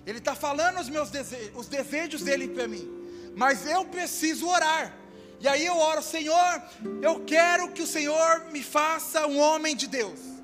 Ele 0.07 0.19
está 0.19 0.35
falando 0.35 0.79
os 0.79 0.89
meus 0.89 1.11
desejos, 1.11 1.51
os 1.55 1.67
desejos 1.67 2.23
dele 2.23 2.49
para 2.49 2.69
mim. 2.69 2.89
Mas 3.35 3.67
eu 3.67 3.85
preciso 3.85 4.49
orar. 4.49 4.95
E 5.41 5.49
aí 5.49 5.67
eu 5.67 5.77
oro, 5.77 6.03
Senhor, 6.03 6.63
eu 7.03 7.25
quero 7.25 7.71
que 7.73 7.83
o 7.83 7.87
Senhor 7.87 8.47
me 8.53 8.63
faça 8.63 9.27
um 9.27 9.39
homem 9.39 9.77
de 9.77 9.87
Deus. 9.87 10.36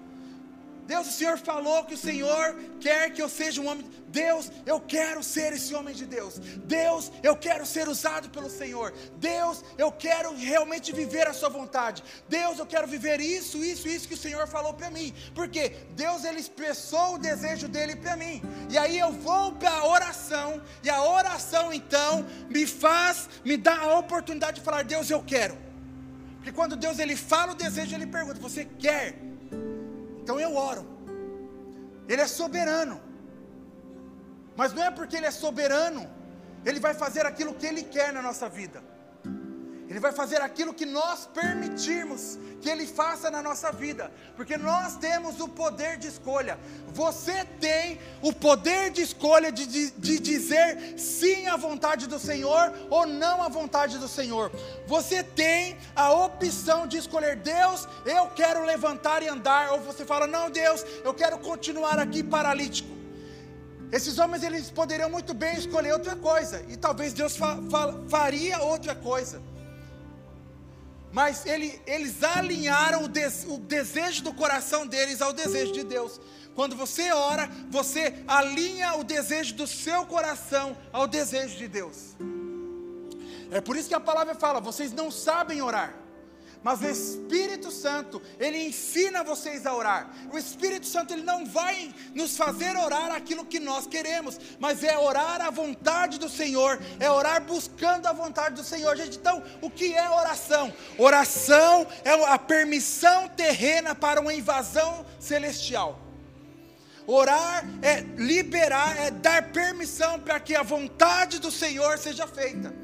Deus, 0.92 1.08
o 1.08 1.12
Senhor 1.12 1.38
falou 1.38 1.84
que 1.86 1.94
o 1.94 2.04
Senhor 2.08 2.54
quer 2.78 3.10
que 3.14 3.22
eu 3.22 3.28
seja 3.28 3.62
um 3.62 3.66
homem. 3.66 3.86
Deus, 4.08 4.52
eu 4.66 4.78
quero 4.78 5.22
ser 5.22 5.54
esse 5.54 5.74
homem 5.74 5.94
de 5.94 6.04
Deus. 6.04 6.34
Deus, 6.78 7.10
eu 7.22 7.34
quero 7.34 7.64
ser 7.64 7.88
usado 7.88 8.28
pelo 8.28 8.50
Senhor. 8.50 8.92
Deus, 9.16 9.64
eu 9.78 9.90
quero 9.90 10.36
realmente 10.36 10.92
viver 10.92 11.26
a 11.26 11.32
Sua 11.32 11.48
vontade. 11.48 12.04
Deus, 12.28 12.58
eu 12.58 12.66
quero 12.66 12.86
viver 12.86 13.20
isso, 13.22 13.64
isso, 13.64 13.88
isso 13.88 14.06
que 14.06 14.18
o 14.18 14.24
Senhor 14.26 14.46
falou 14.46 14.74
para 14.74 14.90
mim. 14.90 15.14
Porque 15.34 15.70
Deus, 15.96 16.26
Ele 16.26 16.40
expressou 16.40 17.14
o 17.14 17.18
desejo 17.18 17.68
dele 17.68 17.96
para 17.96 18.14
mim. 18.14 18.42
E 18.68 18.76
aí 18.76 18.98
eu 18.98 19.12
vou 19.12 19.52
para 19.52 19.70
a 19.70 19.86
oração. 19.86 20.60
E 20.84 20.90
a 20.90 21.02
oração, 21.02 21.72
então, 21.72 22.26
me 22.50 22.66
faz, 22.66 23.30
me 23.42 23.56
dá 23.56 23.78
a 23.78 23.98
oportunidade 23.98 24.58
de 24.58 24.64
falar: 24.66 24.84
Deus, 24.84 25.10
eu 25.10 25.22
quero. 25.22 25.56
Porque 26.36 26.52
quando 26.52 26.76
Deus 26.76 26.98
ele 26.98 27.16
fala 27.16 27.52
o 27.52 27.60
desejo, 27.64 27.94
Ele 27.94 28.06
pergunta: 28.06 28.38
Você 28.40 28.66
quer? 28.66 29.31
Então 30.22 30.38
eu 30.38 30.54
oro. 30.56 30.84
Ele 32.08 32.22
é 32.22 32.26
soberano. 32.26 33.00
Mas 34.56 34.72
não 34.72 34.84
é 34.84 34.90
porque 34.90 35.16
Ele 35.16 35.26
é 35.26 35.30
soberano, 35.30 36.08
Ele 36.64 36.78
vai 36.78 36.94
fazer 36.94 37.24
aquilo 37.26 37.54
que 37.54 37.66
Ele 37.66 37.82
quer 37.82 38.12
na 38.12 38.22
nossa 38.22 38.48
vida. 38.48 38.82
Ele 39.92 40.00
vai 40.00 40.10
fazer 40.10 40.40
aquilo 40.40 40.72
que 40.72 40.86
nós 40.86 41.28
permitirmos 41.34 42.38
que 42.62 42.70
Ele 42.70 42.86
faça 42.86 43.30
na 43.30 43.42
nossa 43.42 43.70
vida, 43.70 44.10
porque 44.34 44.56
nós 44.56 44.96
temos 44.96 45.38
o 45.38 45.46
poder 45.46 45.98
de 45.98 46.08
escolha. 46.08 46.58
Você 46.94 47.44
tem 47.60 48.00
o 48.22 48.32
poder 48.32 48.90
de 48.90 49.02
escolha 49.02 49.52
de, 49.52 49.66
de, 49.66 49.90
de, 49.90 50.18
dizer 50.18 50.98
sim 50.98 51.46
à 51.46 51.58
vontade 51.58 52.06
do 52.06 52.18
Senhor 52.18 52.72
ou 52.88 53.06
não 53.06 53.42
à 53.42 53.50
vontade 53.50 53.98
do 53.98 54.08
Senhor. 54.08 54.50
Você 54.86 55.22
tem 55.22 55.76
a 55.94 56.10
opção 56.10 56.86
de 56.86 56.96
escolher, 56.96 57.36
Deus, 57.36 57.86
eu 58.06 58.28
quero 58.28 58.64
levantar 58.64 59.22
e 59.22 59.28
andar, 59.28 59.72
ou 59.72 59.80
você 59.80 60.06
fala, 60.06 60.26
não, 60.26 60.50
Deus, 60.50 60.82
eu 61.04 61.12
quero 61.12 61.36
continuar 61.36 61.98
aqui 61.98 62.22
paralítico. 62.22 62.88
Esses 63.92 64.18
homens 64.18 64.42
eles 64.42 64.70
poderiam 64.70 65.10
muito 65.10 65.34
bem 65.34 65.54
escolher 65.54 65.92
outra 65.92 66.16
coisa, 66.16 66.64
e 66.70 66.78
talvez 66.78 67.12
Deus 67.12 67.36
fa 67.36 67.58
fa 67.70 67.94
faria 68.08 68.58
outra 68.62 68.94
coisa. 68.94 69.51
Mas 71.12 71.44
ele, 71.44 71.80
eles 71.86 72.22
alinharam 72.22 73.04
o, 73.04 73.08
des, 73.08 73.44
o 73.46 73.58
desejo 73.58 74.24
do 74.24 74.32
coração 74.32 74.86
deles 74.86 75.20
ao 75.20 75.32
desejo 75.32 75.72
de 75.72 75.84
Deus. 75.84 76.18
Quando 76.54 76.74
você 76.74 77.12
ora, 77.12 77.50
você 77.70 78.24
alinha 78.26 78.94
o 78.94 79.04
desejo 79.04 79.54
do 79.54 79.66
seu 79.66 80.06
coração 80.06 80.76
ao 80.90 81.06
desejo 81.06 81.56
de 81.58 81.68
Deus. 81.68 82.16
É 83.50 83.60
por 83.60 83.76
isso 83.76 83.88
que 83.88 83.94
a 83.94 84.00
palavra 84.00 84.34
fala: 84.34 84.60
vocês 84.60 84.92
não 84.92 85.10
sabem 85.10 85.60
orar. 85.60 86.01
Mas 86.62 86.80
o 86.80 86.86
Espírito 86.86 87.70
Santo, 87.72 88.22
ele 88.38 88.66
ensina 88.66 89.24
vocês 89.24 89.66
a 89.66 89.74
orar. 89.74 90.14
O 90.32 90.38
Espírito 90.38 90.86
Santo, 90.86 91.12
ele 91.12 91.22
não 91.22 91.44
vai 91.44 91.92
nos 92.14 92.36
fazer 92.36 92.76
orar 92.76 93.10
aquilo 93.12 93.44
que 93.44 93.58
nós 93.58 93.86
queremos, 93.86 94.38
mas 94.60 94.84
é 94.84 94.96
orar 94.96 95.40
a 95.40 95.50
vontade 95.50 96.18
do 96.18 96.28
Senhor, 96.28 96.80
é 97.00 97.10
orar 97.10 97.42
buscando 97.42 98.06
a 98.06 98.12
vontade 98.12 98.54
do 98.54 98.64
Senhor. 98.64 98.96
Gente, 98.96 99.18
então, 99.18 99.42
o 99.60 99.68
que 99.68 99.92
é 99.94 100.08
oração? 100.08 100.72
Oração 100.96 101.86
é 102.04 102.12
a 102.12 102.38
permissão 102.38 103.28
terrena 103.28 103.94
para 103.94 104.20
uma 104.20 104.32
invasão 104.32 105.04
celestial. 105.18 105.98
Orar 107.06 107.64
é 107.82 108.00
liberar, 108.16 108.96
é 108.98 109.10
dar 109.10 109.50
permissão 109.50 110.20
para 110.20 110.38
que 110.38 110.54
a 110.54 110.62
vontade 110.62 111.40
do 111.40 111.50
Senhor 111.50 111.98
seja 111.98 112.26
feita. 112.28 112.81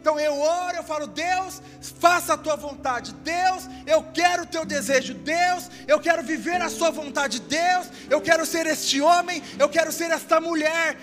Então 0.00 0.18
eu 0.18 0.40
oro, 0.40 0.76
eu 0.76 0.82
falo, 0.82 1.06
Deus, 1.06 1.60
faça 1.98 2.32
a 2.32 2.38
tua 2.38 2.56
vontade. 2.56 3.12
Deus, 3.12 3.68
eu 3.86 4.02
quero 4.14 4.44
o 4.44 4.46
teu 4.46 4.64
desejo. 4.64 5.12
Deus, 5.12 5.70
eu 5.86 6.00
quero 6.00 6.22
viver 6.22 6.60
a 6.62 6.70
sua 6.70 6.90
vontade. 6.90 7.38
Deus, 7.38 7.86
eu 8.08 8.20
quero 8.20 8.46
ser 8.46 8.66
este 8.66 9.00
homem, 9.02 9.42
eu 9.58 9.68
quero 9.68 9.92
ser 9.92 10.10
esta 10.10 10.40
mulher 10.40 10.96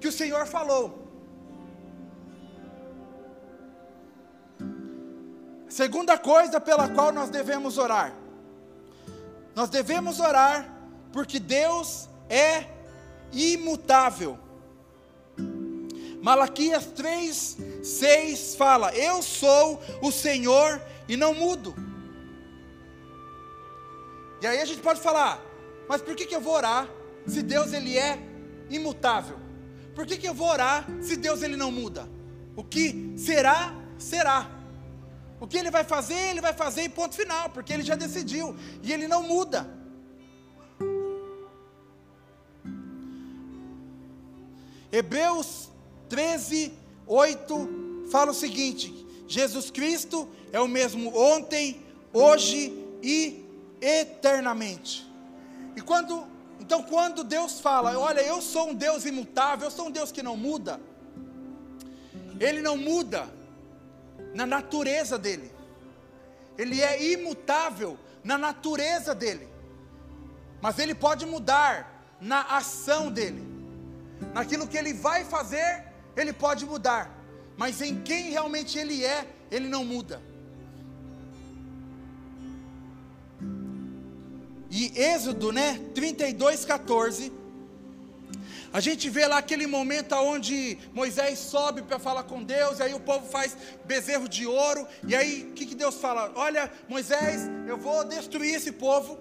que 0.00 0.08
o 0.08 0.12
Senhor 0.12 0.46
falou. 0.46 1.04
Segunda 5.68 6.18
coisa 6.18 6.60
pela 6.60 6.88
qual 6.88 7.12
nós 7.12 7.30
devemos 7.30 7.78
orar. 7.78 8.14
Nós 9.54 9.68
devemos 9.68 10.18
orar 10.18 10.68
porque 11.12 11.38
Deus 11.38 12.08
é 12.28 12.64
imutável. 13.32 14.38
Malaquias 16.20 16.86
3, 16.86 17.58
6 17.84 18.56
fala: 18.56 18.94
Eu 18.94 19.22
sou 19.22 19.80
o 20.00 20.10
Senhor 20.10 20.80
e 21.06 21.16
não 21.16 21.34
mudo. 21.34 21.74
E 24.40 24.46
aí 24.46 24.60
a 24.60 24.64
gente 24.64 24.80
pode 24.80 25.00
falar, 25.00 25.40
mas 25.88 26.02
por 26.02 26.16
que, 26.16 26.26
que 26.26 26.34
eu 26.34 26.40
vou 26.40 26.54
orar 26.54 26.88
se 27.26 27.42
Deus 27.42 27.72
ele 27.72 27.96
é 27.96 28.18
imutável? 28.70 29.38
Por 29.94 30.06
que, 30.06 30.16
que 30.16 30.28
eu 30.28 30.34
vou 30.34 30.48
orar 30.48 30.86
se 31.00 31.16
Deus 31.16 31.42
ele 31.42 31.56
não 31.56 31.70
muda? 31.70 32.08
O 32.56 32.64
que 32.64 33.14
será, 33.16 33.74
será. 33.98 34.50
O 35.40 35.46
que 35.46 35.56
ele 35.56 35.70
vai 35.70 35.84
fazer, 35.84 36.30
ele 36.30 36.40
vai 36.40 36.52
fazer 36.52 36.82
e 36.82 36.88
ponto 36.88 37.14
final, 37.14 37.50
porque 37.50 37.72
ele 37.72 37.82
já 37.82 37.94
decidiu 37.94 38.56
e 38.82 38.92
ele 38.92 39.06
não 39.06 39.22
muda. 39.22 39.68
Hebreus 44.90 45.68
13, 46.08 46.72
8 47.06 48.06
fala 48.10 48.30
o 48.30 48.34
seguinte: 48.34 49.06
Jesus 49.26 49.70
Cristo 49.70 50.28
é 50.52 50.60
o 50.60 50.68
mesmo 50.68 51.16
ontem, 51.16 51.82
hoje 52.12 52.72
e 53.02 53.44
eternamente. 53.80 55.06
E 55.76 55.80
quando, 55.80 56.26
então 56.60 56.82
quando 56.82 57.24
Deus 57.24 57.60
fala, 57.60 57.98
olha, 57.98 58.20
eu 58.20 58.40
sou 58.40 58.70
um 58.70 58.74
Deus 58.74 59.04
imutável, 59.04 59.66
eu 59.66 59.70
sou 59.70 59.88
um 59.88 59.90
Deus 59.90 60.12
que 60.12 60.22
não 60.22 60.36
muda, 60.36 60.80
Ele 62.38 62.62
não 62.62 62.76
muda 62.76 63.28
na 64.34 64.46
natureza 64.46 65.18
dele. 65.18 65.52
Ele 66.56 66.80
é 66.80 67.12
imutável 67.12 67.98
na 68.22 68.38
natureza 68.38 69.14
dele. 69.14 69.48
Mas 70.60 70.78
ele 70.78 70.94
pode 70.94 71.26
mudar 71.26 72.16
na 72.20 72.42
ação 72.42 73.10
dele. 73.10 73.42
Naquilo 74.32 74.66
que 74.66 74.76
ele 74.76 74.92
vai 74.92 75.24
fazer, 75.24 75.84
ele 76.16 76.32
pode 76.32 76.64
mudar. 76.64 77.10
Mas 77.56 77.80
em 77.80 78.02
quem 78.02 78.30
realmente 78.30 78.78
ele 78.78 79.04
é, 79.04 79.26
ele 79.50 79.68
não 79.68 79.84
muda. 79.84 80.20
E 84.70 84.92
Êxodo, 85.00 85.52
né, 85.52 85.80
32, 85.94 86.64
14. 86.64 87.32
A 88.72 88.80
gente 88.80 89.08
vê 89.08 89.24
lá 89.24 89.38
aquele 89.38 89.68
momento 89.68 90.16
onde 90.16 90.76
Moisés 90.92 91.38
sobe 91.38 91.82
para 91.82 91.96
falar 92.00 92.24
com 92.24 92.42
Deus, 92.42 92.80
e 92.80 92.82
aí 92.82 92.92
o 92.92 92.98
povo 92.98 93.24
faz 93.24 93.56
bezerro 93.84 94.28
de 94.28 94.48
ouro, 94.48 94.84
e 95.06 95.14
aí 95.14 95.48
o 95.48 95.52
que, 95.52 95.64
que 95.64 95.76
Deus 95.76 95.94
fala? 95.94 96.32
Olha, 96.34 96.68
Moisés, 96.88 97.42
eu 97.68 97.76
vou 97.76 98.04
destruir 98.04 98.56
esse 98.56 98.72
povo. 98.72 99.16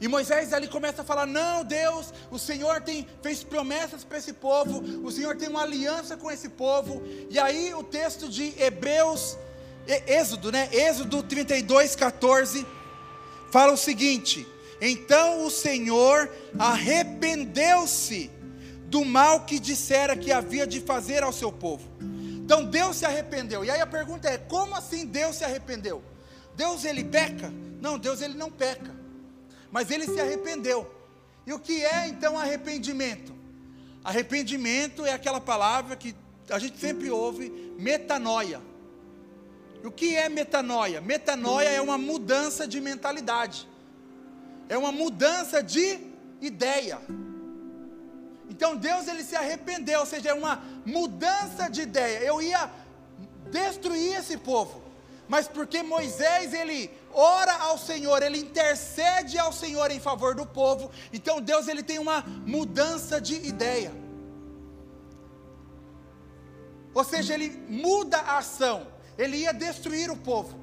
E 0.00 0.06
Moisés 0.06 0.52
ali 0.52 0.68
começa 0.68 1.02
a 1.02 1.04
falar: 1.04 1.26
Não, 1.26 1.64
Deus, 1.64 2.12
o 2.30 2.38
Senhor 2.38 2.80
tem, 2.80 3.06
fez 3.22 3.42
promessas 3.42 4.04
para 4.04 4.18
esse 4.18 4.32
povo, 4.32 4.80
o 5.04 5.10
Senhor 5.10 5.36
tem 5.36 5.48
uma 5.48 5.62
aliança 5.62 6.16
com 6.16 6.30
esse 6.30 6.48
povo. 6.48 7.02
E 7.28 7.38
aí 7.38 7.74
o 7.74 7.82
texto 7.82 8.28
de 8.28 8.54
Hebreus, 8.60 9.36
Êxodo, 10.06 10.52
né? 10.52 10.68
Êxodo 10.72 11.22
32, 11.22 11.96
14, 11.96 12.66
fala 13.50 13.72
o 13.72 13.76
seguinte: 13.76 14.46
Então 14.80 15.44
o 15.44 15.50
Senhor 15.50 16.30
arrependeu-se 16.58 18.30
do 18.86 19.04
mal 19.04 19.44
que 19.44 19.58
dissera 19.58 20.16
que 20.16 20.30
havia 20.30 20.66
de 20.66 20.80
fazer 20.80 21.24
ao 21.24 21.32
seu 21.32 21.50
povo. 21.50 21.88
Então 22.00 22.64
Deus 22.64 22.96
se 22.96 23.04
arrependeu. 23.04 23.64
E 23.64 23.70
aí 23.70 23.80
a 23.80 23.86
pergunta 23.86 24.28
é: 24.28 24.38
como 24.38 24.76
assim 24.76 25.04
Deus 25.04 25.36
se 25.36 25.44
arrependeu? 25.44 26.04
Deus 26.54 26.84
ele 26.84 27.02
peca? 27.02 27.52
Não, 27.80 27.98
Deus 27.98 28.22
ele 28.22 28.34
não 28.34 28.50
peca 28.50 28.97
mas 29.70 29.90
ele 29.90 30.06
se 30.06 30.20
arrependeu. 30.20 30.90
E 31.46 31.52
o 31.52 31.58
que 31.58 31.84
é 31.84 32.08
então 32.08 32.38
arrependimento? 32.38 33.34
Arrependimento 34.04 35.04
é 35.04 35.12
aquela 35.12 35.40
palavra 35.40 35.96
que 35.96 36.14
a 36.50 36.58
gente 36.58 36.78
sempre 36.78 37.10
ouve, 37.10 37.50
metanoia. 37.78 38.60
E 39.82 39.86
o 39.86 39.90
que 39.90 40.16
é 40.16 40.28
metanoia? 40.28 41.00
Metanoia 41.00 41.68
é 41.68 41.80
uma 41.80 41.98
mudança 41.98 42.66
de 42.66 42.80
mentalidade, 42.80 43.68
é 44.68 44.76
uma 44.76 44.90
mudança 44.90 45.62
de 45.62 45.98
ideia. 46.40 46.98
Então 48.50 48.76
Deus 48.76 49.06
ele 49.06 49.22
se 49.22 49.36
arrependeu, 49.36 50.00
ou 50.00 50.06
seja, 50.06 50.30
é 50.30 50.34
uma 50.34 50.62
mudança 50.84 51.68
de 51.68 51.82
ideia. 51.82 52.18
Eu 52.20 52.42
ia 52.42 52.70
destruir 53.50 54.18
esse 54.18 54.36
povo, 54.36 54.82
mas 55.28 55.46
porque 55.46 55.82
Moisés 55.82 56.52
ele 56.52 56.90
ora 57.12 57.52
ao 57.54 57.78
Senhor, 57.78 58.22
ele 58.22 58.38
intercede 58.38 59.38
ao 59.38 59.52
Senhor 59.52 59.90
em 59.90 60.00
favor 60.00 60.34
do 60.34 60.46
povo, 60.46 60.90
então 61.12 61.40
Deus 61.40 61.68
ele 61.68 61.82
tem 61.82 61.98
uma 61.98 62.22
mudança 62.46 63.20
de 63.20 63.34
ideia. 63.46 63.92
Ou 66.94 67.04
seja, 67.04 67.34
ele 67.34 67.50
muda 67.68 68.18
a 68.18 68.38
ação. 68.38 68.86
Ele 69.16 69.36
ia 69.38 69.52
destruir 69.52 70.10
o 70.10 70.16
povo. 70.16 70.58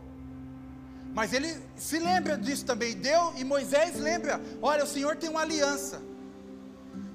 Mas 1.14 1.32
ele 1.32 1.58
se 1.78 1.98
lembra 1.98 2.38
disso 2.38 2.66
também. 2.66 2.94
Deus 2.94 3.40
e 3.40 3.44
Moisés 3.44 3.98
lembra: 4.00 4.42
olha, 4.62 4.84
o 4.84 4.88
Senhor 4.88 5.16
tem 5.16 5.30
uma 5.30 5.42
aliança. 5.42 6.02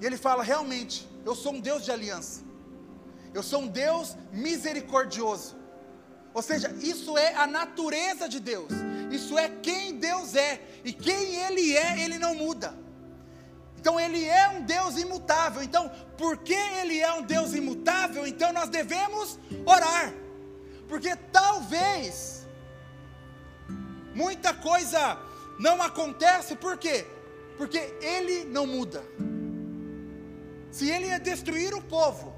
E 0.00 0.06
ele 0.06 0.16
fala: 0.16 0.42
realmente, 0.42 1.06
eu 1.24 1.34
sou 1.34 1.52
um 1.52 1.60
Deus 1.60 1.84
de 1.84 1.90
aliança. 1.90 2.42
Eu 3.34 3.42
sou 3.42 3.60
um 3.60 3.66
Deus 3.66 4.16
misericordioso. 4.32 5.54
Ou 6.32 6.42
seja, 6.42 6.70
isso 6.80 7.18
é 7.18 7.34
a 7.34 7.46
natureza 7.46 8.28
de 8.28 8.40
Deus. 8.40 8.72
Isso 9.10 9.38
é 9.38 9.48
quem 9.48 9.96
Deus 9.96 10.34
é. 10.34 10.60
E 10.84 10.92
quem 10.92 11.36
Ele 11.36 11.76
é, 11.76 12.02
Ele 12.02 12.18
não 12.18 12.34
muda. 12.34 12.74
Então 13.78 13.98
Ele 13.98 14.24
é 14.24 14.48
um 14.50 14.62
Deus 14.62 14.96
imutável. 14.96 15.62
Então, 15.62 15.90
porque 16.16 16.54
Ele 16.54 16.98
é 17.00 17.12
um 17.12 17.22
Deus 17.22 17.54
imutável, 17.54 18.26
então 18.26 18.52
nós 18.52 18.68
devemos 18.68 19.38
orar. 19.66 20.12
Porque 20.88 21.14
talvez 21.32 22.46
muita 24.14 24.52
coisa 24.52 25.18
não 25.58 25.80
acontece, 25.82 26.56
por 26.56 26.76
quê? 26.76 27.06
Porque 27.56 27.78
Ele 28.00 28.44
não 28.44 28.66
muda. 28.66 29.02
Se 30.70 30.88
Ele 30.88 31.06
ia 31.06 31.18
destruir 31.18 31.74
o 31.74 31.82
povo, 31.82 32.34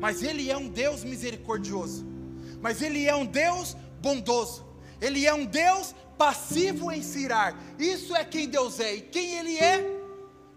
mas 0.00 0.22
Ele 0.22 0.50
é 0.50 0.56
um 0.56 0.68
Deus 0.68 1.04
misericordioso 1.04 2.08
mas 2.60 2.82
Ele 2.82 3.06
é 3.06 3.14
um 3.14 3.26
Deus 3.26 3.76
bondoso, 4.00 4.64
Ele 5.00 5.26
é 5.26 5.32
um 5.32 5.44
Deus 5.44 5.94
passivo 6.16 6.90
em 6.90 7.02
se 7.02 7.20
irar. 7.20 7.56
Isso 7.78 8.14
é 8.14 8.24
quem 8.24 8.48
Deus 8.48 8.80
é, 8.80 8.96
e 8.96 9.00
quem 9.00 9.38
Ele 9.38 9.56
é, 9.56 9.84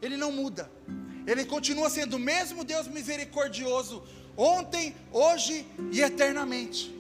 Ele 0.01 0.17
não 0.17 0.31
muda, 0.31 0.71
Ele 1.27 1.45
continua 1.45 1.89
sendo 1.89 2.15
o 2.15 2.19
mesmo 2.19 2.63
Deus 2.63 2.87
misericordioso, 2.87 4.03
ontem, 4.35 4.95
hoje 5.11 5.65
e 5.91 6.01
eternamente. 6.01 6.93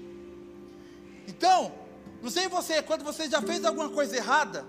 Então, 1.27 1.73
não 2.21 2.29
sei 2.29 2.47
você, 2.47 2.81
quando 2.83 3.03
você 3.03 3.27
já 3.29 3.41
fez 3.41 3.65
alguma 3.65 3.89
coisa 3.89 4.15
errada, 4.15 4.65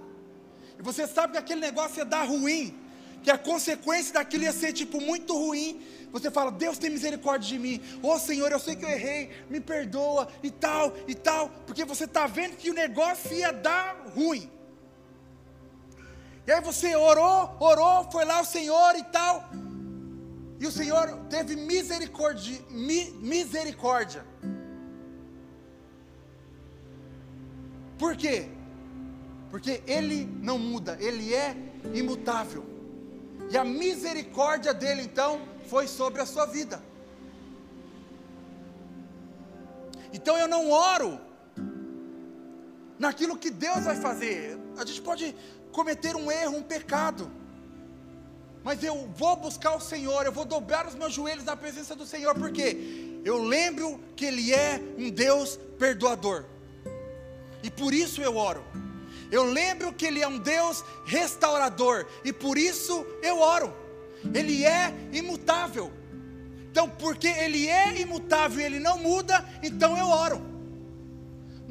e 0.79 0.83
você 0.83 1.07
sabe 1.07 1.33
que 1.33 1.39
aquele 1.39 1.61
negócio 1.61 1.99
ia 1.99 2.05
dar 2.05 2.25
ruim, 2.25 2.79
que 3.23 3.31
a 3.31 3.39
consequência 3.39 4.15
daquilo 4.15 4.45
ia 4.45 4.53
ser 4.53 4.73
tipo 4.73 5.01
muito 5.01 5.37
ruim, 5.37 5.81
você 6.13 6.31
fala, 6.31 6.53
Deus 6.53 6.77
tem 6.77 6.91
misericórdia 6.91 7.49
de 7.49 7.59
mim. 7.59 7.81
Ô 8.03 8.13
oh, 8.13 8.19
Senhor, 8.19 8.53
eu 8.53 8.59
sei 8.59 8.77
que 8.77 8.85
eu 8.85 8.89
errei, 8.91 9.31
me 9.49 9.61
perdoa 9.61 10.29
e 10.43 10.51
tal 10.51 10.95
e 11.09 11.15
tal, 11.15 11.49
porque 11.67 11.85
você 11.87 12.05
está 12.05 12.27
vendo 12.27 12.57
que 12.57 12.71
o 12.71 12.75
negócio 12.75 13.33
ia 13.33 13.51
dar 13.51 13.97
ruim. 14.15 14.51
E 16.47 16.53
aí 16.53 16.61
você 16.61 16.95
orou, 16.95 17.57
orou, 17.59 18.11
foi 18.11 18.25
lá 18.27 18.41
o 18.41 18.45
Senhor 18.45 18.95
e 18.97 19.05
tal. 19.05 19.49
E 20.61 20.67
o 20.67 20.71
Senhor 20.71 21.09
teve 21.31 21.57
misericórdia, 21.57 22.61
mi, 22.71 23.11
misericórdia. 23.13 24.25
Por 27.99 28.17
quê? 28.17 28.49
Porque 29.51 29.83
Ele 29.87 30.27
não 30.41 30.59
muda, 30.59 30.99
Ele 31.01 31.33
é 31.33 31.57
imutável. 31.95 32.65
E 33.51 33.57
a 33.57 33.65
misericórdia 33.65 34.75
dele, 34.75 35.03
então, 35.03 35.52
foi 35.73 35.89
sobre 35.89 36.21
a 36.21 36.27
sua 36.27 36.45
vida. 36.45 36.83
Então 40.13 40.37
eu 40.37 40.47
não 40.47 40.71
oro 40.71 41.19
naquilo 42.99 43.39
que 43.39 43.51
Deus 43.51 43.85
vai 43.85 43.97
fazer. 43.97 44.59
A 44.77 44.85
gente 44.85 45.01
pode 45.01 45.35
cometer 45.79 46.15
um 46.15 46.31
erro, 46.31 46.59
um 46.59 46.63
pecado. 46.63 47.31
Mas 48.63 48.85
eu 48.85 49.09
vou 49.17 49.35
buscar 49.35 49.75
o 49.75 49.81
Senhor, 49.81 50.27
eu 50.27 50.35
vou 50.41 50.45
dobrar 50.45 50.87
os 50.87 50.95
meus 50.95 51.15
joelhos 51.15 51.45
na 51.45 51.57
presença 51.57 51.97
do 51.97 52.05
Senhor, 52.05 52.35
porque 52.35 53.23
eu 53.25 53.43
lembro 53.43 53.99
que 54.15 54.27
Ele 54.27 54.53
é 54.53 54.79
um 54.99 55.09
Deus 55.09 55.59
perdoador, 55.79 56.45
e 57.63 57.71
por 57.71 57.95
isso 57.95 58.21
eu 58.21 58.37
oro. 58.37 58.63
Eu 59.31 59.45
lembro 59.45 59.91
que 59.95 60.05
Ele 60.05 60.21
é 60.21 60.29
um 60.29 60.39
Deus 60.39 60.85
restaurador, 61.07 62.07
e 62.23 62.31
por 62.31 62.59
isso 62.59 63.07
eu 63.23 63.41
oro. 63.41 63.82
Ele 64.35 64.65
é 64.65 64.93
imutável. 65.13 65.93
Então, 66.71 66.89
porque 66.89 67.29
Ele 67.29 67.69
é 67.69 68.01
imutável 68.01 68.61
e 68.61 68.65
Ele 68.65 68.81
não 68.81 68.99
muda, 68.99 69.45
então 69.63 69.97
eu 69.97 70.07
oro. 70.07 70.53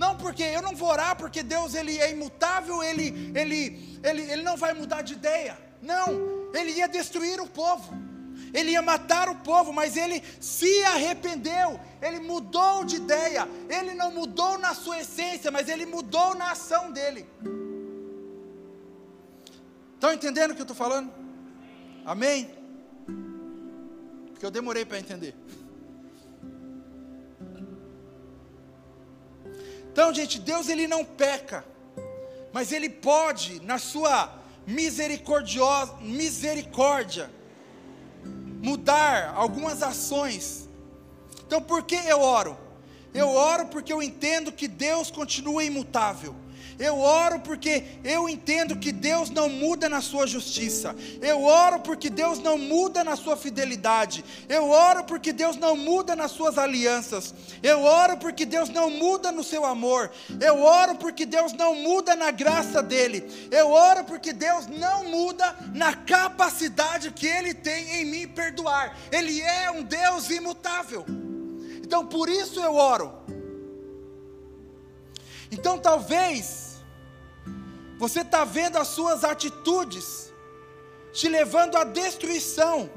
Não 0.02 0.18
porque 0.18 0.42
eu 0.42 0.64
não 0.64 0.76
vou 0.76 0.90
orar 0.90 1.16
porque 1.16 1.44
Deus 1.44 1.76
ele 1.76 1.96
é 2.00 2.12
imutável, 2.12 2.82
ele, 2.82 3.32
ele, 3.36 4.00
ele, 4.04 4.22
ele 4.32 4.42
não 4.42 4.58
vai 4.58 4.74
mudar 4.74 5.04
de 5.04 5.14
ideia. 5.14 5.56
Não, 5.80 6.08
ele 6.56 6.72
ia 6.72 6.88
destruir 6.88 7.40
o 7.40 7.48
povo, 7.48 7.94
ele 8.52 8.72
ia 8.72 8.82
matar 8.82 9.30
o 9.30 9.36
povo, 9.36 9.72
mas 9.72 9.98
ele 9.98 10.24
se 10.40 10.84
arrependeu, 10.86 11.80
ele 12.02 12.20
mudou 12.20 12.84
de 12.84 12.96
ideia, 12.96 13.48
ele 13.70 13.94
não 13.94 14.12
mudou 14.12 14.58
na 14.58 14.74
sua 14.74 15.02
essência, 15.02 15.52
mas 15.52 15.70
ele 15.70 15.86
mudou 15.86 16.34
na 16.34 16.52
ação 16.52 16.92
dele. 16.92 17.28
Estão 19.94 20.12
entendendo 20.14 20.50
o 20.50 20.56
que 20.56 20.62
eu 20.62 20.64
estou 20.64 20.76
falando? 20.76 21.12
Amém? 22.06 22.50
Porque 24.32 24.46
eu 24.46 24.52
demorei 24.52 24.86
para 24.86 25.00
entender. 25.00 25.36
Então, 29.92 30.14
gente, 30.14 30.40
Deus 30.40 30.70
ele 30.70 30.88
não 30.88 31.04
peca, 31.04 31.66
mas 32.54 32.72
ele 32.72 32.90
pode, 32.90 33.62
na 33.62 33.78
sua 33.78 34.40
misericordiosa 34.66 35.98
misericórdia, 36.02 37.30
mudar 38.64 39.34
algumas 39.36 39.84
ações. 39.84 40.70
Então, 41.46 41.62
por 41.62 41.84
que 41.84 41.96
eu 41.96 42.22
oro? 42.22 42.58
Eu 43.14 43.28
oro 43.30 43.68
porque 43.68 43.92
eu 43.92 44.02
entendo 44.02 44.52
que 44.52 44.68
Deus 44.68 45.12
continua 45.12 45.64
imutável. 45.64 46.34
Eu 46.80 47.00
oro 47.00 47.40
porque 47.40 47.84
eu 48.04 48.28
entendo 48.28 48.76
que 48.76 48.92
Deus 48.92 49.30
não 49.30 49.50
muda 49.50 49.88
na 49.88 50.02
sua 50.02 50.26
justiça. 50.26 50.96
Eu 51.22 51.44
oro 51.44 51.80
porque 51.80 52.10
Deus 52.10 52.40
não 52.40 52.58
muda 52.58 53.04
na 53.04 53.16
sua 53.16 53.38
fidelidade. 53.38 54.24
Eu 54.50 54.70
oro 54.70 55.04
porque 55.04 55.32
Deus 55.32 55.58
não 55.58 55.76
muda 55.76 56.16
nas 56.16 56.32
suas 56.32 56.58
alianças. 56.58 57.34
Eu 57.62 57.84
oro 57.84 58.18
porque 58.18 58.46
Deus 58.46 58.70
não 58.70 58.90
muda 58.90 59.32
no 59.32 59.44
seu 59.44 59.66
amor. 59.66 60.12
Eu 60.40 60.62
oro 60.62 60.96
porque 60.96 61.26
Deus 61.26 61.54
não 61.54 61.76
muda 61.76 62.16
na 62.16 62.32
graça 62.32 62.82
dele. 62.82 63.50
Eu 63.52 63.72
oro 63.72 64.04
porque 64.04 64.34
Deus 64.34 64.68
não 64.68 65.06
muda 65.06 65.56
na 65.74 65.94
capacidade 65.94 67.12
que 67.12 67.28
ele 67.28 67.54
tem 67.54 68.02
em 68.02 68.06
mim 68.06 68.28
perdoar. 68.28 68.98
Ele 69.12 69.42
é 69.42 69.72
um 69.72 69.84
Deus 69.84 70.30
imutável. 70.30 71.06
Então 71.84 72.06
por 72.06 72.30
isso 72.30 72.60
eu 72.60 72.76
oro. 72.76 73.41
Então 75.52 75.78
talvez 75.78 76.78
você 77.98 78.22
está 78.22 78.46
vendo 78.46 78.78
as 78.78 78.88
suas 78.88 79.24
atitudes 79.24 80.32
te 81.12 81.28
levando 81.28 81.76
à 81.76 81.84
destruição, 81.84 82.90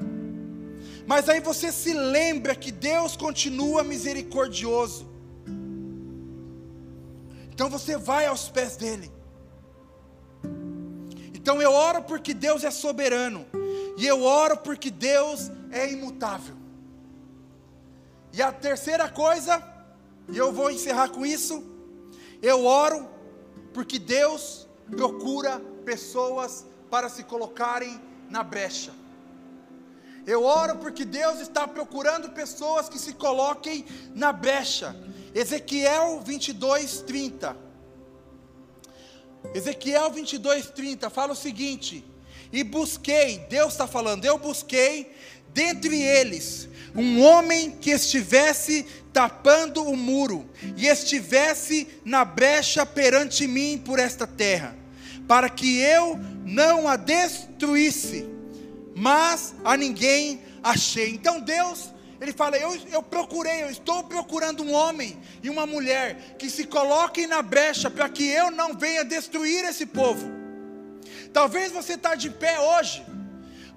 mas 1.05 1.27
aí 1.27 1.41
você 1.41 1.69
se 1.71 1.93
lembra 1.93 2.55
que 2.55 2.71
Deus 2.71 3.17
continua 3.17 3.83
misericordioso. 3.83 5.05
Então 7.51 7.69
você 7.69 7.97
vai 7.97 8.25
aos 8.25 8.47
pés 8.47 8.77
dele. 8.77 9.11
Então 11.33 11.61
eu 11.61 11.73
oro 11.73 12.01
porque 12.01 12.33
Deus 12.33 12.63
é 12.63 12.71
soberano, 12.71 13.45
e 13.97 14.07
eu 14.07 14.23
oro 14.23 14.57
porque 14.57 14.89
Deus 14.89 15.51
é 15.71 15.91
imutável. 15.91 16.55
E 18.33 18.41
a 18.41 18.51
terceira 18.51 19.07
coisa, 19.09 19.61
e 20.29 20.37
eu 20.37 20.51
vou 20.51 20.71
encerrar 20.71 21.09
com 21.09 21.25
isso, 21.25 21.74
eu 22.41 22.65
oro 22.65 23.09
porque 23.73 23.99
Deus 23.99 24.67
procura 24.95 25.59
pessoas 25.83 26.65
para 26.89 27.09
se 27.09 27.23
colocarem 27.23 27.99
na 28.29 28.43
brecha. 28.43 28.93
Eu 30.25 30.43
oro 30.43 30.77
porque 30.77 31.05
Deus 31.05 31.39
está 31.39 31.67
procurando 31.67 32.29
pessoas 32.29 32.89
que 32.89 32.97
se 32.97 33.13
coloquem 33.13 33.85
na 34.13 34.31
brecha. 34.31 34.95
Ezequiel 35.33 36.21
22, 36.21 37.01
30. 37.01 37.55
Ezequiel 39.53 40.09
22, 40.11 40.71
30 40.71 41.09
fala 41.09 41.33
o 41.33 41.35
seguinte: 41.35 42.03
E 42.51 42.63
busquei, 42.63 43.39
Deus 43.49 43.73
está 43.73 43.87
falando, 43.87 44.25
eu 44.25 44.37
busquei 44.39 45.15
dentre 45.53 46.01
eles 46.01 46.67
um 46.95 47.21
homem 47.21 47.71
que 47.71 47.91
estivesse 47.91 48.85
tapando 49.15 49.81
o 49.81 49.95
muro 49.95 50.45
e 50.75 50.87
estivesse 50.87 51.87
na 52.03 52.25
brecha 52.25 52.85
perante 52.85 53.47
mim 53.47 53.81
por 53.83 53.97
esta 53.97 54.27
terra, 54.27 54.75
para 55.25 55.49
que 55.49 55.79
eu 55.79 56.19
não 56.43 56.85
a 56.85 56.97
destruísse, 56.97 58.27
mas 58.93 59.55
a 59.63 59.77
ninguém 59.77 60.41
achei. 60.61 61.11
Então 61.11 61.39
Deus, 61.39 61.93
Ele 62.19 62.33
fala: 62.33 62.57
eu, 62.57 62.75
eu 62.91 63.01
procurei, 63.01 63.63
eu 63.63 63.69
estou 63.69 64.03
procurando 64.03 64.61
um 64.63 64.73
homem 64.73 65.17
e 65.41 65.49
uma 65.49 65.65
mulher 65.65 66.35
que 66.37 66.49
se 66.49 66.65
coloquem 66.65 67.25
na 67.25 67.41
brecha 67.41 67.89
para 67.89 68.09
que 68.09 68.27
eu 68.27 68.51
não 68.51 68.77
venha 68.77 69.05
destruir 69.05 69.63
esse 69.63 69.85
povo. 69.85 70.29
Talvez 71.31 71.71
você 71.71 71.93
está 71.93 72.15
de 72.15 72.29
pé 72.29 72.59
hoje 72.59 73.01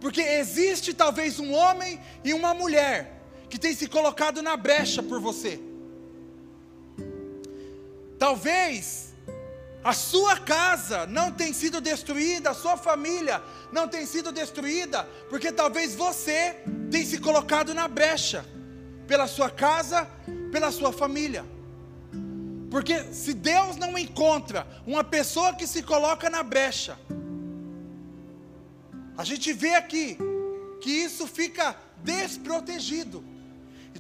porque 0.01 0.21
existe 0.21 0.93
talvez 0.93 1.39
um 1.39 1.53
homem 1.53 2.01
e 2.25 2.35
uma 2.35 2.53
mulher 2.55 3.18
que 3.49 3.59
tem 3.59 3.75
se 3.75 3.89
colocado 3.89 4.43
na 4.43 4.57
brecha 4.57 5.03
por 5.03 5.21
você. 5.21 5.61
Talvez 8.19 9.15
a 9.83 9.93
sua 9.93 10.37
casa 10.37 11.07
não 11.07 11.33
tenha 11.33 11.55
sido 11.55 11.81
destruída, 11.81 12.51
a 12.51 12.55
sua 12.55 12.77
família 12.77 13.43
não 13.73 13.87
tenha 13.87 14.07
sido 14.07 14.33
destruída, 14.33 15.05
porque 15.31 15.53
talvez 15.53 15.95
você 15.95 16.57
tenha 16.91 17.07
se 17.07 17.19
colocado 17.19 17.73
na 17.73 17.87
brecha 17.87 18.45
pela 19.07 19.27
sua 19.27 19.49
casa, 19.49 20.07
pela 20.51 20.71
sua 20.71 20.93
família. 20.93 21.45
Porque 22.71 23.05
se 23.15 23.33
Deus 23.33 23.77
não 23.77 23.97
encontra 23.97 24.67
uma 24.87 25.03
pessoa 25.03 25.55
que 25.55 25.67
se 25.67 25.83
coloca 25.83 26.29
na 26.29 26.43
brecha, 26.43 26.99
a 29.17 29.25
gente 29.25 29.53
vê 29.53 29.75
aqui 29.75 30.19
que 30.81 30.91
isso 30.91 31.27
fica 31.27 31.75
desprotegido. 32.03 33.25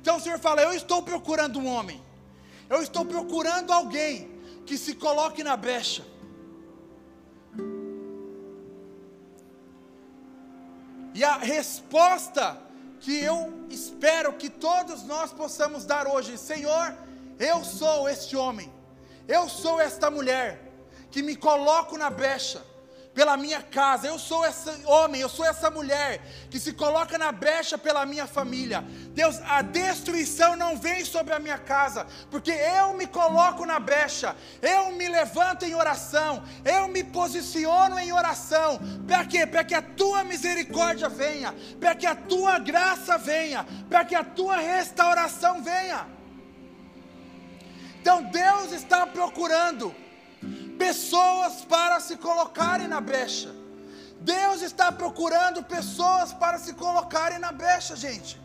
Então 0.00 0.16
o 0.16 0.20
Senhor 0.20 0.38
fala: 0.38 0.62
Eu 0.62 0.72
estou 0.72 1.02
procurando 1.02 1.58
um 1.58 1.66
homem, 1.66 2.00
eu 2.70 2.80
estou 2.80 3.04
procurando 3.04 3.72
alguém 3.72 4.30
que 4.64 4.78
se 4.78 4.94
coloque 4.94 5.42
na 5.42 5.56
brecha. 5.56 6.04
E 11.14 11.24
a 11.24 11.36
resposta 11.36 12.56
que 13.00 13.18
eu 13.18 13.66
espero 13.70 14.34
que 14.34 14.48
todos 14.48 15.02
nós 15.02 15.32
possamos 15.32 15.84
dar 15.84 16.06
hoje, 16.06 16.38
Senhor, 16.38 16.96
eu 17.40 17.64
sou 17.64 18.08
este 18.08 18.36
homem, 18.36 18.72
eu 19.26 19.48
sou 19.48 19.80
esta 19.80 20.08
mulher 20.10 20.62
que 21.10 21.22
me 21.22 21.34
coloco 21.34 21.98
na 21.98 22.08
brecha 22.08 22.62
pela 23.14 23.36
minha 23.36 23.62
casa. 23.62 24.06
Eu 24.06 24.18
sou 24.18 24.44
esse 24.46 24.70
homem, 24.84 25.20
eu 25.20 25.28
sou 25.28 25.44
essa 25.44 25.70
mulher 25.70 26.20
que 26.50 26.58
se 26.60 26.72
coloca 26.72 27.18
na 27.18 27.32
brecha 27.32 27.76
pela 27.76 28.06
minha 28.06 28.26
família. 28.26 28.84
Deus, 29.14 29.40
a 29.44 29.62
destruição 29.62 30.56
não 30.56 30.76
vem 30.76 31.04
sobre 31.04 31.34
a 31.34 31.38
minha 31.38 31.58
casa, 31.58 32.06
porque 32.30 32.50
eu 32.50 32.94
me 32.94 33.06
coloco 33.06 33.66
na 33.66 33.78
brecha, 33.78 34.36
eu 34.62 34.92
me 34.92 35.08
levanto 35.08 35.64
em 35.64 35.74
oração, 35.74 36.42
eu 36.64 36.88
me 36.88 37.02
posiciono 37.02 37.98
em 37.98 38.12
oração. 38.12 38.78
Para 39.06 39.24
quê? 39.24 39.46
Para 39.46 39.64
que 39.64 39.74
a 39.74 39.82
tua 39.82 40.24
misericórdia 40.24 41.08
venha, 41.08 41.54
para 41.80 41.94
que 41.94 42.06
a 42.06 42.14
tua 42.14 42.58
graça 42.58 43.18
venha, 43.18 43.66
para 43.88 44.04
que 44.04 44.14
a 44.14 44.24
tua 44.24 44.56
restauração 44.56 45.62
venha. 45.62 46.06
Então 48.00 48.22
Deus 48.22 48.72
está 48.72 49.06
procurando 49.06 49.94
pessoas 50.78 51.64
para 51.64 52.00
se 52.00 52.16
colocarem 52.16 52.88
na 52.88 53.00
brecha. 53.00 53.50
Deus 54.20 54.62
está 54.62 54.90
procurando 54.90 55.62
pessoas 55.62 56.32
para 56.32 56.58
se 56.58 56.72
colocarem 56.74 57.38
na 57.38 57.52
brecha, 57.52 57.94
gente. 57.96 58.40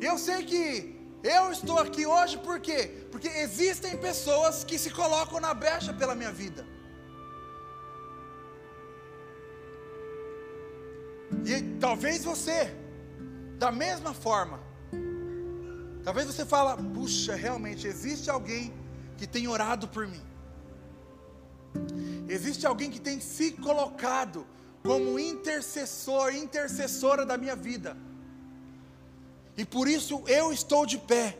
Eu 0.00 0.16
sei 0.16 0.44
que 0.44 0.64
eu 1.22 1.52
estou 1.52 1.78
aqui 1.78 2.06
hoje 2.06 2.38
por 2.38 2.58
quê? 2.60 3.06
Porque 3.10 3.28
existem 3.28 3.96
pessoas 3.98 4.64
que 4.64 4.78
se 4.78 4.90
colocam 4.90 5.38
na 5.38 5.52
brecha 5.52 5.92
pela 5.92 6.14
minha 6.14 6.32
vida. 6.32 6.66
E 11.44 11.78
talvez 11.78 12.24
você, 12.24 12.74
da 13.58 13.70
mesma 13.70 14.14
forma, 14.14 14.60
talvez 16.02 16.26
você 16.26 16.44
fala, 16.46 16.76
puxa, 16.76 17.34
realmente 17.34 17.86
existe 17.86 18.30
alguém 18.30 18.79
que 19.20 19.26
tem 19.26 19.46
orado 19.46 19.86
por 19.86 20.08
mim. 20.08 20.22
Existe 22.26 22.66
alguém 22.66 22.90
que 22.90 22.98
tem 22.98 23.20
se 23.20 23.52
colocado 23.52 24.46
como 24.82 25.18
intercessor, 25.18 26.34
intercessora 26.34 27.26
da 27.26 27.36
minha 27.36 27.54
vida. 27.54 27.94
E 29.58 29.64
por 29.64 29.86
isso 29.86 30.22
eu 30.26 30.50
estou 30.54 30.86
de 30.86 30.96
pé. 30.96 31.36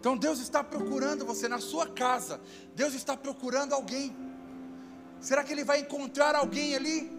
Então 0.00 0.16
Deus 0.16 0.38
está 0.38 0.64
procurando 0.64 1.26
você 1.26 1.46
na 1.46 1.58
sua 1.58 1.86
casa. 1.86 2.40
Deus 2.74 2.94
está 2.94 3.14
procurando 3.14 3.74
alguém. 3.74 4.16
Será 5.20 5.44
que 5.44 5.52
Ele 5.52 5.64
vai 5.64 5.80
encontrar 5.80 6.34
alguém 6.34 6.74
ali 6.74 7.12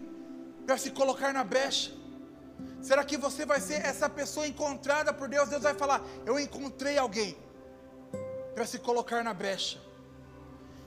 para 0.66 0.76
se 0.76 0.90
colocar 0.90 1.32
na 1.32 1.44
brecha? 1.44 1.97
Será 2.80 3.04
que 3.04 3.16
você 3.16 3.44
vai 3.44 3.60
ser 3.60 3.84
essa 3.84 4.08
pessoa 4.08 4.46
encontrada 4.46 5.12
por 5.12 5.28
Deus? 5.28 5.48
Deus 5.48 5.62
vai 5.62 5.74
falar: 5.74 6.02
Eu 6.24 6.38
encontrei 6.38 6.96
alguém 6.96 7.36
para 8.54 8.66
se 8.66 8.78
colocar 8.78 9.22
na 9.24 9.34
brecha. 9.34 9.78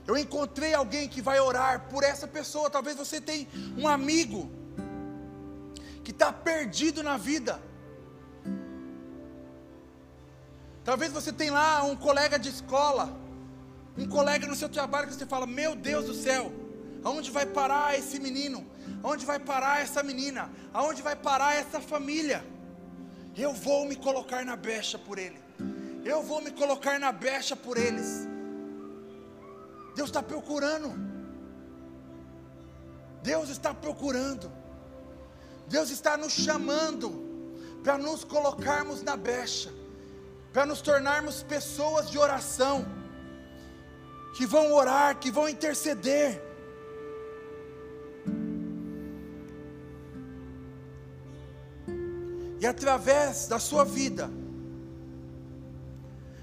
Eu 0.06 0.16
encontrei 0.16 0.74
alguém 0.74 1.08
que 1.08 1.22
vai 1.22 1.38
orar 1.38 1.88
por 1.88 2.02
essa 2.02 2.26
pessoa. 2.26 2.68
Talvez 2.68 2.96
você 2.96 3.20
tenha 3.20 3.46
um 3.76 3.86
amigo 3.86 4.50
que 6.02 6.10
está 6.10 6.32
perdido 6.32 7.02
na 7.02 7.16
vida. 7.16 7.60
Talvez 10.84 11.12
você 11.12 11.32
tenha 11.32 11.52
lá 11.52 11.84
um 11.84 11.94
colega 11.94 12.38
de 12.38 12.48
escola, 12.48 13.16
um 13.96 14.08
colega 14.08 14.46
no 14.46 14.56
seu 14.56 14.68
trabalho 14.68 15.06
que 15.06 15.14
você 15.14 15.26
fala: 15.26 15.46
Meu 15.46 15.76
Deus 15.76 16.06
do 16.06 16.14
céu, 16.14 16.52
aonde 17.04 17.30
vai 17.30 17.46
parar 17.46 17.96
esse 17.96 18.18
menino? 18.18 18.66
Aonde 19.02 19.26
vai 19.26 19.38
parar 19.38 19.80
essa 19.80 20.02
menina? 20.02 20.50
Aonde 20.72 21.02
vai 21.02 21.16
parar 21.16 21.54
essa 21.54 21.80
família? 21.80 22.44
Eu 23.36 23.52
vou 23.52 23.86
me 23.86 23.96
colocar 23.96 24.44
na 24.44 24.56
brecha 24.56 24.98
por 24.98 25.18
ele. 25.18 25.40
Eu 26.04 26.22
vou 26.22 26.42
me 26.42 26.50
colocar 26.50 26.98
na 26.98 27.10
brecha 27.10 27.56
por 27.56 27.76
eles. 27.76 28.28
Deus 29.94 30.08
está 30.08 30.22
procurando. 30.22 31.12
Deus 33.22 33.48
está 33.48 33.72
procurando, 33.72 34.50
Deus 35.68 35.90
está 35.90 36.16
nos 36.16 36.32
chamando 36.32 37.30
para 37.84 37.96
nos 37.96 38.24
colocarmos 38.24 39.02
na 39.02 39.16
brecha, 39.16 39.72
para 40.52 40.66
nos 40.66 40.82
tornarmos 40.82 41.42
pessoas 41.42 42.10
de 42.10 42.18
oração, 42.18 42.84
que 44.36 44.44
vão 44.44 44.72
orar, 44.72 45.18
que 45.18 45.30
vão 45.30 45.48
interceder. 45.48 46.42
E 52.62 52.66
através 52.66 53.48
da 53.48 53.58
sua 53.58 53.84
vida, 53.84 54.30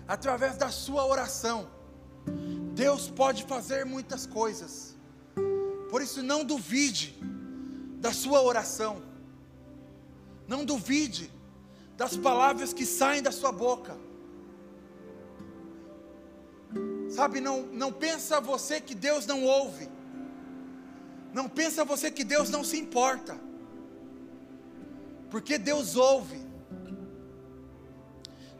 através 0.05 0.57
da 0.57 0.69
sua 0.69 1.05
oração, 1.05 1.69
Deus 2.75 3.09
pode 3.09 3.45
fazer 3.45 3.85
muitas 3.85 4.25
coisas. 4.25 4.97
Por 5.89 6.01
isso, 6.01 6.21
não 6.21 6.43
duvide 6.43 7.17
da 8.01 8.11
sua 8.11 8.41
oração, 8.41 9.01
não 10.45 10.65
duvide 10.65 11.31
das 11.95 12.17
palavras 12.17 12.73
que 12.73 12.85
saem 12.85 13.23
da 13.23 13.31
sua 13.31 13.53
boca. 13.53 13.95
Sabe, 17.09 17.39
não, 17.39 17.61
não 17.67 17.93
pensa 17.93 18.41
você 18.41 18.81
que 18.81 18.93
Deus 18.93 19.25
não 19.25 19.45
ouve, 19.45 19.87
não 21.33 21.47
pensa 21.47 21.85
você 21.85 22.11
que 22.11 22.25
Deus 22.25 22.49
não 22.49 22.61
se 22.61 22.77
importa, 22.77 23.39
porque 25.29 25.57
Deus 25.57 25.95
ouve. 25.95 26.39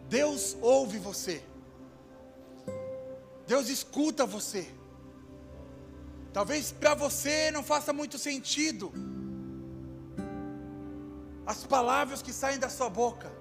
Deus 0.07 0.57
ouve 0.61 0.97
você. 0.97 1.43
Deus 3.47 3.69
escuta 3.69 4.25
você. 4.25 4.67
Talvez 6.31 6.71
para 6.71 6.93
você 6.93 7.49
não 7.51 7.63
faça 7.63 7.91
muito 7.91 8.17
sentido 8.17 8.91
as 11.45 11.65
palavras 11.65 12.21
que 12.21 12.31
saem 12.31 12.59
da 12.59 12.69
sua 12.69 12.89
boca. 12.89 13.31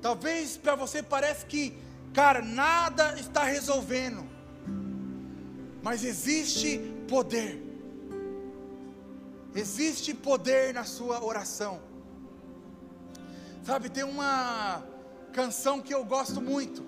Talvez 0.00 0.56
para 0.56 0.76
você 0.76 1.02
parece 1.02 1.44
que, 1.44 1.76
cara, 2.14 2.40
nada 2.40 3.18
está 3.18 3.42
resolvendo. 3.42 4.24
Mas 5.82 6.04
existe 6.04 6.78
poder. 7.08 7.60
Existe 9.56 10.14
poder 10.14 10.72
na 10.72 10.84
sua 10.84 11.24
oração. 11.24 11.87
Sabe, 13.68 13.90
tem 13.90 14.02
uma 14.02 14.82
canção 15.30 15.78
que 15.78 15.92
eu 15.92 16.02
gosto 16.02 16.40
muito, 16.40 16.82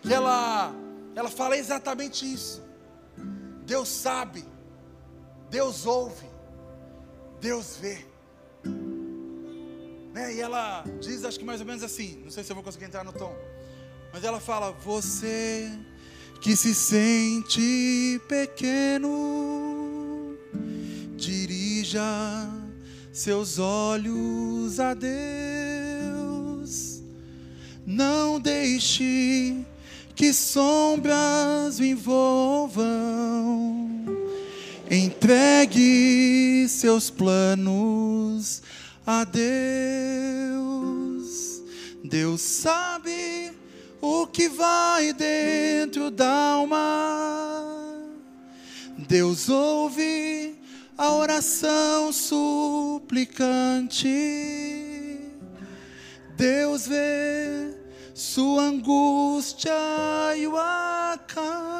que 0.00 0.14
ela, 0.14 0.72
ela 1.16 1.28
fala 1.28 1.56
exatamente 1.56 2.32
isso. 2.32 2.62
Deus 3.64 3.88
sabe, 3.88 4.44
Deus 5.50 5.84
ouve, 5.84 6.28
Deus 7.40 7.76
vê. 7.76 8.06
Né? 10.14 10.34
E 10.34 10.40
ela 10.40 10.84
diz, 11.00 11.24
acho 11.24 11.40
que 11.40 11.44
mais 11.44 11.60
ou 11.60 11.66
menos 11.66 11.82
assim, 11.82 12.22
não 12.22 12.30
sei 12.30 12.44
se 12.44 12.52
eu 12.52 12.54
vou 12.54 12.62
conseguir 12.62 12.84
entrar 12.84 13.02
no 13.02 13.12
tom, 13.12 13.34
mas 14.12 14.22
ela 14.22 14.38
fala: 14.38 14.70
Você 14.70 15.76
que 16.40 16.54
se 16.54 16.72
sente 16.72 18.20
pequeno, 18.28 19.18
dirija 21.16 22.00
seus 23.16 23.58
olhos 23.58 24.78
a 24.78 24.92
Deus. 24.92 25.16
Não 27.86 28.38
deixe 28.38 29.64
que 30.14 30.34
sombras 30.34 31.78
o 31.78 31.84
envolvam. 31.84 32.84
Entregue 34.90 36.66
seus 36.68 37.08
planos 37.08 38.62
a 39.06 39.24
Deus. 39.24 39.46
Deus 42.04 42.42
sabe 42.42 43.50
o 43.98 44.26
que 44.26 44.46
vai 44.46 45.14
dentro 45.14 46.10
da 46.10 46.30
alma. 46.30 47.64
Deus 49.08 49.48
ouve 49.48 50.55
a 50.96 51.12
oração 51.12 52.12
suplicante. 52.12 54.08
Deus 56.36 56.86
vê 56.86 57.74
sua 58.14 58.62
angústia 58.64 59.72
e 60.36 60.46
o 60.46 60.56
acalma. 60.56 61.76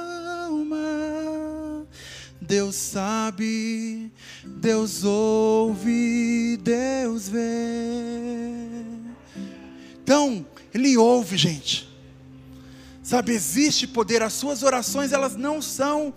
Deus 2.41 2.77
sabe, 2.77 4.13
Deus 4.45 5.03
ouve, 5.03 6.59
Deus 6.63 7.29
vê. 7.29 7.43
Então, 10.03 10.47
Ele 10.73 10.97
ouve, 10.97 11.37
gente. 11.37 11.89
Sabe, 13.03 13.33
existe 13.33 13.87
poder, 13.87 14.23
as 14.23 14.33
suas 14.35 14.63
orações, 14.63 15.13
elas 15.13 15.35
não 15.37 15.61
são 15.63 16.15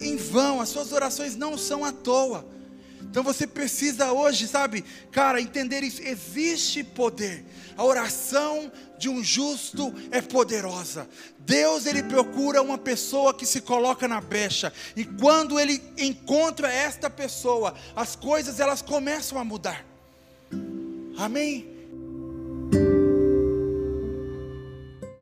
em 0.00 0.16
vão, 0.16 0.60
as 0.60 0.68
suas 0.68 0.92
orações 0.92 1.36
não 1.36 1.56
são 1.56 1.84
à 1.84 1.92
toa. 1.92 2.46
Então 3.02 3.22
você 3.22 3.46
precisa 3.46 4.12
hoje, 4.12 4.46
sabe, 4.46 4.84
cara, 5.10 5.40
entender 5.40 5.82
isso. 5.82 6.02
Existe 6.02 6.84
poder. 6.84 7.44
A 7.76 7.84
oração 7.84 8.70
de 8.98 9.08
um 9.08 9.24
justo 9.24 9.92
é 10.10 10.20
poderosa. 10.20 11.08
Deus 11.38 11.86
ele 11.86 12.02
procura 12.02 12.62
uma 12.62 12.76
pessoa 12.76 13.32
que 13.32 13.46
se 13.46 13.62
coloca 13.62 14.06
na 14.06 14.20
brecha 14.20 14.72
e 14.94 15.04
quando 15.04 15.58
ele 15.58 15.82
encontra 15.96 16.70
esta 16.70 17.08
pessoa, 17.08 17.74
as 17.96 18.14
coisas 18.14 18.60
elas 18.60 18.82
começam 18.82 19.38
a 19.38 19.44
mudar. 19.44 19.84
Amém. 21.16 21.69